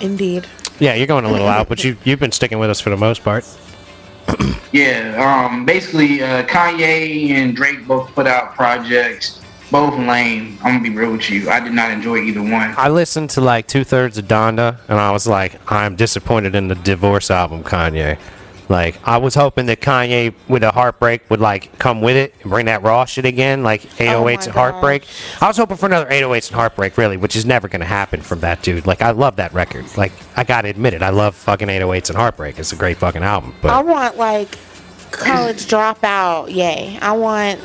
Indeed. 0.00 0.46
Yeah, 0.78 0.94
you're 0.94 1.06
going 1.06 1.24
a 1.24 1.30
little 1.30 1.48
out, 1.48 1.68
but 1.68 1.84
you, 1.84 1.96
you've 2.04 2.20
been 2.20 2.32
sticking 2.32 2.58
with 2.58 2.70
us 2.70 2.80
for 2.80 2.90
the 2.90 2.96
most 2.96 3.22
part. 3.22 3.44
Yeah, 4.72 5.48
um, 5.50 5.66
basically, 5.66 6.22
uh, 6.22 6.44
Kanye 6.44 7.30
and 7.30 7.56
Drake 7.56 7.86
both 7.86 8.14
put 8.14 8.26
out 8.26 8.54
projects, 8.54 9.40
both 9.70 9.98
lame. 9.98 10.58
I'm 10.62 10.78
gonna 10.78 10.82
be 10.82 10.90
real 10.90 11.12
with 11.12 11.28
you. 11.30 11.48
I 11.50 11.60
did 11.60 11.72
not 11.72 11.90
enjoy 11.90 12.18
either 12.18 12.42
one. 12.42 12.74
I 12.76 12.88
listened 12.88 13.30
to 13.30 13.40
like 13.40 13.66
two 13.66 13.84
thirds 13.84 14.18
of 14.18 14.26
Donda, 14.26 14.78
and 14.88 14.98
I 14.98 15.12
was 15.12 15.26
like, 15.26 15.60
I'm 15.70 15.96
disappointed 15.96 16.54
in 16.54 16.68
the 16.68 16.74
divorce 16.74 17.30
album, 17.30 17.62
Kanye. 17.62 18.18
Like, 18.68 19.00
I 19.02 19.16
was 19.16 19.34
hoping 19.34 19.66
that 19.66 19.80
Kanye 19.80 20.32
with 20.46 20.62
a 20.62 20.70
heartbreak 20.70 21.28
would 21.28 21.40
like 21.40 21.76
come 21.80 22.00
with 22.00 22.16
it 22.16 22.34
and 22.42 22.50
bring 22.50 22.66
that 22.66 22.84
raw 22.84 23.04
shit 23.04 23.24
again, 23.24 23.64
like 23.64 23.82
808s 23.82 24.44
and 24.44 24.54
heartbreak. 24.54 25.08
I 25.40 25.48
was 25.48 25.56
hoping 25.56 25.76
for 25.76 25.86
another 25.86 26.08
808s 26.08 26.48
and 26.48 26.54
heartbreak, 26.54 26.96
really, 26.96 27.16
which 27.16 27.34
is 27.34 27.44
never 27.44 27.66
gonna 27.66 27.84
happen 27.84 28.22
from 28.22 28.38
that 28.40 28.62
dude. 28.62 28.86
Like, 28.86 29.02
I 29.02 29.10
love 29.10 29.36
that 29.36 29.52
record. 29.52 29.86
Like, 29.96 30.12
I 30.36 30.44
gotta 30.44 30.68
admit 30.68 30.94
it, 30.94 31.02
I 31.02 31.10
love 31.10 31.34
fucking 31.34 31.66
808s 31.66 32.10
and 32.10 32.16
heartbreak. 32.16 32.60
It's 32.60 32.72
a 32.72 32.76
great 32.76 32.98
fucking 32.98 33.24
album. 33.24 33.54
I 33.64 33.82
want 33.82 34.16
like 34.16 34.56
college 35.12 35.66
dropout. 35.66 36.54
Yay! 36.54 36.98
I 37.00 37.12
want 37.12 37.60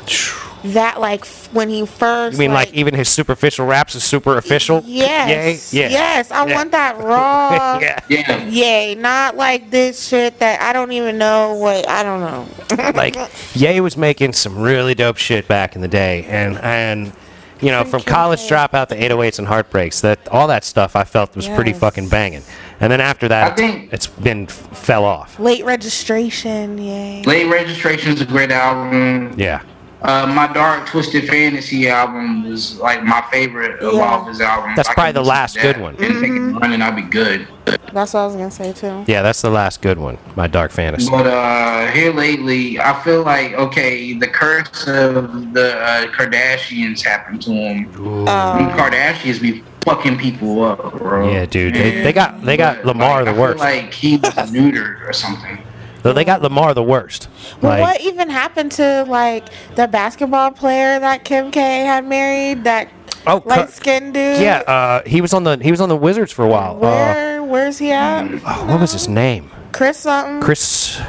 that 0.72 1.00
like 1.00 1.20
f- 1.20 1.48
when 1.52 1.68
he 1.68 1.86
first. 1.86 2.32
you 2.34 2.38
mean 2.40 2.52
like, 2.52 2.72
even 2.74 2.92
his 2.94 3.08
superficial 3.08 3.66
raps 3.66 3.94
is 3.94 4.02
super 4.02 4.36
official? 4.36 4.82
Yes. 4.84 5.72
Yay? 5.72 5.82
Yeah. 5.82 5.88
Yes. 5.90 6.30
I 6.30 6.46
Yeah. 6.46 6.54
want 6.54 6.72
that 6.72 6.98
raw. 6.98 7.78
yeah. 7.82 8.00
Yeah, 8.08 8.44
Yay! 8.46 8.94
Not 8.96 9.36
like 9.36 9.70
this 9.70 10.08
shit 10.08 10.38
that 10.40 10.60
I 10.60 10.72
don't 10.72 10.92
even 10.92 11.18
know 11.18 11.54
what 11.54 11.88
I 11.88 12.02
don't 12.02 12.20
know. 12.20 12.92
like 12.94 13.16
Ye 13.54 13.80
was 13.80 13.96
making 13.96 14.32
some 14.32 14.58
really 14.58 14.94
dope 14.94 15.18
shit 15.18 15.46
back 15.46 15.76
in 15.76 15.82
the 15.82 15.88
day, 15.88 16.24
and 16.24 16.58
and 16.58 17.12
you 17.60 17.70
know 17.70 17.84
from 17.84 18.00
Freaking 18.02 18.06
college 18.06 18.48
dope. 18.48 18.70
dropout 18.72 18.88
to 18.88 18.96
808s 18.98 19.38
and 19.38 19.46
heartbreaks, 19.46 20.00
that 20.00 20.26
all 20.28 20.48
that 20.48 20.64
stuff 20.64 20.96
I 20.96 21.04
felt 21.04 21.36
was 21.36 21.46
pretty 21.48 21.72
fucking 21.74 22.08
banging. 22.08 22.42
And 22.80 22.92
then 22.92 23.00
after 23.00 23.28
that, 23.28 23.52
I 23.52 23.54
think- 23.54 23.92
it's 23.92 24.06
been 24.06 24.46
fell 24.46 25.04
off. 25.04 25.38
Late 25.40 25.64
registration. 25.64 26.78
Yay! 26.78 27.22
Late 27.24 27.46
Registration 27.48 28.12
is 28.12 28.20
a 28.20 28.26
great 28.26 28.50
album. 28.50 29.32
Yeah, 29.36 29.60
Uh, 30.02 30.26
my 30.26 30.46
Dark 30.52 30.86
Twisted 30.86 31.26
Fantasy 31.26 31.88
album 31.88 32.48
was 32.48 32.78
like 32.78 33.02
my 33.02 33.24
favorite 33.32 33.80
of 33.80 33.94
Yeah. 33.94 34.00
all 34.02 34.20
of 34.22 34.28
his 34.28 34.40
albums. 34.40 34.76
That's 34.76 34.88
I 34.90 34.94
probably 34.94 35.12
the 35.12 35.24
last 35.24 35.54
to 35.54 35.62
good 35.62 35.80
one. 35.80 35.96
And 35.98 36.20
take 36.20 36.30
it 36.30 36.60
running, 36.60 36.82
I'll 36.82 36.92
be 36.92 37.02
good. 37.02 37.48
That's 37.92 38.12
what 38.12 38.20
I 38.20 38.26
was 38.26 38.34
gonna 38.36 38.50
say 38.50 38.72
too. 38.74 39.04
Yeah, 39.06 39.22
that's 39.22 39.40
the 39.40 39.48
last 39.50 39.80
good 39.80 39.98
one. 39.98 40.18
My 40.36 40.46
Dark 40.48 40.70
Fantasy. 40.70 41.10
But 41.10 41.26
uh, 41.26 41.90
here 41.92 42.12
lately, 42.12 42.78
I 42.78 42.92
feel 43.02 43.22
like 43.22 43.54
okay, 43.54 44.12
the 44.12 44.28
curse 44.28 44.86
of 44.86 45.54
the 45.54 45.78
uh, 45.78 46.06
Kardashians 46.08 47.02
happened 47.02 47.40
to 47.42 47.50
him. 47.52 47.90
Ooh. 47.98 48.26
Um, 48.26 48.68
Kardashians 48.72 49.40
be 49.40 49.64
fucking 49.84 50.18
people 50.18 50.62
up, 50.62 50.98
bro. 50.98 51.30
Yeah, 51.32 51.46
dude. 51.46 51.74
They, 51.74 52.02
they 52.02 52.12
got 52.12 52.42
they 52.42 52.56
got 52.58 52.76
But, 52.78 52.86
Lamar 52.86 53.24
like, 53.24 53.24
the 53.24 53.30
I 53.30 53.34
feel 53.34 53.42
worst. 53.42 53.58
Like 53.60 53.92
he 53.94 54.16
was 54.18 54.34
neutered 54.52 55.08
or 55.08 55.12
something. 55.14 55.58
Though 56.02 56.12
they 56.12 56.24
got 56.24 56.42
Lamar 56.42 56.72
the 56.74 56.82
worst. 56.82 57.28
Well, 57.60 57.72
Like, 57.72 57.80
what 57.82 58.00
even 58.00 58.30
happened 58.30 58.72
to 58.72 59.04
like 59.08 59.48
the 59.74 59.88
basketball 59.88 60.52
player 60.52 60.98
that 61.00 61.24
Kim 61.24 61.50
K 61.50 61.60
had 61.84 62.06
married? 62.06 62.64
That 62.64 62.88
oh, 63.26 63.42
light 63.44 63.70
skinned 63.70 64.14
dude. 64.14 64.40
yeah. 64.40 64.58
Uh, 64.60 65.02
he 65.06 65.20
was 65.20 65.32
on 65.34 65.44
the 65.44 65.56
he 65.58 65.70
was 65.70 65.80
on 65.80 65.88
the 65.88 65.96
Wizards 65.96 66.30
for 66.32 66.44
a 66.44 66.48
while. 66.48 66.76
Uh, 66.76 66.78
Where 66.78 67.42
Where's 67.44 67.78
he 67.78 67.90
at? 67.92 68.24
oh, 68.44 68.66
what 68.68 68.80
was 68.80 68.92
his 68.92 69.08
name? 69.08 69.50
Chris 69.72 69.98
something. 69.98 70.40
Chris. 70.40 71.00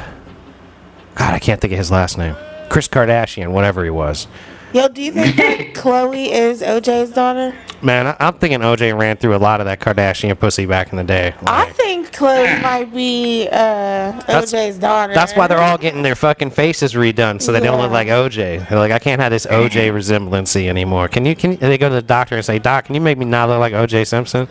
God, 1.14 1.34
I 1.34 1.38
can't 1.38 1.60
think 1.60 1.72
of 1.72 1.78
his 1.78 1.90
last 1.90 2.16
name. 2.18 2.36
Chris 2.68 2.86
Kardashian, 2.88 3.50
whatever 3.52 3.82
he 3.84 3.90
was. 3.90 4.26
Yo, 4.72 4.86
do 4.88 5.00
you 5.02 5.12
think 5.12 5.36
that 5.36 5.58
Khloe 5.74 6.28
is 6.30 6.60
OJ's 6.62 7.10
daughter? 7.12 7.54
Man, 7.80 8.06
I, 8.08 8.16
I'm 8.20 8.34
thinking 8.34 8.58
OJ 8.60 8.98
ran 8.98 9.16
through 9.16 9.34
a 9.34 9.38
lot 9.38 9.60
of 9.60 9.66
that 9.66 9.80
Kardashian 9.80 10.38
pussy 10.38 10.66
back 10.66 10.90
in 10.90 10.96
the 10.98 11.04
day. 11.04 11.32
I 11.46 11.70
think 11.70 12.12
Khloe 12.14 12.60
might 12.60 12.92
be 12.92 13.46
uh, 13.50 13.52
That's- 13.52 14.52
OJ's 14.52 14.78
daughter. 14.78 15.14
that's 15.14 15.34
why 15.34 15.46
they're 15.46 15.60
all 15.62 15.78
getting 15.78 16.02
their 16.02 16.14
fucking 16.16 16.50
faces 16.50 16.92
redone 16.94 17.40
so 17.40 17.50
they 17.52 17.60
don't 17.60 17.80
look 17.80 17.92
like 17.92 18.08
OJ. 18.08 18.68
They're 18.68 18.78
like, 18.78 18.92
I 18.92 18.98
can't 18.98 19.20
have 19.22 19.30
this 19.30 19.46
OJ 19.46 19.92
resemblancy 19.94 20.68
anymore. 20.68 21.08
Can 21.08 21.24
you? 21.24 21.34
Can 21.36 21.52
you, 21.52 21.56
they 21.58 21.78
go 21.78 21.88
to 21.88 21.94
the 21.94 22.02
doctor 22.02 22.34
and 22.36 22.44
say, 22.44 22.58
Doc, 22.58 22.86
can 22.86 22.94
you 22.94 23.00
make 23.00 23.16
me 23.16 23.24
not 23.24 23.48
look 23.48 23.60
like 23.60 23.72
OJ 23.72 24.06
Simpson? 24.06 24.48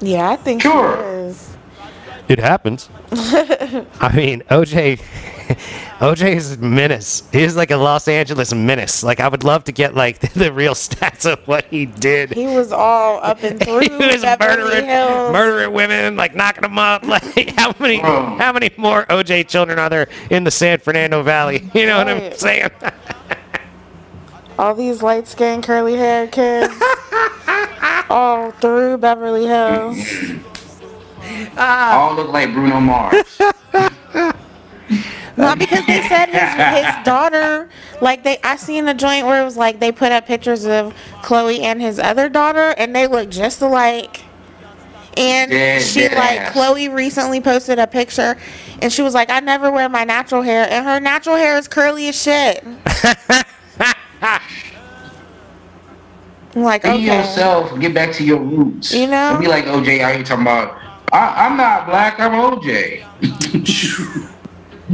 Yeah, 0.00 0.30
I 0.30 0.36
think 0.36 0.62
Sure. 0.62 0.96
she 0.96 1.28
is. 1.30 1.56
It 2.28 2.38
happens. 2.38 2.88
I 3.12 4.12
mean, 4.14 4.42
OJ, 4.48 5.00
OJ 6.02 6.34
is 6.34 6.52
a 6.54 6.58
menace. 6.58 7.22
He's 7.30 7.54
like 7.54 7.70
a 7.70 7.76
Los 7.76 8.08
Angeles 8.08 8.52
menace. 8.52 9.04
Like 9.04 9.20
I 9.20 9.28
would 9.28 9.44
love 9.44 9.62
to 9.64 9.72
get 9.72 9.94
like 9.94 10.18
the 10.34 10.52
real 10.52 10.74
stats 10.74 11.30
of 11.32 11.46
what 11.46 11.64
he 11.66 11.86
did. 11.86 12.32
He 12.32 12.46
was 12.46 12.72
all 12.72 13.20
up 13.22 13.40
and 13.44 13.60
through 13.64 13.82
he 13.82 13.88
was 13.90 14.22
Beverly 14.22 14.64
murdering, 14.64 14.84
Hills. 14.86 15.32
murdering 15.32 15.72
women, 15.72 16.16
like 16.16 16.34
knocking 16.34 16.62
them 16.62 16.76
up. 16.78 17.04
Like 17.12 17.50
how 17.56 17.72
many, 17.78 18.00
Bro. 18.00 18.36
how 18.38 18.52
many 18.52 18.70
more 18.78 19.04
OJ 19.06 19.46
children 19.46 19.78
are 19.78 19.90
there 19.90 20.08
in 20.30 20.44
the 20.44 20.50
San 20.50 20.78
Fernando 20.78 21.22
Valley? 21.22 21.68
You 21.74 21.84
know 21.86 21.98
what 21.98 22.08
I'm 22.08 22.32
saying? 22.32 22.70
All 24.58 24.74
these 24.74 25.02
light 25.02 25.28
skinned 25.28 25.62
curly 25.62 25.94
haired 25.96 26.32
kids. 26.32 26.72
all 28.08 28.50
through 28.52 28.96
Beverly 28.96 29.46
Hills. 29.46 29.98
All 31.58 32.14
look 32.16 32.28
like 32.30 32.52
Bruno 32.54 32.80
Mars. 32.80 33.38
Not 35.36 35.58
because 35.58 35.86
they 35.86 36.02
said 36.02 36.26
his, 36.26 36.84
his 36.86 36.94
daughter, 37.04 37.68
like 38.00 38.22
they, 38.22 38.38
I 38.44 38.56
seen 38.56 38.88
a 38.88 38.94
joint 38.94 39.26
where 39.26 39.40
it 39.40 39.44
was 39.44 39.56
like 39.56 39.80
they 39.80 39.92
put 39.92 40.12
up 40.12 40.26
pictures 40.26 40.64
of 40.66 40.94
Khloe 41.22 41.60
and 41.60 41.80
his 41.80 41.98
other 41.98 42.28
daughter, 42.28 42.74
and 42.76 42.94
they 42.94 43.06
look 43.06 43.30
just 43.30 43.62
alike. 43.62 44.24
And 45.16 45.50
Dead 45.50 45.82
she 45.82 46.08
like. 46.08 46.52
Khloe 46.52 46.92
recently 46.92 47.40
posted 47.40 47.78
a 47.78 47.86
picture, 47.86 48.36
and 48.80 48.92
she 48.92 49.02
was 49.02 49.14
like, 49.14 49.30
"I 49.30 49.40
never 49.40 49.70
wear 49.70 49.88
my 49.88 50.04
natural 50.04 50.42
hair, 50.42 50.66
and 50.70 50.86
her 50.86 51.00
natural 51.00 51.36
hair 51.36 51.58
is 51.58 51.68
curly 51.68 52.08
as 52.08 52.20
shit." 52.20 52.64
I'm 56.54 56.62
like, 56.62 56.82
Be 56.82 56.90
okay, 56.90 57.18
yourself. 57.18 57.78
Get 57.80 57.94
back 57.94 58.12
to 58.16 58.24
your 58.24 58.38
roots. 58.38 58.92
You 58.92 59.06
know? 59.06 59.32
Don't 59.32 59.40
be 59.40 59.48
like 59.48 59.64
OJ 59.64 60.00
out 60.00 60.14
here 60.14 60.24
talking 60.24 60.42
about. 60.42 60.78
I, 61.10 61.46
I'm 61.46 61.56
not 61.56 61.86
black. 61.86 62.20
I'm 62.20 62.32
OJ. 62.32 64.28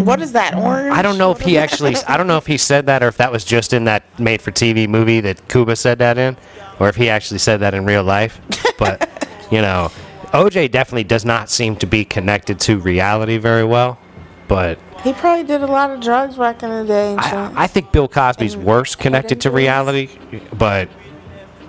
what 0.04 0.20
is 0.20 0.32
that 0.32 0.54
orange? 0.54 0.92
I 0.92 1.02
don't 1.02 1.18
know 1.18 1.30
if 1.30 1.40
he 1.40 1.58
actually. 1.58 1.96
I 2.06 2.16
don't 2.16 2.26
know 2.26 2.36
if 2.38 2.46
he 2.46 2.56
said 2.56 2.86
that 2.86 3.02
or 3.02 3.08
if 3.08 3.16
that 3.18 3.32
was 3.32 3.44
just 3.44 3.72
in 3.72 3.84
that 3.84 4.02
made-for-TV 4.18 4.88
movie 4.88 5.20
that 5.20 5.48
Cuba 5.48 5.76
said 5.76 5.98
that 5.98 6.18
in, 6.18 6.36
or 6.78 6.88
if 6.88 6.96
he 6.96 7.08
actually 7.08 7.38
said 7.38 7.60
that 7.60 7.74
in 7.74 7.84
real 7.84 8.04
life. 8.04 8.40
But 8.78 9.08
you 9.50 9.60
know, 9.60 9.90
OJ 10.32 10.70
definitely 10.70 11.02
does 11.04 11.24
not 11.24 11.50
seem 11.50 11.74
to 11.76 11.86
be 11.86 12.04
connected 12.04 12.60
to 12.60 12.78
reality 12.78 13.38
very 13.38 13.64
well. 13.64 13.98
But 14.46 14.78
He 15.02 15.12
probably 15.12 15.44
did 15.44 15.62
a 15.62 15.66
lot 15.66 15.90
of 15.90 16.00
drugs 16.00 16.36
back 16.36 16.62
in 16.62 16.70
the 16.70 16.84
day 16.84 17.10
and. 17.12 17.20
I, 17.20 17.64
I 17.64 17.66
think 17.66 17.90
Bill 17.92 18.08
Cosby's 18.08 18.54
And 18.54 18.64
worse 18.64 18.94
connected 18.94 19.40
to 19.42 19.50
reality. 19.50 20.08
But 20.56 20.88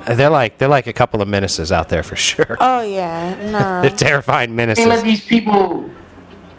they're 0.06 0.30
like 0.30 0.58
they're 0.58 0.70
like 0.70 0.88
a 0.88 0.94
couple 0.94 1.22
of 1.22 1.28
menaces 1.28 1.72
out 1.72 1.90
there 1.90 2.04
for 2.04 2.16
sure. 2.16 2.58
oh 2.60 2.82
yeah, 2.82 3.36
no. 3.52 3.82
They're 3.82 3.98
terrifying 3.98 4.52
You 4.52 4.76
can't 4.76 4.90
let 4.90 5.04
these 5.04 5.26
people. 5.26 5.90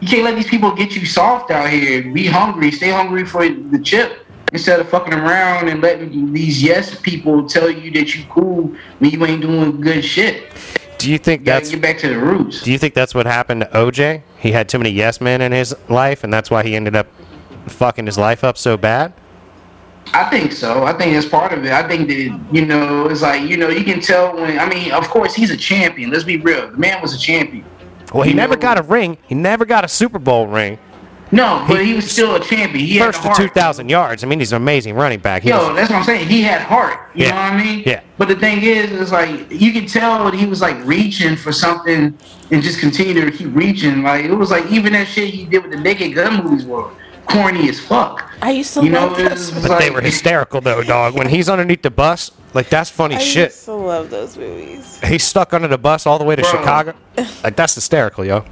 You 0.00 0.08
can't 0.08 0.24
let 0.24 0.34
these 0.34 0.48
people 0.48 0.74
get 0.74 0.96
you 0.96 1.04
soft 1.04 1.50
out 1.50 1.68
here. 1.68 2.10
Be 2.12 2.26
hungry. 2.26 2.70
Stay 2.70 2.90
hungry 2.90 3.26
for 3.26 3.46
the 3.48 3.78
chip 3.78 4.26
instead 4.52 4.80
of 4.80 4.88
fucking 4.88 5.14
around 5.14 5.68
and 5.68 5.80
letting 5.80 6.32
these 6.32 6.62
yes 6.62 6.98
people 7.00 7.48
tell 7.48 7.70
you 7.70 7.90
that 7.92 8.14
you 8.14 8.24
cool 8.30 8.74
when 8.98 9.10
you 9.10 9.24
ain't 9.26 9.42
doing 9.42 9.80
good 9.80 10.04
shit. 10.04 10.52
Do 10.98 11.10
you 11.10 11.18
think 11.18 11.42
You 11.42 11.46
that's 11.46 11.70
get 11.70 11.80
back 11.80 11.98
to 11.98 12.08
the 12.08 12.18
roots. 12.18 12.62
Do 12.62 12.72
you 12.72 12.78
think 12.78 12.94
that's 12.94 13.14
what 13.14 13.26
happened 13.26 13.62
to 13.62 13.66
OJ? 13.68 14.22
He 14.38 14.52
had 14.52 14.68
too 14.68 14.78
many 14.78 14.90
yes 14.90 15.20
men 15.20 15.40
in 15.40 15.52
his 15.52 15.74
life, 15.88 16.24
and 16.24 16.32
that's 16.32 16.50
why 16.50 16.62
he 16.62 16.76
ended 16.76 16.96
up 16.96 17.06
fucking 17.66 18.06
his 18.06 18.18
life 18.18 18.44
up 18.44 18.58
so 18.58 18.76
bad. 18.76 19.12
I 20.12 20.28
think 20.28 20.52
so. 20.52 20.84
I 20.84 20.92
think 20.92 21.14
that's 21.14 21.26
part 21.26 21.52
of 21.52 21.64
it. 21.64 21.72
I 21.72 21.86
think 21.86 22.08
that 22.08 22.40
you 22.52 22.66
know, 22.66 23.08
it's 23.08 23.22
like 23.22 23.48
you 23.48 23.56
know, 23.56 23.68
you 23.68 23.84
can 23.84 24.00
tell 24.00 24.34
when. 24.34 24.58
I 24.58 24.68
mean, 24.68 24.92
of 24.92 25.08
course, 25.08 25.34
he's 25.34 25.50
a 25.50 25.56
champion. 25.56 26.10
Let's 26.10 26.24
be 26.24 26.36
real. 26.38 26.70
The 26.70 26.76
man 26.76 27.00
was 27.00 27.14
a 27.14 27.18
champion. 27.18 27.64
Well, 28.12 28.23
he 28.25 28.31
You 28.31 28.37
never 28.37 28.55
know- 28.55 28.61
got 28.61 28.79
a 28.79 28.83
ring. 28.83 29.18
He 29.29 29.35
never 29.35 29.64
got 29.64 29.85
a 29.85 29.88
Super 29.88 30.18
Bowl 30.18 30.46
ring. 30.46 30.79
No, 31.33 31.64
but 31.68 31.85
he, 31.85 31.94
was 31.94 32.11
still 32.11 32.35
a 32.35 32.40
champion. 32.40 32.85
He 32.85 32.99
First 32.99 33.20
had 33.23 33.35
to 33.37 33.42
2,000 33.42 33.88
yards. 33.88 34.25
I 34.25 34.27
mean, 34.27 34.40
he's 34.40 34.51
an 34.51 34.57
amazing 34.57 34.96
running 34.96 35.20
back. 35.20 35.42
He 35.44 35.51
Yo, 35.51 35.68
was- 35.68 35.77
that's 35.77 35.88
what 35.88 35.99
I'm 35.99 36.05
saying. 36.05 36.27
He 36.29 36.42
had 36.42 36.61
heart. 36.61 36.99
You 37.14 37.27
Yeah. 37.27 37.31
know 37.31 37.37
what 37.37 37.53
I 37.53 37.64
mean? 37.64 37.83
Yeah. 37.87 38.01
But 38.18 38.27
the 38.27 38.35
thing 38.35 38.62
is, 38.64 38.90
is 38.90 39.12
like 39.12 39.31
you 39.49 39.73
can 39.73 39.87
tell 39.87 40.25
that 40.25 40.35
he 40.35 40.46
was 40.46 40.61
like 40.61 40.77
reaching 40.85 41.37
for 41.37 41.53
something 41.53 42.12
and 42.51 42.62
just 42.62 42.81
continue 42.81 43.14
to 43.25 43.31
keep 43.31 43.55
reaching. 43.55 44.03
Like 44.03 44.25
it 44.25 44.33
was 44.35 44.51
like 44.51 44.66
even 44.73 44.92
that 44.94 45.07
shit 45.07 45.31
he 45.33 45.44
did 45.44 45.62
with 45.62 45.70
the 45.70 45.79
Naked 45.79 46.16
Gun 46.16 46.42
movies 46.42 46.64
were 46.64 46.90
corny 47.30 47.68
as 47.68 47.80
fuck. 47.80 48.30
I 48.42 48.50
used 48.52 48.74
to 48.74 48.84
You 48.84 48.92
love 48.92 49.18
it 49.18 49.28
those. 49.30 49.50
but 49.52 49.70
like, 49.70 49.78
they 49.80 49.90
were 49.90 50.00
hysterical, 50.00 50.60
though, 50.60 50.82
dog. 50.82 51.14
When 51.14 51.28
he's 51.28 51.48
underneath 51.48 51.82
the 51.82 51.90
bus, 51.90 52.30
like, 52.54 52.68
that's 52.68 52.90
funny 52.90 53.16
I 53.16 53.18
shit. 53.18 53.38
I 53.38 53.44
used 53.54 53.64
to 53.66 53.72
love 53.74 54.10
those 54.10 54.36
movies. 54.36 55.00
He's 55.04 55.24
stuck 55.24 55.52
under 55.54 55.68
the 55.68 55.78
bus 55.78 56.06
all 56.06 56.18
the 56.18 56.24
way 56.24 56.36
to 56.36 56.42
Bro. 56.42 56.50
Chicago. 56.50 56.94
Like, 57.44 57.56
that's 57.56 57.74
hysterical, 57.74 58.24
yo. 58.24 58.44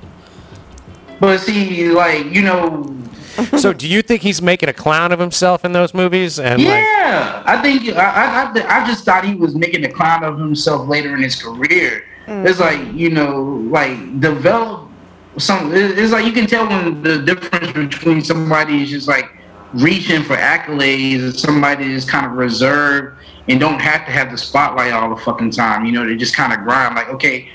But 1.20 1.38
see, 1.40 1.88
like 1.90 2.26
you 2.26 2.42
know, 2.42 2.94
So, 3.58 3.72
do 3.72 3.88
you 3.88 4.02
think 4.02 4.22
he's 4.22 4.40
making 4.40 4.68
a 4.68 4.72
clown 4.72 5.10
of 5.10 5.18
himself 5.18 5.64
in 5.64 5.72
those 5.72 5.92
movies? 5.94 6.38
And, 6.38 6.62
like, 6.62 6.70
yeah, 6.70 7.42
I 7.44 7.60
think 7.60 7.88
I, 7.96 8.02
I, 8.04 8.60
I, 8.60 8.82
I 8.82 8.86
just 8.86 9.04
thought 9.04 9.24
he 9.24 9.34
was 9.34 9.54
making 9.56 9.84
a 9.84 9.90
clown 9.90 10.22
of 10.22 10.38
himself 10.38 10.86
later 10.88 11.14
in 11.16 11.22
his 11.22 11.40
career. 11.40 12.04
Mm. 12.26 12.46
It's 12.48 12.60
like 12.60 12.80
you 12.92 13.10
know, 13.10 13.42
like 13.70 14.20
develop 14.20 14.88
some. 15.38 15.72
It's 15.74 16.12
like 16.12 16.27
you 16.27 16.33
can 16.33 16.46
tell 16.46 16.68
when 16.68 17.03
the 17.03 17.18
difference 17.18 17.72
between 17.72 18.22
somebody 18.22 18.83
is 18.83 18.90
just 18.90 19.09
like 19.09 19.31
reaching 19.74 20.22
for 20.22 20.37
accolades 20.37 21.22
and 21.22 21.38
somebody 21.38 21.92
is 21.92 22.05
kind 22.05 22.27
of 22.27 22.33
reserved 22.33 23.18
and 23.48 23.61
don't 23.61 23.81
have 23.81 24.07
to 24.07 24.12
have 24.12 24.31
the 24.31 24.38
spotlight 24.38 24.92
all 24.92 25.14
the 25.14 25.20
fucking 25.22 25.51
time. 25.51 25.85
You 25.85 25.92
know, 25.92 26.07
they 26.07 26.16
just 26.16 26.35
kind 26.35 26.53
of 26.53 26.61
grind. 26.61 26.94
Like, 26.94 27.09
okay, 27.11 27.48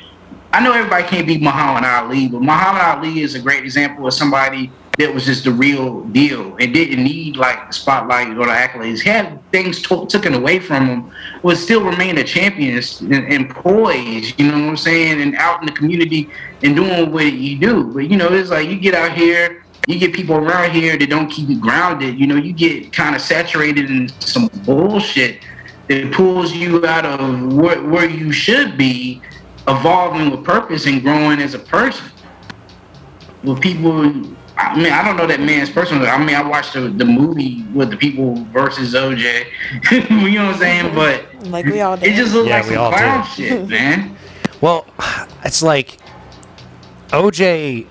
I 0.51 0.63
know 0.63 0.73
everybody 0.73 1.03
can't 1.03 1.27
be 1.27 1.37
Muhammad 1.37 1.83
Ali, 1.83 2.27
but 2.27 2.41
Muhammad 2.41 2.81
Ali 2.81 3.21
is 3.21 3.35
a 3.35 3.39
great 3.39 3.63
example 3.63 4.07
of 4.07 4.13
somebody 4.13 4.71
that 4.97 5.11
was 5.11 5.25
just 5.25 5.43
the 5.43 5.51
real 5.51 6.01
deal 6.05 6.55
and 6.57 6.73
didn't 6.73 7.03
need 7.03 7.35
like 7.35 7.67
the 7.67 7.73
spotlight 7.73 8.29
or 8.29 8.45
the 8.45 8.51
accolades. 8.51 9.01
Had 9.01 9.39
things 9.51 9.81
taken 9.81 10.35
away 10.35 10.59
from 10.59 10.87
him, 10.87 11.11
but 11.41 11.57
still 11.57 11.83
remained 11.83 12.19
a 12.19 12.23
champion 12.23 12.81
and, 13.01 13.33
and 13.33 13.49
poised. 13.49 14.39
You 14.39 14.51
know 14.51 14.59
what 14.59 14.69
I'm 14.69 14.77
saying? 14.77 15.21
And 15.21 15.35
out 15.35 15.61
in 15.61 15.65
the 15.65 15.71
community 15.71 16.29
and 16.61 16.75
doing 16.75 17.11
what 17.11 17.25
you 17.25 17.57
do. 17.57 17.85
But 17.85 18.09
you 18.09 18.17
know, 18.17 18.31
it's 18.31 18.51
like 18.51 18.69
you 18.69 18.79
get 18.79 18.93
out 18.93 19.17
here. 19.17 19.63
You 19.87 19.99
get 19.99 20.13
people 20.13 20.35
around 20.37 20.71
here 20.71 20.95
that 20.95 21.09
don't 21.09 21.29
keep 21.29 21.49
you 21.49 21.59
grounded. 21.59 22.17
You 22.17 22.27
know, 22.27 22.35
you 22.35 22.53
get 22.53 22.93
kind 22.93 23.15
of 23.15 23.21
saturated 23.21 23.89
in 23.89 24.07
some 24.19 24.47
bullshit 24.63 25.43
that 25.89 26.13
pulls 26.13 26.53
you 26.53 26.85
out 26.85 27.05
of 27.05 27.53
where, 27.53 27.83
where 27.83 28.09
you 28.09 28.31
should 28.31 28.77
be 28.77 29.21
evolving 29.67 30.29
with 30.29 30.45
purpose 30.45 30.85
and 30.85 31.01
growing 31.01 31.41
as 31.41 31.53
a 31.53 31.59
person. 31.59 32.09
With 33.43 33.59
people, 33.59 34.23
I 34.71 34.75
mean, 34.77 34.91
I 34.93 35.03
don't 35.03 35.17
know 35.17 35.27
that 35.27 35.39
man's 35.39 35.69
personal. 35.69 36.05
I 36.07 36.17
mean, 36.23 36.35
I 36.35 36.41
watched 36.47 36.73
the, 36.73 36.81
the 36.89 37.05
movie 37.05 37.63
with 37.73 37.89
the 37.89 37.97
people 37.97 38.35
versus 38.45 38.93
OJ. 38.93 39.45
you 39.91 39.99
know 40.39 40.45
what 40.47 40.55
I'm 40.55 40.59
saying? 40.59 40.85
Mm-hmm. 40.85 40.95
But 40.95 41.49
Like 41.49 41.65
we 41.65 41.81
all 41.81 41.97
did. 41.97 42.09
it 42.09 42.15
just 42.15 42.33
looked 42.33 42.49
Yeah, 42.49 42.57
like 42.61 42.67
we 42.67 42.73
some 42.75 42.83
all 42.83 42.91
clown 42.91 43.25
did. 43.25 43.31
shit, 43.49 43.67
man. 43.69 44.15
Well, 44.61 44.85
it's 45.43 45.61
like 45.63 45.97
OJ 47.09 47.85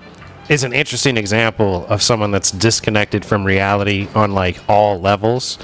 is 0.49 0.63
an 0.63 0.73
interesting 0.73 1.17
example 1.17 1.85
of 1.87 2.01
someone 2.01 2.31
that's 2.31 2.51
disconnected 2.51 3.23
from 3.23 3.43
reality 3.45 4.07
on 4.15 4.33
like 4.33 4.57
all 4.67 4.99
levels. 4.99 5.57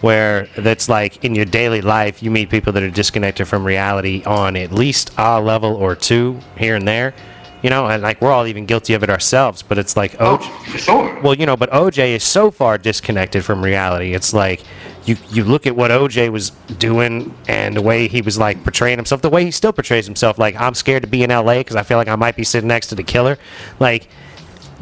where 0.00 0.48
that's 0.58 0.88
like 0.88 1.24
in 1.24 1.34
your 1.34 1.44
daily 1.46 1.80
life 1.80 2.22
you 2.22 2.30
meet 2.30 2.50
people 2.50 2.72
that 2.74 2.82
are 2.82 2.90
disconnected 2.90 3.48
from 3.48 3.64
reality 3.64 4.22
on 4.24 4.54
at 4.56 4.70
least 4.70 5.10
a 5.16 5.40
level 5.40 5.74
or 5.76 5.94
two 5.96 6.38
here 6.58 6.74
and 6.76 6.86
there. 6.86 7.14
You 7.64 7.70
know, 7.70 7.86
and 7.86 8.02
like 8.02 8.20
we're 8.20 8.30
all 8.30 8.46
even 8.46 8.66
guilty 8.66 8.92
of 8.92 9.02
it 9.02 9.08
ourselves, 9.08 9.62
but 9.62 9.78
it's 9.78 9.96
like 9.96 10.14
Oh, 10.20 10.36
OJ, 10.36 10.70
for 10.72 10.78
sure. 10.78 11.20
well, 11.22 11.34
you 11.34 11.46
know, 11.46 11.56
but 11.56 11.70
OJ 11.70 12.14
is 12.14 12.22
so 12.22 12.50
far 12.50 12.76
disconnected 12.78 13.42
from 13.44 13.64
reality. 13.64 14.12
It's 14.14 14.34
like 14.34 14.62
you 15.06 15.16
you 15.30 15.44
look 15.44 15.66
at 15.66 15.74
what 15.74 15.90
OJ 15.90 16.30
was 16.30 16.50
doing 16.78 17.34
and 17.48 17.74
the 17.74 17.80
way 17.82 18.06
he 18.06 18.20
was 18.20 18.36
like 18.36 18.62
portraying 18.62 18.98
himself, 18.98 19.22
the 19.22 19.30
way 19.30 19.44
he 19.46 19.50
still 19.50 19.72
portrays 19.72 20.04
himself. 20.04 20.38
Like 20.38 20.54
I'm 20.60 20.74
scared 20.74 21.02
to 21.04 21.08
be 21.08 21.22
in 21.22 21.30
LA 21.30 21.58
because 21.58 21.76
I 21.76 21.82
feel 21.82 21.96
like 21.96 22.08
I 22.08 22.16
might 22.16 22.36
be 22.36 22.44
sitting 22.44 22.68
next 22.68 22.88
to 22.88 22.94
the 22.94 23.02
killer. 23.02 23.38
Like, 23.80 24.08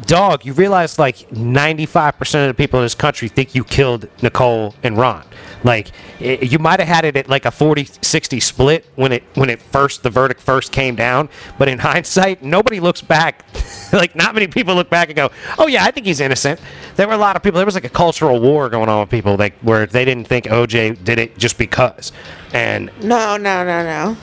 dog, 0.01 0.45
you 0.45 0.53
realize 0.53 0.99
like 0.99 1.17
95% 1.29 2.41
of 2.41 2.47
the 2.47 2.53
people 2.53 2.79
in 2.79 2.85
this 2.85 2.95
country 2.95 3.27
think 3.27 3.55
you 3.55 3.63
killed 3.63 4.07
Nicole 4.21 4.75
and 4.83 4.97
Ron. 4.97 5.25
Like 5.63 5.91
i 6.19 6.39
you 6.41 6.59
might 6.59 6.79
have 6.79 6.89
had 6.89 7.05
it 7.05 7.15
at 7.15 7.29
like 7.29 7.45
a 7.45 7.49
40-60 7.49 8.41
split 8.41 8.85
when 8.95 9.11
it 9.11 9.23
when 9.35 9.49
it 9.49 9.61
first 9.61 10.03
the 10.03 10.09
verdict 10.09 10.41
first 10.41 10.71
came 10.71 10.95
down, 10.95 11.29
but 11.57 11.67
in 11.67 11.79
hindsight, 11.89 12.43
nobody 12.43 12.79
looks 12.79 13.01
back. 13.01 13.45
like 13.93 14.15
not 14.15 14.33
many 14.33 14.47
people 14.47 14.75
look 14.75 14.89
back 14.89 15.07
and 15.09 15.15
go, 15.15 15.31
"Oh 15.57 15.67
yeah, 15.67 15.85
I 15.85 15.91
think 15.91 16.05
he's 16.05 16.19
innocent." 16.19 16.59
There 16.95 17.07
were 17.07 17.13
a 17.13 17.17
lot 17.17 17.35
of 17.35 17.43
people. 17.43 17.57
There 17.57 17.65
was 17.65 17.75
like 17.75 17.85
a 17.85 17.89
cultural 17.89 18.39
war 18.39 18.69
going 18.69 18.89
on 18.89 19.01
with 19.01 19.09
people 19.09 19.35
like 19.37 19.57
where 19.59 19.85
they 19.85 20.05
didn't 20.05 20.25
think 20.25 20.45
OJ 20.45 21.03
did 21.03 21.19
it 21.19 21.37
just 21.37 21.57
because. 21.57 22.11
And 22.53 22.91
No, 23.01 23.37
no, 23.37 23.63
no, 23.63 23.83
no. 23.83 24.17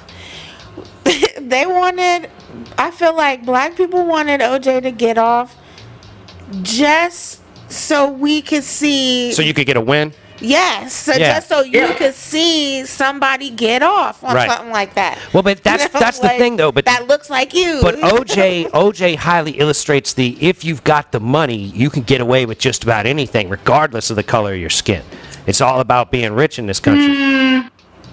they 1.40 1.66
wanted. 1.66 2.30
I 2.76 2.90
feel 2.90 3.16
like 3.16 3.44
black 3.44 3.76
people 3.76 4.04
wanted 4.04 4.40
OJ 4.40 4.82
to 4.82 4.90
get 4.90 5.16
off 5.16 5.56
just 6.62 7.40
so 7.70 8.10
we 8.10 8.42
could 8.42 8.64
see. 8.64 9.32
so 9.32 9.42
you 9.42 9.54
could 9.54 9.66
get 9.66 9.76
a 9.76 9.80
win. 9.80 10.12
yes, 10.40 10.94
so 10.94 11.12
Yeah. 11.12 11.34
just 11.34 11.48
so 11.48 11.60
you 11.62 11.80
Yeah. 11.80 11.92
could 11.92 12.14
see 12.14 12.84
somebody 12.86 13.50
get 13.50 13.82
off 13.82 14.24
on 14.24 14.34
Right. 14.34 14.48
something 14.50 14.72
like 14.72 14.94
that. 14.94 15.18
Well, 15.34 15.42
but 15.42 15.62
that's- 15.68 15.88
that's 15.92 16.18
the 16.18 16.30
thing, 16.30 16.56
though, 16.56 16.72
but- 16.72 16.86
that 16.86 17.06
looks 17.06 17.28
like 17.30 17.52
you. 17.54 17.78
But 17.82 17.96
OJ 18.02 18.66
OJ 18.72 19.16
highly 19.16 19.52
illustrates 19.52 20.12
the 20.14 20.36
if 20.40 20.64
you've 20.64 20.82
got 20.82 21.12
the 21.12 21.20
money, 21.20 21.56
you 21.74 21.90
can 21.90 22.02
get 22.02 22.20
away 22.20 22.46
with 22.46 22.58
just 22.58 22.82
about 22.84 23.06
anything, 23.06 23.48
regardless 23.50 24.08
of 24.10 24.16
the 24.16 24.22
color 24.22 24.54
of 24.54 24.58
your 24.60 24.70
skin. 24.70 25.02
It's 25.46 25.60
all 25.60 25.80
about 25.80 26.10
being 26.10 26.32
rich 26.32 26.58
in 26.58 26.66
this 26.66 26.80
country. 26.80 27.08
Mm. 27.14 27.49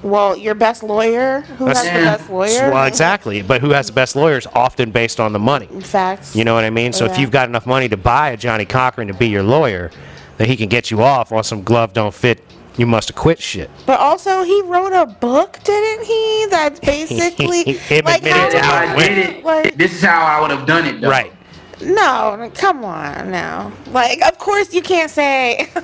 Well, 0.03 0.37
your 0.37 0.55
best 0.55 0.83
lawyer. 0.83 1.41
Who 1.57 1.65
That's- 1.65 1.85
has 1.85 1.93
the 1.93 1.99
Yeah. 2.03 2.17
best 2.17 2.29
lawyer? 2.61 2.71
Well, 2.71 2.85
exactly. 2.85 3.41
But 3.41 3.61
who 3.61 3.71
has 3.71 3.87
the 3.87 3.93
best 3.93 4.15
lawyers? 4.15 4.45
Often 4.53 4.91
based 4.91 5.19
on 5.19 5.33
the 5.33 5.39
money. 5.39 5.67
Facts. 5.81 6.35
You 6.35 6.43
know 6.43 6.53
what 6.53 6.63
I 6.63 6.69
mean? 6.69 6.93
So 6.93 7.05
if 7.05 7.13
Yeah. 7.13 7.19
you've 7.21 7.31
got 7.31 7.49
enough 7.49 7.65
money 7.65 7.89
to 7.89 7.97
buy 7.97 8.29
a 8.29 8.37
Johnnie 8.37 8.65
Cochran 8.65 9.07
to 9.07 9.13
be 9.13 9.27
your 9.27 9.43
lawyer, 9.43 9.89
then 10.37 10.47
he 10.47 10.55
can 10.55 10.67
get 10.69 10.91
you 10.91 11.01
off 11.01 11.31
on 11.31 11.43
some 11.43 11.63
glove 11.63 11.93
don't 11.93 12.13
fit. 12.13 12.43
You 12.77 12.85
must 12.85 13.07
have 13.07 13.15
quit 13.15 13.41
shit. 13.41 13.71
But 13.87 13.99
also, 13.99 14.43
he 14.43 14.61
wrote 14.61 14.93
a 14.93 15.07
book, 15.07 15.57
didn't 15.63 16.05
he? 16.05 16.45
That's 16.51 16.79
basically 16.93 17.63
Him 17.73 18.05
like 18.05 18.17
admitting 18.19 18.51
to 18.51 18.59
how 18.59 18.71
how 18.75 18.83
it 18.83 18.89
I 18.89 18.95
went. 18.95 19.15
did 19.15 19.17
it, 19.29 19.43
Like- 19.43 19.77
this 19.77 19.93
is 19.95 20.03
how 20.03 20.21
I 20.23 20.39
would 20.41 20.51
have 20.51 20.67
done 20.67 20.85
it. 20.85 21.01
Though. 21.01 21.09
Right. 21.09 21.33
No, 21.81 22.51
come 22.55 22.85
on 22.85 23.31
now. 23.31 23.71
Like, 23.91 24.21
of 24.27 24.37
course 24.37 24.73
you 24.73 24.81
can't 24.83 25.09
say. 25.09 25.69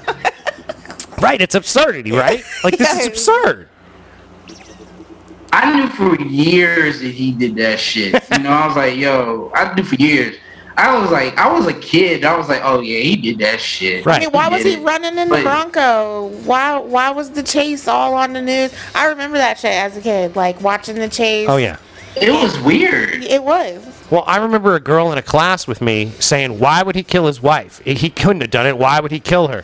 Right. 1.21 1.39
It's 1.41 1.55
absurdity, 1.55 2.11
right? 2.11 2.43
Like 2.65 2.77
this 2.77 2.91
is 2.91 2.97
Yes. 2.97 3.07
absurd. 3.07 3.69
I 5.55 5.75
knew 5.75 5.87
for 5.89 6.19
years 6.23 6.99
that 7.01 7.11
he 7.11 7.31
did 7.31 7.55
that 7.57 7.79
shit. 7.79 8.13
You 8.31 8.39
know, 8.39 8.49
I 8.49 8.65
was 8.67 8.75
like, 8.75 8.95
yo, 8.97 9.51
I 9.53 9.71
knew 9.75 9.83
for 9.83 9.95
years. 9.95 10.35
I 10.75 10.97
was 10.99 11.11
like, 11.11 11.37
I 11.37 11.51
was 11.53 11.67
a 11.67 11.73
kid. 11.79 12.25
I 12.25 12.35
was 12.35 12.49
like, 12.49 12.61
oh 12.63 12.79
yeah, 12.81 12.99
he 12.99 13.15
did 13.15 13.37
that 13.37 13.61
shit. 13.61 14.03
Right. 14.03 14.15
I 14.17 14.19
mean, 14.21 14.31
why 14.31 14.47
was 14.49 14.63
he 14.63 14.73
it. 14.73 14.81
running 14.81 15.15
in 15.19 15.29
the 15.29 15.41
Bronco? 15.43 16.29
Why? 16.45 16.79
Why 16.79 17.11
was 17.11 17.29
the 17.29 17.43
chase 17.43 17.87
all 17.87 18.15
on 18.15 18.33
the 18.33 18.41
news? 18.41 18.73
I 18.95 19.05
remember 19.05 19.37
that 19.37 19.59
shit 19.59 19.71
as 19.71 19.95
a 19.95 20.01
kid, 20.01 20.35
like 20.35 20.59
watching 20.61 20.95
the 20.95 21.07
chase. 21.09 21.47
Oh 21.47 21.57
yeah. 21.57 21.77
It 22.15 22.31
was 22.31 22.59
weird. 22.61 23.23
It 23.23 23.43
was. 23.43 23.85
Well, 24.09 24.23
I 24.25 24.37
remember 24.37 24.73
a 24.75 24.79
girl 24.79 25.11
in 25.11 25.17
a 25.19 25.23
class 25.23 25.67
with 25.67 25.79
me 25.81 26.11
saying, 26.19 26.57
"Why 26.59 26.81
would 26.81 26.95
he 26.95 27.03
kill 27.03 27.27
his 27.27 27.41
wife? 27.41 27.79
He- 27.85 27.93
He 27.93 28.09
couldn't 28.09 28.41
have 28.41 28.51
done 28.51 28.65
it. 28.65 28.77
Why 28.77 28.99
would 28.99 29.11
he 29.11 29.19
kill 29.19 29.49
her?" 29.49 29.63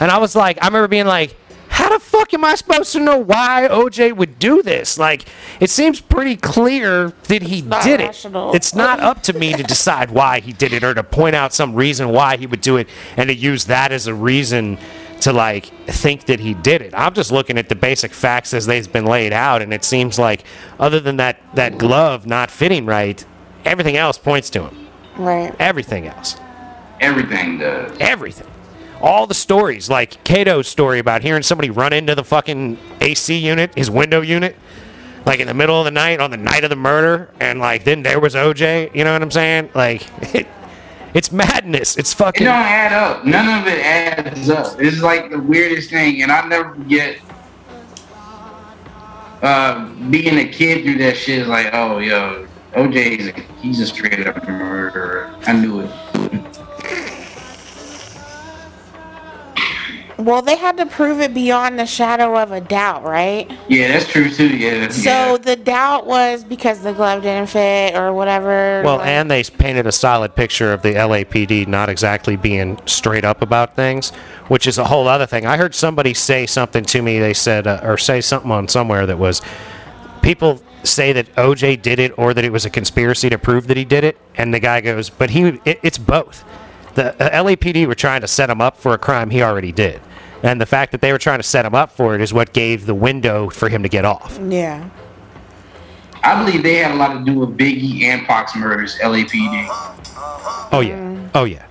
And 0.00 0.10
I 0.10 0.18
was 0.18 0.34
like, 0.34 0.58
I 0.60 0.66
remember 0.66 0.88
being 0.88 1.06
like, 1.06 1.36
"How 1.68 1.88
the 1.88 1.98
fuck 2.18 2.34
am 2.34 2.44
I 2.44 2.54
supposed 2.54 2.92
to 2.92 3.00
know 3.00 3.16
why 3.18 3.68
OJ 3.70 4.16
would 4.16 4.38
do 4.38 4.62
this? 4.62 4.98
Like, 4.98 5.26
it 5.60 5.70
seems 5.70 6.00
pretty 6.00 6.36
clear 6.36 7.12
that 7.24 7.42
he 7.42 7.62
not 7.62 7.84
did 7.84 8.00
it. 8.00 8.26
It's 8.54 8.74
not 8.74 9.00
up 9.00 9.22
to 9.24 9.32
me 9.32 9.52
to 9.52 9.62
decide 9.74 10.10
why 10.10 10.40
he 10.40 10.52
did 10.52 10.72
it 10.72 10.82
or 10.82 10.94
to 10.94 11.04
point 11.04 11.36
out 11.36 11.52
some 11.52 11.74
reason 11.74 12.08
why 12.10 12.36
he 12.36 12.46
would 12.46 12.60
do 12.60 12.76
it 12.76 12.88
and 13.16 13.28
to 13.28 13.34
use 13.34 13.66
that 13.66 13.92
as 13.92 14.06
a 14.06 14.14
reason." 14.14 14.78
To 15.22 15.32
like 15.32 15.66
think 15.88 16.26
that 16.26 16.38
he 16.38 16.54
did 16.54 16.80
it. 16.80 16.94
I'm 16.96 17.12
just 17.12 17.32
looking 17.32 17.58
at 17.58 17.68
the 17.68 17.74
basic 17.74 18.12
facts 18.12 18.54
as 18.54 18.66
they've 18.66 18.90
been 18.90 19.04
laid 19.04 19.32
out, 19.32 19.62
and 19.62 19.74
it 19.74 19.82
seems 19.82 20.16
like, 20.16 20.44
other 20.78 21.00
than 21.00 21.16
that 21.16 21.40
that 21.56 21.76
glove 21.76 22.24
not 22.24 22.52
fitting 22.52 22.86
right, 22.86 23.26
everything 23.64 23.96
else 23.96 24.16
points 24.16 24.48
to 24.50 24.68
him. 24.68 24.86
Right. 25.16 25.52
Everything 25.58 26.06
else. 26.06 26.36
Everything 27.00 27.58
does. 27.58 27.96
Everything. 27.98 28.46
All 29.00 29.26
the 29.26 29.34
stories, 29.34 29.88
like 29.88 30.22
Kato's 30.24 30.66
story 30.66 30.98
about 30.98 31.22
hearing 31.22 31.42
somebody 31.42 31.70
run 31.70 31.92
into 31.92 32.14
the 32.14 32.24
fucking 32.24 32.78
AC 33.00 33.36
unit, 33.36 33.74
his 33.76 33.90
window 33.90 34.20
unit, 34.20 34.56
like 35.24 35.38
in 35.40 35.46
the 35.46 35.54
middle 35.54 35.78
of 35.78 35.84
the 35.84 35.90
night 35.92 36.20
on 36.20 36.30
the 36.30 36.36
night 36.36 36.64
of 36.64 36.70
the 36.70 36.76
murder, 36.76 37.30
and 37.38 37.60
like 37.60 37.84
then 37.84 38.02
there 38.02 38.18
was 38.18 38.34
OJ. 38.34 38.94
You 38.94 39.04
know 39.04 39.12
what 39.12 39.22
I'm 39.22 39.30
saying? 39.30 39.70
Like, 39.74 40.08
it, 40.34 40.48
it's 41.14 41.30
madness. 41.30 41.96
It's 41.96 42.12
fucking. 42.12 42.42
It 42.42 42.46
don't 42.46 42.56
add 42.56 42.92
up. 42.92 43.24
None 43.24 43.60
of 43.60 43.66
it 43.68 43.78
adds 43.78 44.50
up. 44.50 44.80
It's 44.80 45.00
like 45.00 45.30
the 45.30 45.38
weirdest 45.38 45.90
thing, 45.90 46.22
and 46.22 46.32
I'll 46.32 46.48
never 46.48 46.74
forget 46.74 47.18
uh, 49.42 49.88
being 50.10 50.38
a 50.38 50.48
kid 50.48 50.82
through 50.82 50.98
that 50.98 51.16
shit. 51.16 51.42
Is 51.42 51.48
like, 51.48 51.70
oh, 51.72 51.98
yo, 51.98 52.48
OJ 52.72 53.18
is 53.18 53.28
a, 53.28 53.32
he's 53.60 53.80
a 53.80 53.86
straight 53.86 54.26
up 54.26 54.46
murderer. 54.48 55.34
I 55.46 55.52
knew 55.52 55.80
it. 55.80 55.90
Well, 60.18 60.42
they 60.42 60.56
had 60.56 60.76
to 60.78 60.86
prove 60.86 61.20
it 61.20 61.32
beyond 61.32 61.78
the 61.78 61.86
shadow 61.86 62.36
of 62.36 62.50
a 62.50 62.60
doubt, 62.60 63.04
right? 63.04 63.48
Yeah, 63.68 63.92
that's 63.92 64.08
true 64.08 64.28
too. 64.28 64.48
Yeah. 64.48 64.88
So 64.88 65.10
yeah. 65.10 65.36
the 65.36 65.54
doubt 65.54 66.06
was 66.06 66.42
because 66.42 66.80
the 66.80 66.92
glove 66.92 67.22
didn't 67.22 67.50
fit 67.50 67.94
or 67.94 68.12
whatever. 68.12 68.82
Well, 68.84 68.96
like- 68.96 69.06
and 69.06 69.30
they 69.30 69.44
painted 69.44 69.86
a 69.86 69.92
solid 69.92 70.34
picture 70.34 70.72
of 70.72 70.82
the 70.82 70.94
LAPD 70.94 71.68
not 71.68 71.88
exactly 71.88 72.34
being 72.34 72.80
straight 72.84 73.24
up 73.24 73.42
about 73.42 73.76
things, 73.76 74.10
which 74.48 74.66
is 74.66 74.76
a 74.76 74.84
whole 74.84 75.06
other 75.06 75.26
thing. 75.26 75.46
I 75.46 75.56
heard 75.56 75.72
somebody 75.72 76.14
say 76.14 76.46
something 76.46 76.84
to 76.86 77.00
me. 77.00 77.20
They 77.20 77.34
said, 77.34 77.68
uh, 77.68 77.80
or 77.84 77.96
say 77.96 78.20
something 78.20 78.50
on 78.50 78.66
somewhere 78.66 79.06
that 79.06 79.18
was, 79.18 79.40
people 80.22 80.60
say 80.82 81.12
that 81.12 81.32
OJ 81.36 81.80
did 81.80 82.00
it 82.00 82.18
or 82.18 82.34
that 82.34 82.44
it 82.44 82.50
was 82.50 82.64
a 82.64 82.70
conspiracy 82.70 83.30
to 83.30 83.38
prove 83.38 83.68
that 83.68 83.76
he 83.76 83.84
did 83.84 84.02
it, 84.02 84.18
and 84.34 84.52
the 84.52 84.58
guy 84.60 84.80
goes, 84.80 85.10
but 85.10 85.30
he, 85.30 85.60
it, 85.64 85.78
it's 85.84 85.98
both. 85.98 86.44
The 86.94 87.14
uh, 87.22 87.44
LAPD 87.44 87.86
were 87.86 87.94
trying 87.94 88.22
to 88.22 88.28
set 88.28 88.50
him 88.50 88.60
up 88.60 88.76
for 88.76 88.92
a 88.92 88.98
crime 88.98 89.30
he 89.30 89.42
already 89.42 89.70
did. 89.70 90.00
And 90.42 90.60
the 90.60 90.66
fact 90.66 90.92
that 90.92 91.00
they 91.00 91.12
were 91.12 91.18
trying 91.18 91.38
to 91.40 91.42
set 91.42 91.64
him 91.66 91.74
up 91.74 91.90
for 91.90 92.14
it 92.14 92.20
is 92.20 92.32
what 92.32 92.52
gave 92.52 92.86
the 92.86 92.94
window 92.94 93.48
for 93.50 93.68
him 93.68 93.82
to 93.82 93.88
get 93.88 94.04
off. 94.04 94.38
yeah. 94.48 94.88
I 96.20 96.44
believe 96.44 96.64
they 96.64 96.74
had 96.74 96.90
a 96.90 96.94
lot 96.96 97.14
to 97.16 97.24
do 97.24 97.38
with 97.38 97.56
Biggie 97.56 98.02
and 98.02 98.26
Pac's 98.26 98.56
murders. 98.56 98.96
LAPD. 98.98 99.68
Uh-huh, 99.68 99.72
uh-huh, 99.72 100.26
uh-huh. 100.26 100.68
Oh, 100.72 100.80
yeah. 100.80 101.28
Oh, 101.34 101.44
yeah. 101.44 101.64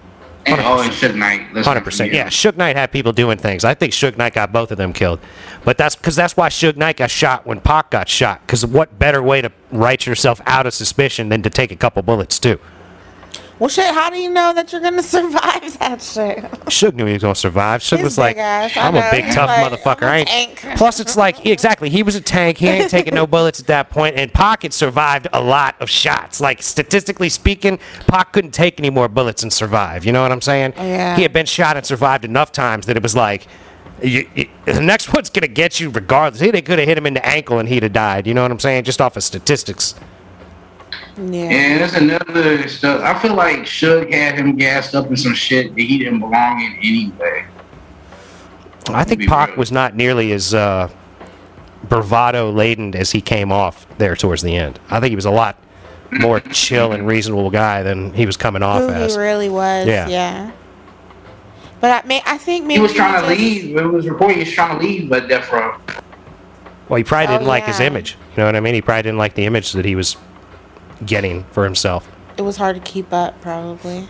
And, 0.46 0.62
oh, 0.62 0.80
and 0.82 0.92
Suge 0.94 1.16
Knight. 1.16 1.54
Let's 1.54 1.68
Hundred 1.68 1.84
percent. 1.84 2.10
forget. 2.12 2.28
Yeah, 2.28 2.30
Suge 2.30 2.56
Knight 2.56 2.78
had 2.78 2.90
people 2.94 3.12
doing 3.12 3.38
things. 3.38 3.66
I 3.66 3.74
think 3.74 3.92
Suge 3.92 4.16
Knight 4.18 4.34
got 4.34 4.54
both 4.54 4.72
of 4.72 4.78
them 4.78 4.94
killed, 4.94 5.20
but 5.66 5.78
that's 5.78 5.98
because 5.98 6.16
that's 6.16 6.38
why 6.38 6.48
Suge 6.48 6.78
Knight 6.78 6.96
got 6.96 7.12
shot 7.12 7.46
when 7.46 7.60
Pac 7.60 7.92
got 7.92 8.08
shot. 8.08 8.40
Because 8.48 8.66
what 8.66 8.98
better 8.98 9.22
way 9.22 9.42
to 9.42 9.52
write 9.74 10.06
yourself 10.06 10.40
out 10.46 10.66
of 10.66 10.74
suspicion 10.74 11.28
than 11.28 11.42
to 11.42 11.50
take 11.50 11.74
a 11.74 11.76
couple 11.76 12.02
bullets 12.02 12.40
too? 12.40 12.58
Well, 13.60 13.70
shit. 13.70 13.94
How 13.94 14.10
do 14.12 14.18
you 14.18 14.30
know 14.30 14.54
that 14.54 14.72
you're 14.72 14.82
gonna 14.82 15.02
survive 15.18 15.80
that 15.80 16.02
shit? 16.02 16.38
Suge 16.68 16.94
knew 16.94 17.06
he 17.06 17.14
was 17.14 17.22
gonna 17.24 17.34
survive. 17.36 17.82
Suge 17.82 17.98
His 17.98 18.04
was 18.04 18.18
like, 18.18 18.36
big 18.36 18.42
ass, 18.42 18.78
I 18.78 18.88
"I'm 18.88 18.96
a 18.96 19.10
big 19.12 19.26
He's 19.26 19.36
tough 19.36 19.48
like, 19.50 19.72
motherfucker." 19.72 20.04
"I'm 20.04 20.10
a 20.10 20.12
I 20.12 20.18
ain't. 20.18 20.58
tank." 20.60 20.78
Plus, 20.78 21.00
it's 21.00 21.18
like 21.18 21.38
he- 21.38 21.52
exactly 21.52 21.90
he 21.90 22.04
was 22.04 22.16
a 22.16 22.22
tank. 22.22 22.58
He 22.60 22.68
ain't 22.68 22.90
taking 22.92 23.16
no 23.16 23.26
bullets 23.36 23.60
at 23.60 23.68
that 23.68 23.90
point. 23.90 24.16
and 24.16 24.32
Pac 24.32 24.62
had 24.64 24.74
survived 24.74 25.28
a 25.34 25.42
lot 25.42 25.76
of 25.80 25.90
shots. 25.90 26.40
Like 26.40 26.62
statistically 26.62 27.30
speaking, 27.30 27.80
Pac 28.08 28.32
couldn't 28.34 28.52
take 28.52 28.80
any 28.80 28.90
more 28.92 29.08
bullets 29.08 29.42
and 29.42 29.52
survive. 29.52 30.06
You 30.06 30.12
know 30.12 30.22
what 30.22 30.32
I'm 30.32 30.42
saying? 30.42 30.74
Yeah. 30.78 31.16
He 31.16 31.24
had 31.24 31.34
been 31.34 31.46
shot 31.48 31.78
and 31.78 31.86
survived 31.86 32.26
enough 32.26 32.52
times 32.52 32.86
that 32.86 32.96
it 32.98 33.04
was 33.04 33.16
like. 33.16 33.48
You, 34.00 34.30
you- 34.36 34.50
the 34.66 34.80
next 34.80 35.12
one's 35.14 35.32
gonna 35.32 35.48
get 35.48 35.80
you 35.80 35.90
regardless. 35.90 36.40
They 36.40 36.62
could 36.62 36.78
have 36.78 36.88
hit 36.88 37.00
him 37.00 37.08
in 37.08 37.16
the 37.16 37.26
ankle 37.26 37.58
and 37.58 37.68
he'd 37.68 37.82
have 37.82 37.94
died. 37.94 38.28
You 38.28 38.36
know 38.36 38.44
what 38.44 38.52
I'm 38.52 38.60
saying? 38.60 38.84
Just 38.84 39.02
off 39.02 39.18
of 39.18 39.24
statistics. 39.24 39.96
Yeah. 41.18 41.50
And 41.50 41.82
there's 41.82 41.94
another 41.94 42.68
stuff. 42.68 43.02
I 43.02 43.18
feel 43.20 43.34
like 43.34 43.60
Suge 43.62 44.14
had 44.14 44.36
him 44.38 44.56
gassed 44.56 44.94
up 44.96 45.08
in 45.08 45.18
some 45.18 45.34
shit 45.34 45.74
that 45.76 45.82
he 45.82 45.98
didn't 45.98 46.20
belong 46.20 46.62
in 46.62 46.74
anyway. 46.78 47.46
I 48.90 49.04
think 49.04 49.20
be 49.22 49.28
Pac 49.28 49.50
real. 49.50 49.58
was 49.58 49.72
not 49.72 49.96
nearly 49.96 50.32
as 50.32 50.54
uh, 50.54 50.90
bravado 51.90 52.52
laden 52.52 52.96
as 52.96 53.12
he 53.12 53.22
came 53.22 53.52
off 53.52 53.86
there 53.98 54.16
towards 54.16 54.42
the 54.42 54.56
end. 54.56 54.80
I 54.90 55.00
think 55.00 55.10
he 55.12 55.16
was 55.16 55.26
a 55.26 55.32
lot 55.32 55.58
more 56.12 56.40
chill 56.52 56.92
and 56.94 57.06
reasonable 57.08 57.50
guy 57.50 57.84
than 57.84 58.14
he 58.14 58.26
was 58.26 58.38
coming 58.38 58.64
off 58.64 58.82
Who 58.82 58.90
as. 58.90 59.14
he 59.16 59.20
really 59.20 59.50
was. 59.50 59.88
Yeah. 59.88 60.08
Yeah. 60.08 60.52
But 61.80 62.04
I 62.04 62.08
may, 62.08 62.22
I 62.26 62.38
think 62.38 62.66
maybe 62.66 62.76
He 62.76 62.82
was 62.82 62.94
trying 62.94 63.22
to 63.22 63.28
leave. 63.28 63.76
It 63.76 63.84
was 63.86 64.08
reported 64.08 64.36
he 64.36 64.40
was 64.44 64.52
trying 64.52 64.80
to 64.80 64.86
leave, 64.86 65.10
but 65.10 65.28
Death 65.28 65.52
Row. 65.52 65.78
Well, 66.90 66.98
he 66.98 67.04
probably 67.04 67.28
Oh, 67.28 67.38
didn't 67.38 67.48
like 67.48 67.66
his 67.66 67.80
image. 67.80 68.14
You 68.32 68.38
know 68.38 68.46
what 68.46 68.56
I 68.56 68.62
mean? 68.62 68.74
He 68.74 68.82
probably 68.82 69.04
didn't 69.04 69.18
like 69.18 69.36
the 69.36 69.46
image 69.46 69.74
that 69.74 69.84
he 69.86 69.96
was 69.96 70.16
getting 71.06 71.44
for 71.46 71.64
himself. 71.64 72.10
It 72.38 72.42
was 72.42 72.58
hard 72.58 72.76
to 72.76 72.82
keep 72.82 73.12
up, 73.14 73.40
probably. 73.42 74.10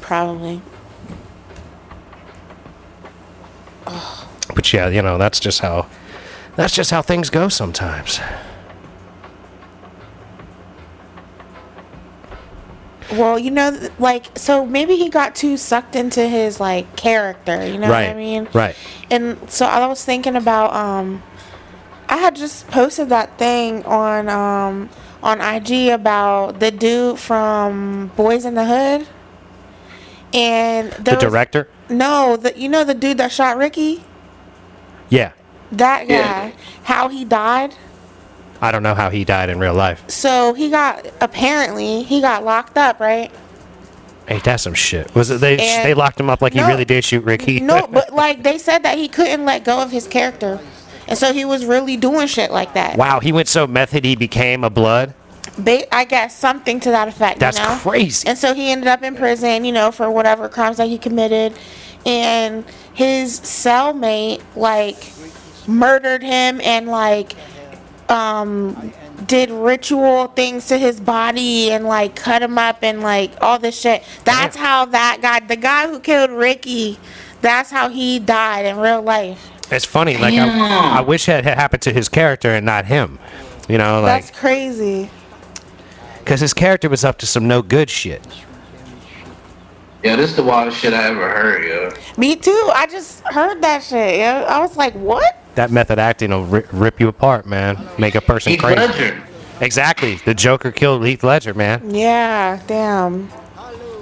Probably. 0.00 0.60
But 4.54 4.72
yeah, 4.72 4.88
you 4.88 5.02
know, 5.02 5.18
that's 5.18 5.40
just 5.40 5.60
how 5.60 5.86
that's 6.56 6.74
just 6.74 6.90
how 6.90 7.02
things 7.02 7.30
go 7.30 7.48
sometimes. 7.48 8.20
Well, 13.12 13.38
you 13.38 13.50
know, 13.50 13.78
like, 13.98 14.36
so 14.36 14.66
maybe 14.66 14.96
he 14.96 15.08
got 15.08 15.34
too 15.34 15.56
sucked 15.56 15.94
into 15.94 16.26
his, 16.26 16.58
like, 16.58 16.96
character, 16.96 17.64
you 17.64 17.78
know 17.78 17.88
right. 17.88 18.08
what 18.08 18.16
I 18.16 18.18
mean? 18.18 18.48
Right. 18.52 18.74
And 19.10 19.38
so 19.48 19.66
I 19.66 19.86
was 19.86 20.04
thinking 20.04 20.34
about, 20.34 20.74
um, 20.74 21.22
I 22.08 22.16
had 22.18 22.36
just 22.36 22.68
posted 22.68 23.08
that 23.08 23.38
thing 23.38 23.84
on, 23.84 24.28
um, 24.28 24.90
on 25.22 25.40
IG 25.40 25.88
about 25.88 26.60
the 26.60 26.70
dude 26.70 27.18
from 27.18 28.10
Boyz 28.16 28.44
n 28.44 28.54
the 28.54 28.64
Hood. 28.66 29.06
And 30.32 30.92
The 30.92 31.02
there 31.02 31.14
was- 31.14 31.22
director? 31.24 31.68
No, 31.88 32.36
the, 32.36 32.58
you 32.58 32.68
know 32.68 32.84
the 32.84 32.94
dude 32.94 33.18
that 33.18 33.30
shot 33.32 33.56
Ricky? 33.56 34.02
Yeah. 35.08 35.30
That 35.72 36.08
guy. 36.08 36.14
Yeah. 36.14 36.50
How 36.84 37.08
he 37.08 37.24
died? 37.24 37.74
I 38.60 38.72
don't 38.72 38.82
know 38.82 38.94
how 38.94 39.10
he 39.10 39.24
died 39.24 39.48
in 39.50 39.58
real 39.58 39.74
life. 39.74 40.02
So 40.08 40.54
he 40.54 40.70
got, 40.70 41.06
apparently, 41.20 42.02
he 42.02 42.20
got 42.20 42.44
locked 42.44 42.78
up, 42.78 42.98
right? 43.00 43.30
Ain't 44.28 44.44
that 44.44 44.60
some 44.60 44.72
shit? 44.74 45.14
Was 45.14 45.30
it 45.30 45.40
they 45.40 45.58
And- 45.58 45.84
they 45.86 45.92
locked 45.94 46.18
him 46.18 46.30
up 46.30 46.40
like 46.40 46.54
No. 46.54 46.64
he 46.64 46.70
really 46.70 46.84
did 46.86 47.04
shoot 47.04 47.22
Ricky? 47.24 47.60
No, 47.60 47.86
but 47.90 48.12
like 48.14 48.42
they 48.42 48.56
said 48.58 48.82
that 48.84 48.96
he 48.98 49.06
couldn't 49.08 49.44
let 49.44 49.64
go 49.64 49.80
of 49.80 49.90
his 49.90 50.06
character, 50.06 50.58
and 51.08 51.18
so 51.18 51.32
he 51.32 51.44
was 51.44 51.64
really 51.64 51.96
doing 51.96 52.26
shit 52.26 52.50
like 52.50 52.74
that. 52.74 52.96
wow, 52.96 53.20
he 53.20 53.32
went 53.32 53.48
so 53.48 53.66
method 53.66 54.04
he 54.04 54.16
became 54.16 54.64
a 54.64 54.70
blood. 54.70 55.14
Ba- 55.58 55.94
I 55.94 56.04
guess 56.04 56.36
something 56.36 56.80
to 56.80 56.90
that 56.90 57.08
effect. 57.08 57.38
That's 57.38 57.58
you 57.58 57.64
know? 57.64 57.78
crazy. 57.78 58.26
And 58.26 58.36
so 58.36 58.54
he 58.54 58.70
ended 58.70 58.88
up 58.88 59.02
in 59.02 59.14
prison, 59.14 59.64
you 59.64 59.72
know, 59.72 59.92
for 59.92 60.10
whatever 60.10 60.48
crimes 60.48 60.78
that 60.78 60.88
he 60.88 60.98
committed, 60.98 61.56
and 62.04 62.64
his 62.92 63.40
cellmate 63.40 64.42
like 64.56 65.12
murdered 65.66 66.22
him 66.22 66.60
and 66.60 66.88
like 66.88 67.34
um 68.08 68.92
did 69.26 69.50
ritual 69.50 70.26
things 70.28 70.66
to 70.66 70.76
his 70.76 71.00
body 71.00 71.70
and 71.70 71.86
like 71.86 72.14
cut 72.16 72.42
him 72.42 72.58
up 72.58 72.82
and 72.82 73.00
like 73.00 73.32
all 73.40 73.58
this 73.58 73.80
shit. 73.80 74.02
That's 74.24 74.56
how 74.56 74.86
that 74.86 75.18
guy, 75.22 75.40
the 75.40 75.56
guy 75.56 75.88
who 75.88 76.00
killed 76.00 76.30
Ricky, 76.30 76.98
that's 77.40 77.70
how 77.70 77.88
he 77.88 78.18
died 78.18 78.66
in 78.66 78.76
real 78.76 79.02
life. 79.02 79.50
It's 79.70 79.84
funny, 79.84 80.16
like 80.16 80.34
I, 80.34 80.98
I 80.98 81.00
wish 81.00 81.28
it 81.28 81.44
had 81.44 81.58
happened 81.58 81.82
to 81.82 81.92
his 81.92 82.08
character 82.08 82.50
and 82.50 82.64
not 82.66 82.84
him. 82.86 83.18
You 83.68 83.78
know, 83.78 84.02
like 84.02 84.24
That's 84.24 84.38
crazy. 84.38 85.08
because 86.18 86.40
his 86.40 86.52
character 86.52 86.88
was 86.88 87.04
up 87.04 87.18
to 87.18 87.26
some 87.26 87.48
no 87.48 87.62
good 87.62 87.88
shit. 87.90 88.26
Yeah, 90.02 90.16
this 90.16 90.30
is 90.30 90.36
the 90.36 90.42
wildest 90.42 90.78
shit 90.78 90.92
I 90.92 91.04
ever 91.08 91.28
heard, 91.30 91.64
yo. 91.64 91.90
Me 92.18 92.36
too. 92.36 92.70
I 92.74 92.86
just 92.86 93.20
heard 93.20 93.62
that 93.62 93.82
shit. 93.82 94.18
Yeah. 94.18 94.44
I 94.46 94.58
was 94.60 94.76
like, 94.76 94.92
what? 94.94 95.40
That 95.54 95.70
method 95.70 95.98
acting 95.98 96.30
will 96.30 96.44
rip, 96.44 96.66
rip 96.72 97.00
you 97.00 97.08
apart, 97.08 97.46
man. 97.46 97.88
Make 97.98 98.14
a 98.14 98.20
person 98.20 98.52
Heath 98.52 98.60
crazy. 98.60 98.80
Ledger. 98.80 99.22
Exactly. 99.62 100.16
The 100.16 100.34
Joker 100.34 100.72
killed 100.72 101.06
Heath 101.06 101.24
Ledger, 101.24 101.54
man. 101.54 101.94
Yeah, 101.94 102.60
damn. 102.66 103.30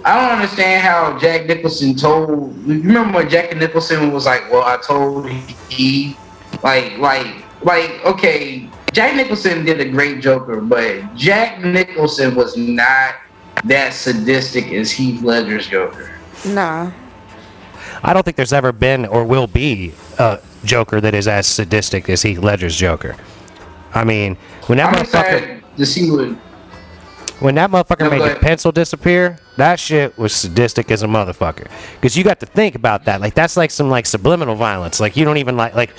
I 0.05 0.21
don't 0.21 0.41
understand 0.41 0.83
how 0.83 1.19
Jack 1.19 1.47
Nicholson 1.47 1.95
told. 1.95 2.57
You 2.67 2.83
remember 2.83 3.19
when 3.19 3.31
Jack 3.31 3.57
Nicholson 3.57 4.13
was 4.13 4.27
like, 4.27 4.51
"Well, 4.51 4.63
I 4.63 4.77
told 4.79 5.29
he, 5.69 6.17
like, 6.63 6.99
like, 6.99 7.27
like, 7.63 8.05
okay." 8.05 8.69
Jack 8.93 9.17
Nicholson 9.17 9.65
did 9.65 9.81
a 9.81 9.89
great 9.89 10.21
Joker, 10.21 10.61
but 10.61 11.15
Jack 11.15 11.63
Nicholson 11.65 12.35
was 12.35 12.57
not 12.57 13.15
that 13.65 13.95
sadistic 13.95 14.67
as 14.73 14.91
Heath 14.91 15.23
Ledger's 15.23 15.67
Joker. 15.67 16.11
Nah. 16.45 16.91
I 18.03 18.13
don't 18.13 18.23
think 18.25 18.37
there's 18.37 18.53
ever 18.53 18.73
been 18.73 19.07
or 19.07 19.25
will 19.25 19.47
be 19.47 19.93
a 20.19 20.41
Joker 20.65 21.01
that 21.01 21.15
is 21.15 21.29
as 21.29 21.47
sadistic 21.47 22.09
as 22.11 22.23
Heath 22.23 22.39
Ledger's 22.39 22.77
Joker. 22.77 23.17
I 23.95 24.05
mean, 24.05 24.37
whenever 24.67 24.97
I'm 24.97 25.05
motherfucker 25.05 25.37
excited 25.39 25.65
to 25.77 25.87
see 25.87 26.11
what. 26.11 26.37
When 27.43 27.55
that 27.57 27.71
motherfucker 27.71 28.01
No, 28.01 28.11
made 28.11 28.23
the 28.23 28.39
pencil 28.41 28.73
disappear, 28.73 29.39
that 29.57 29.81
shit 29.81 30.17
was 30.17 30.35
sadistic 30.35 30.91
as 30.91 31.03
a 31.03 31.07
motherfucker. 31.07 31.69
Because 31.95 32.17
you 32.17 32.25
got 32.25 32.41
to 32.41 32.47
think 32.47 32.75
about 32.75 33.05
that. 33.07 33.21
Like 33.21 33.35
that's 33.35 33.57
like 33.57 33.71
some 33.71 33.91
like 33.91 34.07
subliminal 34.07 34.55
violence. 34.55 35.01
Like 35.01 35.17
you 35.17 35.25
don't 35.25 35.39
even 35.39 35.57
like 35.57 35.75
like 35.75 35.91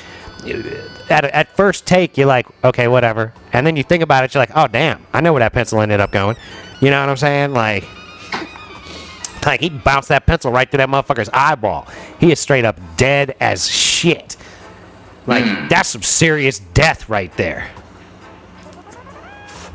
at 1.09 1.25
at 1.25 1.55
first 1.55 1.85
take 1.85 2.17
you're 2.17 2.27
like 2.27 2.47
okay 2.63 2.87
whatever, 2.87 3.33
and 3.51 3.67
then 3.67 3.75
you 3.75 3.83
think 3.83 4.03
about 4.03 4.23
it 4.23 4.33
you're 4.33 4.41
like 4.41 4.51
oh 4.55 4.67
damn 4.67 5.05
I 5.13 5.21
know 5.21 5.33
where 5.33 5.41
that 5.41 5.53
pencil 5.53 5.81
ended 5.81 5.99
up 5.99 6.11
going. 6.11 6.37
You 6.81 6.89
know 6.89 6.99
what 6.99 7.09
I'm 7.09 7.17
saying? 7.17 7.53
Like. 7.53 7.83
Like 9.45 9.59
he 9.59 9.69
bounced 9.69 10.07
that 10.07 10.25
pencil 10.25 10.53
right 10.53 10.71
through 10.71 10.77
that 10.77 10.87
motherfucker's 10.87 11.29
eyeball. 11.33 11.85
He 12.17 12.31
is 12.31 12.39
straight 12.39 12.63
up 12.63 12.79
dead 12.95 13.35
as 13.41 13.69
shit. 13.69 14.37
Like 15.27 15.43
hmm. 15.43 15.67
that's 15.67 15.89
some 15.89 16.01
serious 16.01 16.59
death 16.59 17.09
right 17.09 17.29
there. 17.35 17.69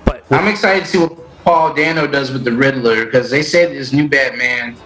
But 0.07 0.25
I'm 0.31 0.49
excited 0.49 0.85
to 0.85 0.91
see 0.91 0.97
what 0.97 1.28
Paul 1.45 1.75
Dano 1.75 2.07
does 2.07 2.31
with 2.31 2.45
the 2.45 2.53
Riddler 2.53 3.07
because 3.07 3.31
they 3.31 3.43
said 3.43 3.71
this 3.73 3.93
new 3.93 4.09
Batman 4.09 4.77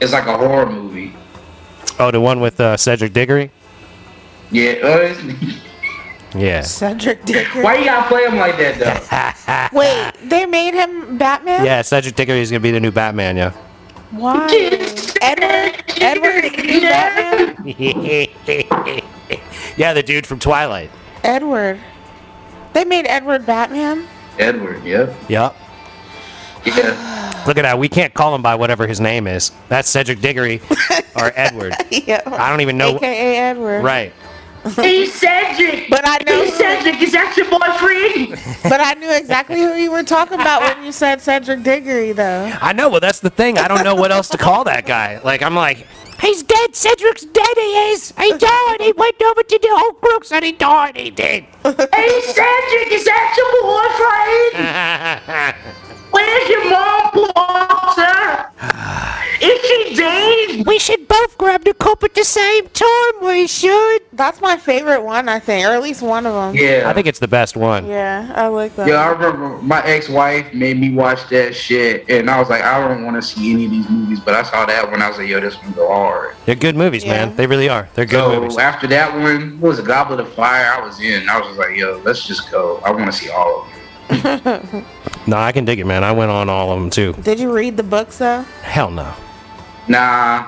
is 0.00 0.12
like 0.12 0.26
a 0.26 0.36
horror 0.36 0.70
movie. 0.70 1.14
oh, 1.98 2.10
the 2.10 2.20
one 2.20 2.40
with 2.40 2.60
uh, 2.60 2.76
Cedric 2.76 3.12
Diggory. 3.12 3.50
Yeah. 4.50 4.72
uh, 4.82 5.14
Yeah. 6.34 6.62
Cedric 6.62 7.26
Diggory. 7.26 7.62
Why 7.62 7.76
you 7.76 7.84
gotta 7.84 8.08
play 8.08 8.24
him 8.24 8.36
like 8.36 8.56
that 8.56 9.68
though? 9.72 9.76
Wait, 9.78 10.12
they 10.30 10.46
made 10.46 10.72
him 10.72 11.18
Batman? 11.18 11.62
Yeah, 11.64 11.82
Cedric 11.82 12.14
Diggory 12.14 12.40
is 12.40 12.50
gonna 12.50 12.60
be 12.60 12.70
the 12.70 12.80
new 12.80 12.90
Batman, 12.90 13.36
yeah. 13.36 13.50
Why? 14.12 14.46
Edward? 15.20 15.84
Edward 16.00 16.44
is 16.44 16.52
the 16.52 16.62
new 16.62 16.80
Batman? 16.80 17.66
yeah, 19.76 19.92
the 19.92 20.02
dude 20.02 20.26
from 20.26 20.38
Twilight. 20.38 20.90
Edward. 21.22 21.78
They 22.72 22.86
made 22.86 23.04
Edward 23.06 23.44
Batman? 23.44 24.08
Edward. 24.38 24.82
Yep. 24.84 25.14
Yep. 25.28 25.54
Yeah. 26.64 27.42
Look 27.46 27.58
at 27.58 27.62
that. 27.62 27.78
We 27.78 27.88
can't 27.88 28.14
call 28.14 28.34
him 28.34 28.42
by 28.42 28.54
whatever 28.54 28.86
his 28.86 29.00
name 29.00 29.26
is. 29.26 29.50
That's 29.68 29.88
Cedric 29.88 30.20
Diggory 30.20 30.60
or 31.16 31.32
Edward. 31.34 31.74
yeah. 31.90 32.20
I 32.26 32.50
don't 32.50 32.60
even 32.60 32.76
know. 32.78 32.96
AKA 32.96 33.36
Edward. 33.38 33.82
Right. 33.82 34.12
Hey 34.76 35.06
Cedric. 35.06 35.90
But 35.90 36.02
I 36.04 36.18
know. 36.24 36.44
Cedric, 36.50 37.02
is 37.02 37.10
that 37.12 37.34
your 37.36 37.50
boyfriend? 37.50 38.40
But 38.62 38.80
I 38.80 38.94
knew 38.94 39.10
exactly 39.10 39.60
who 39.60 39.74
you 39.74 39.90
were 39.90 40.04
talking 40.04 40.40
about 40.40 40.62
when 40.62 40.84
you 40.84 40.92
said 40.92 41.20
Cedric 41.20 41.64
Diggory, 41.64 42.12
though. 42.12 42.52
I 42.60 42.72
know. 42.72 42.88
Well, 42.88 43.00
that's 43.00 43.18
the 43.18 43.30
thing. 43.30 43.58
I 43.58 43.66
don't 43.66 43.82
know 43.82 43.96
what 43.96 44.12
else 44.12 44.28
to 44.28 44.38
call 44.38 44.62
that 44.64 44.86
guy. 44.86 45.18
Like, 45.24 45.42
I'm 45.42 45.56
like, 45.56 45.84
he's 46.20 46.44
dead. 46.44 46.76
Cedric's 46.76 47.24
dead. 47.24 47.54
He 47.56 47.90
is. 47.90 48.12
He 48.16 48.30
died. 48.38 48.76
He 48.80 48.92
went 48.92 49.20
over 49.20 49.42
to 49.42 49.58
the 49.60 49.68
Oak 49.88 50.00
Brooks 50.00 50.30
and 50.30 50.44
he 50.44 50.52
died. 50.52 50.96
He 50.96 51.10
did. 51.10 51.44
hey 51.64 52.20
Cedric, 52.20 52.92
is 52.92 53.04
that 53.04 53.34
your 53.36 53.50
boyfriend? 54.54 55.74
Where's 56.12 56.48
your 56.48 56.70
mom, 56.70 57.10
Walter? 57.14 58.50
Ah. 58.60 59.24
Is 59.40 59.60
she 59.60 59.96
dead? 59.96 60.66
we 60.66 60.78
should 60.78 61.08
both 61.08 61.36
grab 61.36 61.64
the 61.64 61.74
cup 61.74 62.04
at 62.04 62.14
the 62.14 62.24
same 62.24 62.68
time. 62.68 63.12
We 63.22 63.46
should. 63.48 64.02
That's 64.12 64.40
my 64.40 64.56
favorite 64.56 65.02
one, 65.02 65.28
I 65.28 65.40
think, 65.40 65.66
or 65.66 65.70
at 65.72 65.82
least 65.82 66.00
one 66.02 66.26
of 66.26 66.34
them. 66.34 66.54
Yeah. 66.54 66.84
I 66.88 66.92
think 66.92 67.06
it's 67.08 67.18
the 67.18 67.26
best 67.28 67.56
one. 67.56 67.86
Yeah, 67.86 68.32
I 68.36 68.46
like 68.46 68.76
that. 68.76 68.86
Yeah, 68.86 69.02
I 69.04 69.08
remember 69.10 69.60
my 69.62 69.82
ex-wife 69.84 70.52
made 70.54 70.78
me 70.78 70.94
watch 70.94 71.28
that 71.30 71.56
shit, 71.56 72.08
and 72.08 72.30
I 72.30 72.38
was 72.38 72.48
like, 72.50 72.62
I 72.62 72.86
don't 72.86 73.04
want 73.04 73.16
to 73.16 73.22
see 73.22 73.52
any 73.52 73.64
of 73.64 73.70
these 73.72 73.88
movies, 73.90 74.20
but 74.20 74.34
I 74.34 74.42
saw 74.44 74.64
that 74.66 74.88
one. 74.90 75.02
I 75.02 75.08
was 75.08 75.18
like, 75.18 75.28
yo, 75.28 75.40
this 75.40 75.56
one 75.56 75.72
go 75.72 75.88
hard. 75.88 76.36
They're 76.46 76.54
good 76.54 76.76
movies, 76.76 77.04
Yeah. 77.04 77.26
man. 77.26 77.36
They 77.36 77.46
really 77.46 77.68
are. 77.68 77.88
They're 77.94 78.06
good 78.06 78.20
so 78.22 78.40
movies. 78.40 78.58
after 78.58 78.86
that 78.88 79.12
one, 79.18 79.58
what 79.60 79.68
was 79.70 79.78
a 79.80 79.82
Goblet 79.82 80.20
of 80.20 80.32
Fire? 80.34 80.72
I 80.72 80.80
was 80.86 81.00
in. 81.00 81.28
I 81.28 81.38
was 81.38 81.48
just 81.48 81.58
like, 81.58 81.76
yo, 81.76 82.00
let's 82.04 82.26
just 82.26 82.50
go. 82.50 82.78
I 82.84 82.90
want 82.92 83.06
to 83.06 83.12
see 83.12 83.30
all 83.30 83.66
of 84.08 84.22
them. 84.22 84.84
No, 85.26 85.36
I 85.36 85.52
can 85.52 85.64
dig 85.64 85.78
it, 85.78 85.86
man. 85.86 86.02
I 86.04 86.12
went 86.12 86.30
on 86.30 86.48
all 86.48 86.72
of 86.72 86.80
them 86.80 86.90
too. 86.90 87.12
Did 87.22 87.38
you 87.38 87.52
read 87.52 87.76
the 87.76 87.82
books, 87.82 88.18
though? 88.18 88.42
Hell 88.62 88.90
no. 88.90 89.12
Nah, 89.88 90.46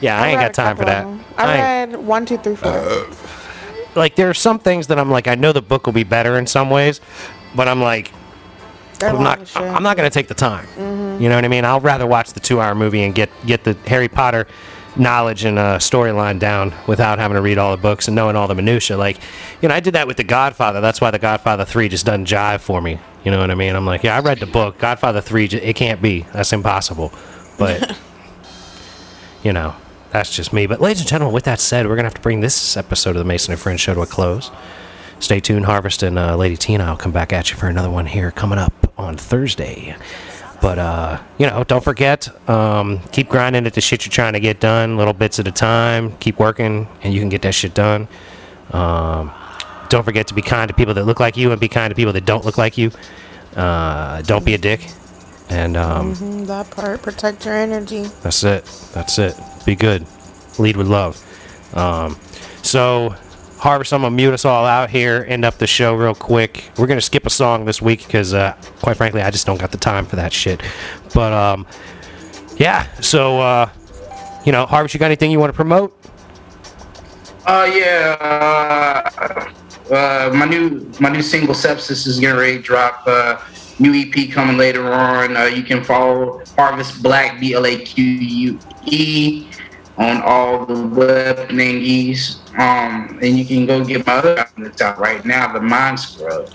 Yeah, 0.00 0.20
I 0.20 0.28
ain't 0.28 0.40
got 0.40 0.52
time 0.54 0.76
for 0.76 0.84
that. 0.84 1.06
I 1.38 1.44
I 1.44 1.54
read 1.86 1.96
one, 1.96 2.26
two, 2.26 2.36
three, 2.38 2.54
four. 2.54 3.06
like 3.94 4.14
there 4.16 4.28
are 4.28 4.34
some 4.34 4.58
things 4.58 4.86
that 4.88 4.98
I'm 4.98 5.10
like 5.10 5.26
I 5.26 5.34
know 5.36 5.52
the 5.52 5.62
book 5.62 5.86
will 5.86 5.94
be 5.94 6.04
better 6.04 6.38
in 6.38 6.46
some 6.46 6.68
ways, 6.70 7.00
but 7.54 7.66
I'm 7.66 7.80
like 7.80 8.12
They're 8.98 9.08
I'm 9.10 9.22
not. 9.22 9.56
I'm 9.56 9.82
not 9.82 9.96
gonna 9.96 10.10
take 10.10 10.28
the 10.28 10.34
time. 10.34 10.66
Mm-hmm. 10.76 11.22
You 11.22 11.28
know 11.30 11.34
what 11.34 11.44
I 11.44 11.48
mean? 11.48 11.64
I'll 11.64 11.80
rather 11.80 12.06
watch 12.06 12.32
the 12.34 12.40
two 12.40 12.60
hour 12.60 12.74
movie 12.74 13.02
and 13.02 13.14
get 13.14 13.30
get 13.46 13.64
the 13.64 13.74
Harry 13.86 14.08
Potter 14.08 14.46
knowledge 14.98 15.44
and 15.44 15.58
uh, 15.58 15.78
storyline 15.78 16.38
down 16.38 16.74
without 16.86 17.18
having 17.18 17.34
to 17.34 17.42
read 17.42 17.58
all 17.58 17.74
the 17.76 17.80
books 17.82 18.08
and 18.08 18.14
knowing 18.14 18.36
all 18.36 18.48
the 18.48 18.54
minutia. 18.54 18.96
Like, 18.96 19.18
you 19.60 19.68
know, 19.68 19.74
I 19.74 19.80
did 19.80 19.94
that 19.94 20.06
with 20.06 20.16
The 20.16 20.24
Godfather. 20.24 20.80
That's 20.80 21.00
why 21.00 21.10
The 21.10 21.18
Godfather 21.18 21.64
Three 21.64 21.88
just 21.88 22.06
doesn't 22.06 22.26
jive 22.26 22.60
for 22.60 22.80
me. 22.80 22.98
You 23.24 23.30
know 23.30 23.40
what 23.40 23.50
I 23.50 23.54
mean? 23.54 23.74
I'm 23.74 23.86
like, 23.86 24.02
yeah, 24.02 24.16
I 24.16 24.20
read 24.20 24.38
the 24.38 24.46
book. 24.46 24.78
Godfather 24.78 25.20
Three, 25.20 25.46
it 25.46 25.76
can't 25.76 26.00
be. 26.00 26.22
That's 26.32 26.52
impossible. 26.52 27.12
but 27.58 27.96
you 29.42 29.52
know, 29.52 29.74
that's 30.10 30.34
just 30.34 30.52
me. 30.52 30.66
But 30.66 30.80
ladies 30.80 31.00
and 31.00 31.08
gentlemen, 31.08 31.34
with 31.34 31.44
that 31.44 31.60
said, 31.60 31.86
we're 31.86 31.96
gonna 31.96 32.06
have 32.06 32.14
to 32.14 32.20
bring 32.20 32.40
this 32.40 32.76
episode 32.76 33.10
of 33.10 33.16
the 33.16 33.24
Mason 33.24 33.52
and 33.52 33.60
Friends 33.60 33.80
show 33.80 33.94
to 33.94 34.00
a 34.00 34.06
close. 34.06 34.50
Stay 35.18 35.40
tuned, 35.40 35.64
Harvest 35.64 36.02
and 36.02 36.18
uh, 36.18 36.36
Lady 36.36 36.56
Tina. 36.56 36.84
I'll 36.84 36.96
come 36.96 37.12
back 37.12 37.32
at 37.32 37.50
you 37.50 37.56
for 37.56 37.68
another 37.68 37.90
one 37.90 38.06
here 38.06 38.30
coming 38.30 38.58
up 38.58 38.92
on 38.98 39.16
Thursday. 39.16 39.96
But 40.60 40.78
uh, 40.78 41.22
you 41.38 41.46
know, 41.46 41.64
don't 41.64 41.84
forget, 41.84 42.28
um, 42.48 43.00
keep 43.12 43.28
grinding 43.28 43.66
at 43.66 43.74
the 43.74 43.80
shit 43.80 44.04
you're 44.06 44.10
trying 44.12 44.32
to 44.32 44.40
get 44.40 44.58
done, 44.60 44.96
little 44.96 45.12
bits 45.12 45.38
at 45.38 45.46
a 45.46 45.52
time. 45.52 46.16
Keep 46.18 46.38
working, 46.38 46.88
and 47.02 47.12
you 47.14 47.20
can 47.20 47.28
get 47.28 47.42
that 47.42 47.54
shit 47.54 47.74
done. 47.74 48.08
Um, 48.72 49.30
don't 49.88 50.02
forget 50.04 50.26
to 50.28 50.34
be 50.34 50.42
kind 50.42 50.68
to 50.68 50.74
people 50.74 50.94
that 50.94 51.04
look 51.04 51.20
like 51.20 51.36
you, 51.36 51.52
and 51.52 51.60
be 51.60 51.68
kind 51.68 51.90
to 51.90 51.94
people 51.94 52.12
that 52.14 52.24
don't 52.24 52.44
look 52.44 52.58
like 52.58 52.76
you. 52.78 52.90
Uh, 53.54 54.22
don't 54.22 54.44
be 54.44 54.54
a 54.54 54.58
dick. 54.58 54.86
And 55.48 55.76
um, 55.76 56.14
Mhm, 56.14 56.46
that 56.48 56.70
part. 56.70 57.02
Protect 57.02 57.44
your 57.44 57.54
energy. 57.54 58.04
that's 58.22 58.42
it. 58.42 58.64
That's 58.92 59.18
it. 59.18 59.34
Be 59.64 59.76
good. 59.76 60.04
Lead 60.58 60.76
with 60.76 60.88
love. 60.88 61.22
Um, 61.74 62.16
so, 62.62 63.14
Harvest, 63.58 63.92
I'm 63.92 64.02
going 64.02 64.12
to 64.12 64.16
mute 64.16 64.34
us 64.34 64.44
all 64.44 64.64
out 64.64 64.90
here, 64.90 65.24
end 65.28 65.44
up 65.44 65.58
the 65.58 65.66
show 65.66 65.94
real 65.94 66.14
quick. 66.14 66.70
We're 66.78 66.86
going 66.86 66.98
to 66.98 67.04
skip 67.04 67.26
a 67.26 67.30
song 67.30 67.64
this 67.64 67.80
week 67.80 68.04
because, 68.06 68.34
uh, 68.34 68.54
quite 68.80 68.96
frankly, 68.96 69.22
I 69.22 69.30
just 69.30 69.46
don't 69.46 69.58
got 69.58 69.72
the 69.72 69.78
time 69.78 70.06
for 70.06 70.16
that 70.16 70.32
shit. 70.32 70.62
But, 71.14 71.32
um, 71.32 71.66
yeah, 72.56 72.86
so, 73.00 73.40
uh, 73.40 73.70
you 74.44 74.52
know, 74.52 74.66
Harvest, 74.66 74.94
you 74.94 75.00
got 75.00 75.06
anything 75.06 75.30
you 75.30 75.38
want 75.38 75.50
to 75.50 75.56
promote? 75.56 75.96
Uh 77.46 77.70
yeah. 77.72 78.16
Uh, 78.20 79.94
uh, 79.94 80.32
my 80.34 80.46
new 80.46 80.90
my 80.98 81.08
new 81.08 81.22
single 81.22 81.54
Sepsis 81.54 82.06
is 82.08 82.18
getting 82.18 82.36
ready 82.36 82.56
to 82.56 82.62
drop. 82.62 83.04
Uh, 83.06 83.40
new 83.78 83.94
EP 83.94 84.32
coming 84.32 84.56
later 84.56 84.92
on. 84.92 85.36
Uh, 85.36 85.44
you 85.44 85.62
can 85.62 85.84
follow 85.84 86.42
Harvest 86.56 87.02
Blaque 87.04 87.38
B 87.38 87.54
L 87.54 87.64
A 87.64 87.78
Q 87.78 88.04
U 88.04 88.58
E 88.86 89.46
on 89.98 90.22
all 90.22 90.66
the 90.66 90.86
web 90.88 91.48
thingies. 91.48 92.38
Um, 92.58 93.18
and 93.22 93.38
you 93.38 93.44
can 93.44 93.66
go 93.66 93.84
get 93.84 94.06
my 94.06 94.14
other 94.14 94.38
album 94.38 94.64
that's 94.64 94.80
out 94.80 94.98
right 94.98 95.24
now, 95.24 95.52
The 95.52 95.60
Mind 95.60 95.98
Scrub. 96.00 96.48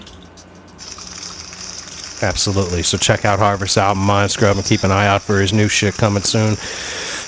Absolutely. 2.23 2.83
So 2.83 2.97
check 2.97 3.25
out 3.25 3.39
Harvest 3.39 3.77
album, 3.77 4.03
Mind 4.03 4.29
Scrub, 4.31 4.55
and 4.55 4.65
keep 4.65 4.83
an 4.83 4.91
eye 4.91 5.07
out 5.07 5.21
for 5.21 5.39
his 5.39 5.53
new 5.53 5.67
shit 5.67 5.95
coming 5.95 6.23
soon 6.23 6.55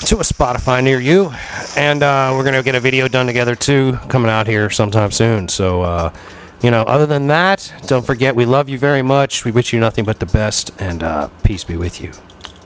to 0.08 0.18
a 0.18 0.24
Spotify 0.24 0.84
near 0.84 1.00
you. 1.00 1.32
And 1.76 2.04
uh, 2.04 2.34
we're 2.36 2.44
going 2.44 2.56
to 2.56 2.64
get 2.64 2.76
a 2.76 2.80
video 2.80 3.08
done 3.08 3.26
together 3.26 3.56
too, 3.56 3.94
coming 4.10 4.30
out 4.30 4.48
here 4.48 4.70
sometime 4.70 5.12
soon. 5.12 5.48
So, 5.48 5.82
uh, 5.82 6.14
you 6.62 6.72
know, 6.72 6.84
other 6.84 7.06
than 7.06 7.28
that, 7.28 7.74
don't 7.88 8.06
forget 8.06 8.36
we 8.36 8.46
love 8.46 8.70
you 8.70 8.78
very 8.78 9.02
much. 9.02 9.46
We 9.46 9.52
wish 9.52 9.74
you 9.74 9.80
nothing 9.80 10.06
but 10.06 10.20
the 10.20 10.26
best, 10.28 10.72
and 10.80 11.04
uh, 11.04 11.28
peace 11.44 11.64
be 11.64 11.76
with 11.76 12.00
you. 12.02 12.12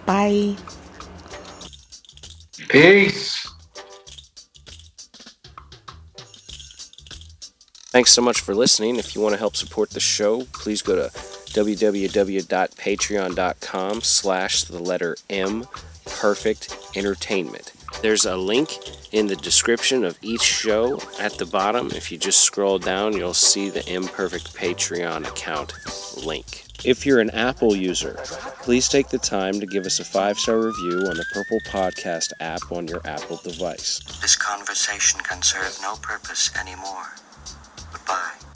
Bye. 0.05 0.55
Peace. 2.69 3.45
Thanks 7.89 8.11
so 8.11 8.21
much 8.21 8.41
for 8.41 8.53
listening. 8.53 8.97
If 8.97 9.15
you 9.15 9.21
want 9.21 9.33
to 9.33 9.39
help 9.39 9.55
support 9.55 9.91
the 9.91 9.99
show, 9.99 10.43
please 10.53 10.81
go 10.81 10.95
to 10.95 11.09
www.patreon.com 11.09 14.01
slash 14.01 14.63
the 14.65 14.79
letter 14.79 15.15
M 15.29 15.65
Perfect 16.05 16.75
Entertainment. 16.95 17.73
There's 18.01 18.25
a 18.25 18.37
link 18.37 18.77
in 19.13 19.27
the 19.27 19.35
description 19.35 20.03
of 20.03 20.19
each 20.21 20.43
show 20.43 21.01
at 21.19 21.39
the 21.39 21.45
bottom. 21.45 21.89
If 21.91 22.11
you 22.11 22.19
just 22.19 22.41
scroll 22.41 22.77
down, 22.77 23.13
you'll 23.13 23.33
see 23.33 23.69
the 23.69 23.79
Mperfect 23.79 24.55
Patreon 24.55 25.27
account 25.27 25.73
link. 26.23 26.66
If 26.85 27.05
you're 27.05 27.19
an 27.19 27.31
Apple 27.31 27.75
user, 27.75 28.13
please 28.61 28.87
take 28.87 29.09
the 29.09 29.17
time 29.17 29.59
to 29.59 29.65
give 29.65 29.85
us 29.85 29.99
a 29.99 30.05
five 30.05 30.37
star 30.37 30.57
review 30.59 31.07
on 31.07 31.17
the 31.17 31.25
Purple 31.33 31.59
Podcast 31.61 32.31
app 32.39 32.71
on 32.71 32.87
your 32.87 33.01
Apple 33.05 33.37
device. 33.43 33.99
This 34.21 34.35
conversation 34.35 35.19
can 35.21 35.41
serve 35.41 35.77
no 35.81 35.95
purpose 35.95 36.51
anymore. 36.55 37.15
Goodbye. 37.91 38.46